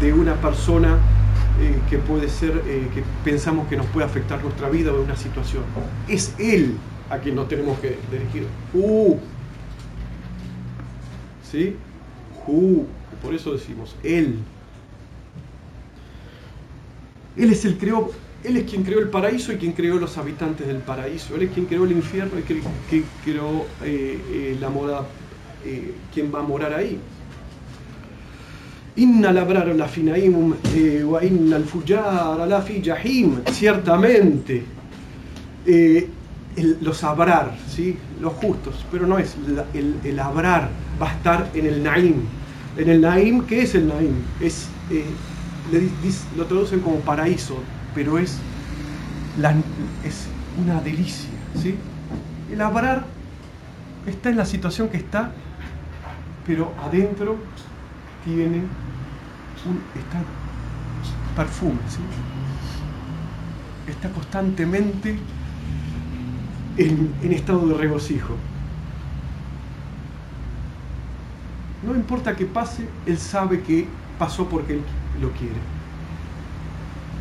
de 0.00 0.12
una 0.12 0.34
persona 0.34 0.98
eh, 1.60 1.78
que 1.88 1.98
puede 1.98 2.28
ser, 2.28 2.60
que 2.62 3.02
pensamos 3.24 3.68
que 3.68 3.76
nos 3.76 3.86
puede 3.86 4.06
afectar 4.06 4.42
nuestra 4.42 4.68
vida 4.68 4.92
o 4.92 5.02
una 5.02 5.16
situación. 5.16 5.62
Es 6.08 6.34
Él 6.38 6.76
a 7.10 7.18
quien 7.18 7.34
nos 7.34 7.48
tenemos 7.48 7.78
que 7.80 7.96
dirigir. 8.10 8.46
Uh. 8.74 9.16
¿Sí? 11.50 11.76
Por 13.22 13.34
eso 13.34 13.52
decimos, 13.52 13.94
Él 14.02 14.38
él 17.36 17.50
es 17.50 17.64
el 17.64 17.78
creó, 17.78 18.10
Él 18.44 18.56
es 18.58 18.68
quien 18.68 18.82
creó 18.82 18.98
el 18.98 19.08
paraíso 19.08 19.52
y 19.52 19.56
quien 19.56 19.72
creó 19.72 19.96
los 19.96 20.18
habitantes 20.18 20.66
del 20.66 20.78
paraíso. 20.78 21.34
Él 21.34 21.42
es 21.42 21.50
quien 21.50 21.66
creó 21.66 21.84
el 21.84 21.92
infierno 21.92 22.38
y 22.38 22.42
quien, 22.42 23.04
creó 23.24 23.66
eh, 23.82 24.18
eh, 24.30 24.56
la 24.60 24.68
morada, 24.68 25.06
eh, 25.64 25.94
quien 26.12 26.32
va 26.34 26.40
a 26.40 26.42
morar 26.42 26.74
ahí. 26.74 26.98
Inna 28.96 29.32
labrar 29.32 29.68
la 29.68 29.88
finaim 29.88 30.54
wa 31.04 31.24
inna 31.24 31.56
al 31.56 31.64
fujar 31.64 32.46
la 32.46 32.60
fi. 32.60 32.82
Ciertamente, 33.50 34.64
los 36.80 37.02
abrar, 37.04 37.56
¿sí? 37.68 37.96
los 38.20 38.34
justos, 38.34 38.84
pero 38.90 39.06
no 39.06 39.18
es 39.18 39.36
el, 39.72 39.96
el, 40.04 40.20
abrar, 40.20 40.68
va 41.00 41.10
a 41.10 41.14
estar 41.14 41.50
en 41.54 41.66
el 41.66 41.82
naim. 41.82 42.16
En 42.76 42.88
el 42.88 43.00
naim, 43.00 43.44
¿qué 43.46 43.62
es 43.62 43.74
el 43.74 43.88
naim? 43.88 44.14
Es 44.40 44.68
lo 46.36 46.46
traducen 46.46 46.80
como 46.80 46.96
paraíso, 46.96 47.56
pero 47.94 48.18
es, 48.18 48.36
es 50.04 50.26
una 50.62 50.80
delicia. 50.80 51.30
¿sí? 51.60 51.76
El 52.52 52.60
abrar 52.60 53.04
está 54.06 54.30
en 54.30 54.36
la 54.36 54.44
situación 54.44 54.88
que 54.88 54.98
está, 54.98 55.32
pero 56.46 56.72
adentro 56.82 57.36
tiene 58.24 58.62
un 59.64 59.80
está 59.94 60.22
perfume, 61.36 61.78
¿sí? 61.88 62.00
está 63.88 64.10
constantemente 64.10 65.16
en, 66.76 67.32
estado 67.32 67.66
de 67.68 67.74
regocijo. 67.74 68.34
No 71.86 71.94
importa 71.94 72.36
que 72.36 72.46
pase, 72.46 72.88
él 73.06 73.18
sabe 73.18 73.62
que 73.62 73.86
pasó 74.18 74.48
porque 74.48 74.74
él 74.74 74.82
lo 75.20 75.30
quiere. 75.32 75.54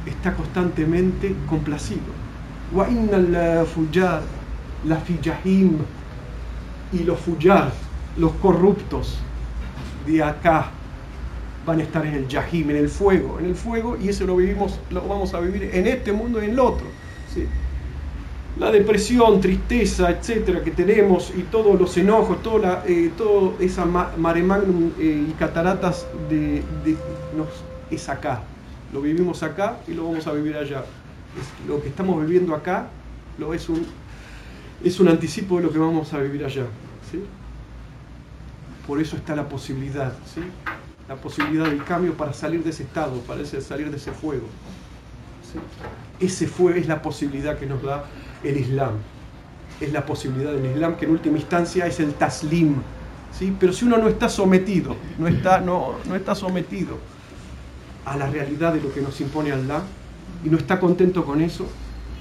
Está 0.05 0.33
constantemente 0.35 1.35
complacido. 1.47 2.01
la 4.85 4.97
fiyahim 4.97 5.77
y 6.93 6.99
los 6.99 7.19
fuyar, 7.19 7.71
los 8.17 8.31
corruptos 8.33 9.17
de 10.05 10.23
acá 10.23 10.71
van 11.65 11.79
a 11.79 11.83
estar 11.83 12.05
en 12.05 12.13
el 12.15 12.27
yahim, 12.27 12.69
en 12.71 12.77
el 12.77 12.89
fuego, 12.89 13.39
en 13.39 13.45
el 13.45 13.55
fuego, 13.55 13.97
y 14.01 14.09
eso 14.09 14.25
lo 14.25 14.35
vivimos, 14.35 14.79
lo 14.89 15.07
vamos 15.07 15.33
a 15.33 15.39
vivir 15.39 15.69
en 15.73 15.87
este 15.87 16.11
mundo 16.11 16.41
y 16.41 16.45
en 16.45 16.51
el 16.51 16.59
otro. 16.59 16.87
La 18.59 18.69
depresión, 18.69 19.39
tristeza, 19.39 20.09
etcétera, 20.09 20.61
que 20.61 20.71
tenemos, 20.71 21.31
y 21.35 21.43
todos 21.43 21.79
los 21.79 21.95
enojos, 21.97 22.43
toda, 22.43 22.83
eh, 22.85 23.11
esa 23.59 23.85
mare 23.85 24.43
magnum 24.43 24.91
eh, 24.99 25.27
y 25.29 25.31
cataratas 25.33 26.05
de, 26.29 26.63
nos 27.35 27.47
es 27.89 28.09
acá. 28.09 28.41
Lo 28.91 29.01
vivimos 29.01 29.41
acá 29.43 29.77
y 29.87 29.93
lo 29.93 30.05
vamos 30.05 30.27
a 30.27 30.33
vivir 30.33 30.55
allá. 30.57 30.83
lo 31.67 31.81
que 31.81 31.87
estamos 31.87 32.19
viviendo 32.25 32.53
acá 32.53 32.89
lo 33.37 33.53
es, 33.53 33.69
un, 33.69 33.85
es 34.83 34.99
un 34.99 35.07
anticipo 35.07 35.57
de 35.57 35.63
lo 35.63 35.71
que 35.71 35.79
vamos 35.79 36.13
a 36.13 36.19
vivir 36.19 36.43
allá. 36.43 36.65
¿sí? 37.09 37.23
Por 38.85 38.99
eso 38.99 39.15
está 39.15 39.35
la 39.35 39.47
posibilidad, 39.47 40.13
¿sí? 40.33 40.41
La 41.11 41.17
posibilidad 41.17 41.65
del 41.65 41.83
cambio 41.83 42.13
para 42.13 42.31
salir 42.31 42.63
de 42.63 42.69
ese 42.69 42.83
estado, 42.83 43.19
para 43.27 43.43
salir 43.45 43.91
de 43.91 43.97
ese 43.97 44.13
fuego. 44.13 44.47
Ese 46.21 46.47
fuego 46.47 46.79
es 46.79 46.87
la 46.87 47.01
posibilidad 47.01 47.59
que 47.59 47.65
nos 47.65 47.83
da 47.83 48.05
el 48.45 48.55
Islam. 48.55 48.93
Es 49.81 49.91
la 49.91 50.05
posibilidad 50.05 50.53
del 50.53 50.67
Islam 50.67 50.95
que 50.95 51.03
en 51.03 51.11
última 51.11 51.37
instancia 51.37 51.85
es 51.85 51.99
el 51.99 52.13
taslim. 52.13 52.75
¿sí? 53.37 53.53
Pero 53.59 53.73
si 53.73 53.83
uno 53.83 53.97
no 53.97 54.07
está 54.07 54.29
sometido, 54.29 54.95
no 55.19 55.27
está, 55.27 55.59
no, 55.59 55.95
no 56.07 56.15
está 56.15 56.33
sometido 56.33 56.97
a 58.05 58.15
la 58.15 58.27
realidad 58.27 58.73
de 58.73 58.79
lo 58.79 58.93
que 58.93 59.01
nos 59.01 59.19
impone 59.19 59.51
Allah 59.51 59.81
y 60.45 60.49
no 60.49 60.57
está 60.57 60.79
contento 60.79 61.25
con 61.25 61.41
eso, 61.41 61.67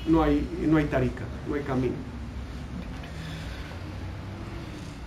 no 0.09 0.21
hay, 0.21 0.45
no 0.67 0.79
hay 0.79 0.87
tarica, 0.87 1.23
no 1.49 1.55
hay 1.55 1.63
camino. 1.63 1.95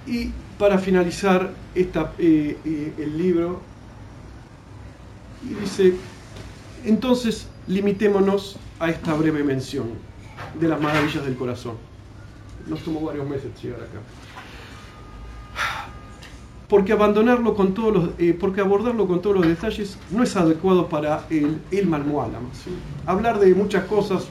Y 0.08 0.32
para 0.58 0.78
finalizar 0.78 1.52
esta, 1.76 2.14
eh, 2.18 2.58
eh, 2.64 2.94
el 2.98 3.18
libro, 3.18 3.73
y 5.50 5.54
dice, 5.56 5.96
entonces 6.86 7.48
limitémonos 7.68 8.58
a 8.80 8.90
esta 8.90 9.14
breve 9.14 9.44
mención 9.44 9.88
de 10.60 10.68
las 10.68 10.82
maravillas 10.82 11.24
del 11.26 11.36
corazón. 11.36 11.76
Nos 12.68 12.80
tomó 12.82 13.02
varios 13.02 13.28
meses 13.28 13.52
llegar 13.62 13.82
acá 13.82 14.00
porque 16.74 16.92
abandonarlo 16.92 17.54
con 17.54 17.76
todos 17.76 17.94
los, 17.94 18.10
eh, 18.18 18.36
porque 18.40 18.60
abordarlo 18.60 19.06
con 19.06 19.22
todos 19.22 19.36
los 19.36 19.46
detalles 19.46 19.96
no 20.10 20.24
es 20.24 20.36
adecuado 20.36 20.90
para 20.90 21.24
el, 21.30 21.62
el 21.70 21.86
Malmuálama. 21.86 22.50
Hablar 23.06 23.40
de 23.40 23.54
muchas 23.54 23.86
cosas, 23.86 24.28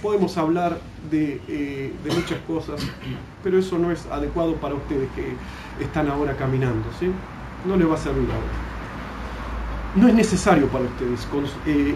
podemos 0.00 0.38
hablar 0.38 0.80
eh, 1.12 1.92
de, 2.02 2.10
muchas 2.14 2.38
cosas, 2.46 2.80
pero 3.44 3.58
eso 3.58 3.78
no 3.78 3.92
es 3.92 4.06
adecuado 4.06 4.54
para 4.54 4.74
ustedes 4.74 5.10
que 5.14 5.34
están 5.84 6.08
ahora 6.08 6.34
caminando, 6.34 6.88
¿sí? 6.98 7.10
No 7.66 7.76
les 7.76 7.90
va 7.90 7.94
a 7.94 7.98
servir 7.98 8.24
ahora. 8.24 8.69
No 9.96 10.08
es 10.08 10.14
necesario 10.14 10.68
para 10.68 10.84
ustedes 10.84 11.26
eh, 11.66 11.94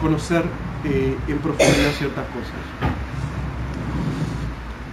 conocer 0.00 0.44
en 0.84 1.38
profundidad 1.38 1.90
ciertas 1.98 2.26
cosas. 2.26 2.92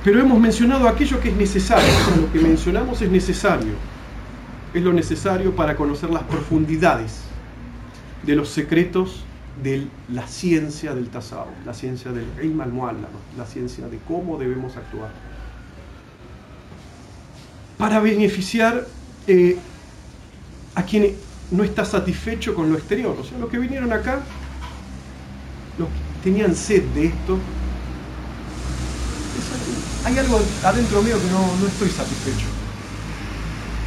Pero 0.04 0.20
hemos 0.20 0.40
mencionado 0.40 0.88
aquello 0.88 1.20
que 1.20 1.30
es 1.30 1.36
necesario, 1.36 1.88
lo 2.20 2.32
que 2.32 2.40
mencionamos 2.40 3.02
es 3.02 3.12
necesario 3.12 3.74
es 4.74 4.82
lo 4.82 4.92
necesario 4.92 5.56
para 5.56 5.76
conocer 5.76 6.10
las 6.10 6.24
profundidades 6.24 7.22
de 8.24 8.36
los 8.36 8.50
secretos 8.50 9.24
de 9.62 9.88
la 10.10 10.28
ciencia 10.28 10.96
del 10.96 11.10
tasawuf, 11.10 11.54
la 11.66 11.76
ciencia 11.76 12.12
del 12.12 12.26
la 13.38 13.46
ciencia 13.46 13.88
de 13.88 14.00
cómo 14.08 14.40
debemos 14.40 14.76
actuar. 14.78 15.12
Para 17.78 18.00
beneficiar 18.00 18.88
eh, 19.28 19.58
a 20.74 20.84
quien 20.84 21.16
no 21.54 21.64
está 21.64 21.86
satisfecho 21.86 22.56
con 22.56 22.70
lo 22.72 22.78
exterior. 22.78 23.16
O 23.20 23.24
sea, 23.24 23.38
los 23.38 23.50
que 23.50 23.60
vinieron 23.60 23.94
acá, 23.94 24.22
los 25.78 25.88
que 25.88 26.30
tenían 26.30 26.56
sed 26.56 26.84
de 26.96 27.06
esto, 27.06 27.38
hay 30.04 30.18
algo 30.18 30.42
adentro 30.64 31.02
mío 31.02 31.16
que 31.22 31.32
no, 31.32 31.56
no 31.62 31.68
estoy 31.68 31.90
satisfecho. 31.90 32.48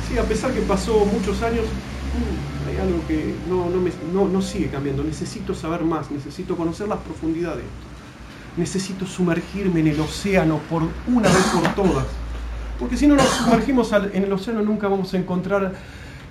Sí, 0.09 0.17
a 0.17 0.23
pesar 0.23 0.53
que 0.53 0.61
pasó 0.61 1.05
muchos 1.05 1.43
años, 1.43 1.65
uh, 1.65 2.71
hay 2.71 2.77
algo 2.79 3.05
que 3.09 3.35
no, 3.49 4.27
no, 4.29 4.43
sigue 4.43 4.69
cambiando. 4.69 5.03
Necesito 5.03 5.53
saber 5.53 5.83
más, 5.83 6.11
necesito 6.13 6.57
conocer 6.57 6.87
las 6.87 7.01
profundidades 7.01 7.59
de 7.59 7.63
esto. 7.63 8.57
necesito 8.57 9.07
sumergirme 9.07 9.81
en 9.81 9.89
el 9.89 10.01
océano 10.01 10.61
por 10.71 10.85
una 11.09 11.29
vez 11.29 11.45
por 11.53 11.75
todas. 11.75 12.07
Porque 12.79 12.97
si 12.97 13.09
no 13.09 13.17
nos 13.17 13.27
sumergimos 13.29 13.91
en 13.93 14.23
el 14.23 14.33
océano 14.33 14.63
nunca 14.63 14.87
vamos 14.87 15.13
a 15.15 15.17
encontrar 15.19 15.75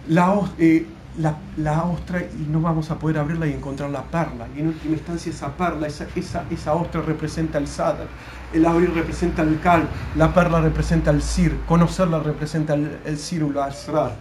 la, 0.08 0.40
eh, 0.58 0.86
la, 1.18 1.84
ostra 1.84 2.22
y 2.22 2.50
no 2.50 2.60
vamos 2.60 2.92
a 2.92 3.00
poder 3.00 3.18
abrirla 3.18 3.48
y 3.48 3.54
encontrar 3.54 3.90
la 3.90 4.04
perla. 4.04 4.48
Y 4.56 4.60
en 4.60 4.68
última 4.68 4.96
instancia 4.96 5.32
esa 5.32 5.56
perla, 5.56 5.88
esa, 5.88 6.08
esa, 6.16 6.74
ostra 6.74 7.02
representa 7.02 7.58
el 7.58 7.68
sadar, 7.68 8.08
el 8.54 8.66
abrir 8.66 8.94
representa 8.94 9.42
el 9.42 9.60
cal, 9.60 9.88
la 10.16 10.34
perla 10.34 10.62
representa 10.62 11.12
el 11.12 11.22
sir, 11.22 11.58
conocerla 11.68 12.20
representa 12.20 12.74
el 12.74 13.00
el 13.06 13.58
asrar. 13.60 14.16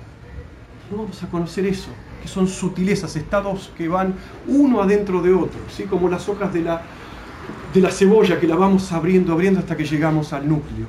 No 0.90 0.98
vamos 0.98 1.22
a 1.22 1.28
conocer 1.28 1.66
eso, 1.66 1.88
que 2.22 2.28
son 2.28 2.46
sutilezas, 2.46 3.16
estados 3.16 3.72
que 3.76 3.88
van 3.88 4.14
uno 4.46 4.82
adentro 4.82 5.22
de 5.22 5.32
otro, 5.32 5.58
¿sí? 5.74 5.84
como 5.84 6.08
las 6.08 6.28
hojas 6.28 6.52
de 6.52 6.62
la, 6.62 6.82
de 7.72 7.80
la 7.80 7.90
cebolla 7.90 8.38
que 8.38 8.46
la 8.46 8.56
vamos 8.56 8.92
abriendo, 8.92 9.32
abriendo 9.32 9.60
hasta 9.60 9.76
que 9.76 9.84
llegamos 9.84 10.32
al 10.32 10.48
núcleo. 10.48 10.86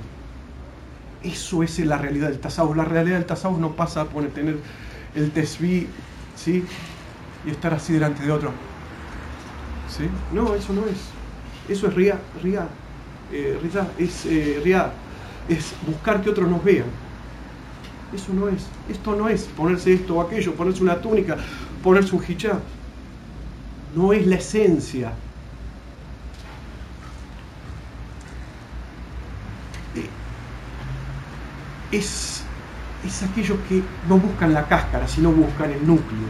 Eso 1.23 1.63
es 1.63 1.79
la 1.79 1.97
realidad 1.97 2.27
del 2.27 2.39
tasawuf. 2.39 2.75
La 2.75 2.85
realidad 2.85 3.15
del 3.15 3.25
tasawuf 3.25 3.57
no 3.57 3.71
pasa 3.71 4.05
por 4.05 4.23
tener 4.27 4.57
el 5.15 5.31
tesbí, 5.31 5.87
¿sí? 6.35 6.63
Y 7.45 7.49
estar 7.51 7.73
así 7.73 7.93
delante 7.93 8.23
de 8.23 8.31
otro. 8.31 8.51
¿Sí? 9.89 10.07
No, 10.33 10.55
eso 10.55 10.73
no 10.73 10.85
es. 10.85 10.97
Eso 11.69 11.87
es 11.87 11.93
ria, 11.95 12.19
ria, 12.43 12.67
eh, 13.31 13.59
es 13.97 14.25
eh, 14.25 14.81
es 15.47 15.73
buscar 15.85 16.21
que 16.21 16.29
otros 16.29 16.49
nos 16.49 16.63
vean. 16.63 16.85
Eso 18.13 18.33
no 18.33 18.47
es. 18.49 18.67
Esto 18.89 19.15
no 19.15 19.29
es 19.29 19.43
ponerse 19.43 19.93
esto 19.93 20.15
o 20.15 20.21
aquello, 20.21 20.53
ponerse 20.53 20.83
una 20.83 20.99
túnica, 21.01 21.37
ponerse 21.83 22.15
un 22.15 22.23
hijab. 22.23 22.59
No 23.95 24.13
es 24.13 24.27
la 24.27 24.35
esencia. 24.35 25.13
Eh, 29.95 30.09
es 31.91 32.34
es 33.05 33.23
aquellos 33.23 33.57
que 33.67 33.81
no 34.07 34.17
buscan 34.17 34.53
la 34.53 34.67
cáscara, 34.67 35.07
sino 35.07 35.31
buscan 35.31 35.71
el 35.71 35.85
núcleo. 35.85 36.27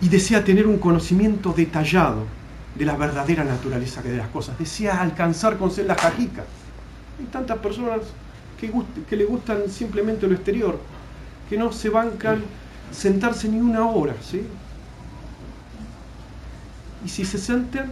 Y 0.00 0.08
desea 0.08 0.44
tener 0.44 0.66
un 0.66 0.78
conocimiento 0.78 1.52
detallado 1.52 2.24
de 2.74 2.84
la 2.84 2.96
verdadera 2.96 3.44
naturaleza 3.44 4.02
de 4.02 4.16
las 4.16 4.28
cosas. 4.28 4.58
Desea 4.58 5.00
alcanzar 5.00 5.56
con 5.56 5.70
ser 5.70 5.86
la 5.86 5.94
jajica. 5.94 6.44
Hay 7.18 7.26
tantas 7.26 7.58
personas 7.58 8.00
que, 8.60 9.16
le 9.16 9.24
gustan 9.24 9.68
simplemente 9.68 10.26
lo 10.26 10.34
exterior, 10.34 10.78
que 11.48 11.56
no 11.56 11.72
se 11.72 11.88
bancan 11.88 12.42
sentarse 12.90 13.48
ni 13.48 13.60
una 13.60 13.86
hora. 13.86 14.14
¿sí? 14.22 14.42
Y 17.04 17.08
si 17.08 17.24
se 17.24 17.38
sienten, 17.38 17.90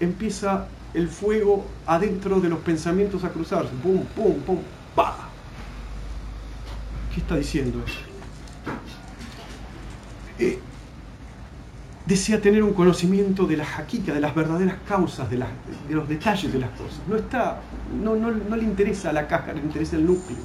empieza 0.00 0.68
el 0.94 1.08
fuego 1.08 1.66
adentro 1.86 2.40
de 2.40 2.48
los 2.48 2.60
pensamientos 2.60 3.24
a 3.24 3.28
cruzarse. 3.28 3.70
Pum, 3.82 4.04
pum, 4.14 4.34
pum, 4.40 4.58
pa. 4.94 5.28
¿Qué 7.16 7.22
está 7.22 7.36
diciendo? 7.36 7.78
Eh, 10.38 10.58
desea 12.04 12.42
tener 12.42 12.62
un 12.62 12.74
conocimiento 12.74 13.46
de 13.46 13.56
la 13.56 13.64
jaquica, 13.64 14.12
de 14.12 14.20
las 14.20 14.34
verdaderas 14.34 14.76
causas, 14.86 15.30
de, 15.30 15.42
los 15.88 16.06
detalles 16.06 16.52
de 16.52 16.58
las 16.58 16.68
cosas. 16.72 17.00
No, 17.08 17.16
está, 17.16 17.62
no, 18.02 18.14
le 18.20 18.62
interesa 18.62 19.14
la 19.14 19.26
caja, 19.26 19.54
le 19.54 19.60
interesa 19.60 19.96
el 19.96 20.04
núcleo. 20.04 20.36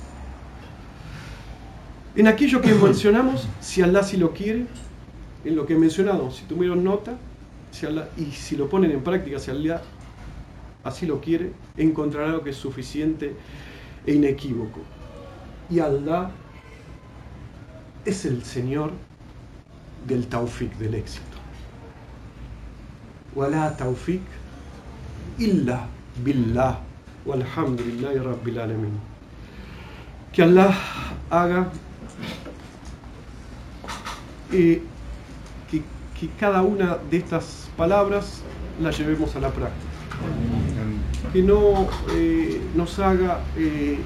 En 2.16 2.30
aquello 2.30 2.62
que 2.62 2.74
mencionamos, 2.74 3.50
si 3.60 3.82
Allah 3.82 4.02
sí 4.02 4.16
lo 4.16 4.32
quiere, 4.32 4.66
en 5.44 5.58
lo 5.58 5.66
que 5.66 5.74
he 5.74 5.78
mencionado, 5.78 6.32
si 6.32 6.46
tuvieron 6.46 6.86
nota, 6.86 7.18
si 7.72 7.86
y 8.16 8.32
si 8.32 8.56
lo 8.56 8.70
ponen 8.70 8.92
en 8.92 9.04
práctica, 9.04 9.40
si 9.40 9.52
Allah 9.52 9.82
así 10.86 11.06
lo 11.06 11.20
quiere, 11.20 11.52
encontrará 11.76 12.30
lo 12.30 12.42
que 12.42 12.52
es 12.52 12.56
suficiente 12.56 13.36
e 14.06 14.14
inequívoco. 14.14 14.80
Y 15.70 15.80
Allah 15.80 16.32
es 18.06 18.26
el 18.26 18.44
Señor 18.44 18.92
del 20.08 20.28
taufik, 20.28 20.76
del 20.78 20.96
éxito. 20.96 21.26
Taufik 23.78 24.22
illa 25.38 25.88
billah 26.24 26.80
walhamdulillahi 27.26 28.20
rabbil 28.20 28.60
alamin. 28.60 29.00
Que 30.34 30.44
Allah 30.44 30.74
haga 31.30 31.70
eh, 34.52 34.82
que, 35.70 35.82
que, 36.20 36.30
cada 36.40 36.62
una 36.62 36.98
de 37.10 37.18
estas 37.18 37.70
palabras 37.78 38.42
la 38.82 38.92
llevemos 38.92 39.36
a 39.36 39.40
la 39.40 39.50
práctica. 39.50 39.88
Que 41.32 41.44
no 41.44 41.88
eh, 42.12 42.62
nos 42.76 43.00
haga 43.00 43.40
eh, 43.58 44.00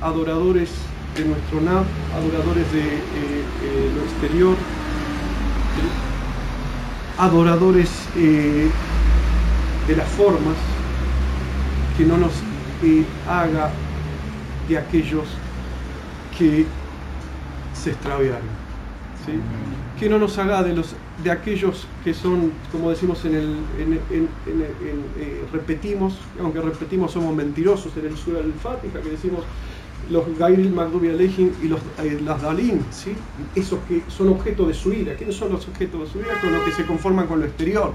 adoradores 0.00 0.70
de 1.16 1.24
nuestro 1.24 1.60
NAV, 1.60 1.84
adoradores 2.16 2.72
de 2.72 2.80
eh, 2.80 3.44
eh, 3.62 3.90
lo 3.94 4.02
exterior, 4.02 4.56
adoradores 7.18 7.90
eh, 8.16 8.68
de 9.86 9.96
las 9.96 10.08
formas, 10.08 10.56
que 11.96 12.04
no 12.04 12.16
nos 12.16 12.32
haga 13.28 13.70
de 14.68 14.78
aquellos 14.78 15.24
que 16.36 16.66
se 17.72 17.90
extraviaron. 17.90 18.64
Que 19.98 20.08
no 20.08 20.18
nos 20.18 20.36
haga 20.38 20.62
de, 20.64 20.74
los, 20.74 20.96
de 21.22 21.30
aquellos 21.30 21.86
que 22.02 22.12
son, 22.12 22.52
como 22.72 22.90
decimos 22.90 23.24
en 23.24 23.34
el, 23.36 23.56
repetimos, 25.52 26.18
aunque 26.40 26.60
repetimos 26.60 27.12
somos 27.12 27.34
mentirosos 27.34 27.96
en 27.96 28.06
el 28.06 28.16
Sur 28.16 28.34
del 28.34 28.52
que 29.00 29.10
decimos 29.10 29.44
los 30.10 30.38
Gairil 30.38 30.70
Magdubi 30.70 31.10
Alejin 31.10 31.52
y 31.62 31.68
los, 31.68 31.80
eh, 32.02 32.20
las 32.24 32.42
Dalín, 32.42 32.80
¿sí? 32.90 33.12
esos 33.54 33.78
que 33.88 34.02
son 34.08 34.28
objeto 34.28 34.66
de 34.66 34.74
su 34.74 34.92
ira. 34.92 35.14
¿Quiénes 35.14 35.36
son 35.36 35.52
los 35.52 35.66
objetos 35.68 36.00
de 36.00 36.06
su 36.06 36.18
ira? 36.18 36.40
Con 36.40 36.52
los 36.52 36.64
que 36.64 36.72
se 36.72 36.86
conforman 36.86 37.26
con 37.26 37.40
lo 37.40 37.46
exterior. 37.46 37.92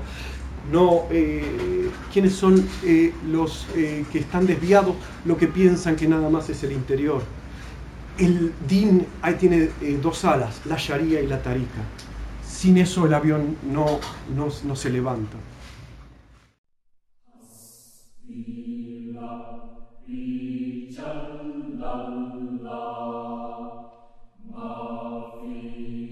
No, 0.72 1.04
eh, 1.10 1.90
¿Quiénes 2.14 2.34
son 2.34 2.64
eh, 2.84 3.12
los 3.32 3.68
eh, 3.76 4.06
que 4.12 4.20
están 4.20 4.46
desviados, 4.46 4.96
lo 5.26 5.36
que 5.36 5.48
piensan 5.48 5.96
que 5.96 6.08
nada 6.08 6.30
más 6.30 6.50
es 6.50 6.64
el 6.64 6.72
interior? 6.72 7.24
El 8.20 8.52
DIN 8.68 9.06
ahí 9.22 9.36
tiene 9.36 9.70
eh, 9.82 10.00
dos 10.02 10.26
alas, 10.26 10.62
la 10.66 10.76
Sharia 10.78 11.22
y 11.22 11.28
la 11.28 11.42
Tarika. 11.42 11.82
Sin 12.46 12.78
eso 12.78 13.06
el 13.06 13.14
avión 13.14 13.56
no, 13.72 14.00
no, 14.36 14.50
no 14.66 14.76
se 14.76 14.90
levanta. 14.90 15.38
Chan 20.96 21.69
la 21.80 21.92
la 22.66 22.80
la 24.54 26.09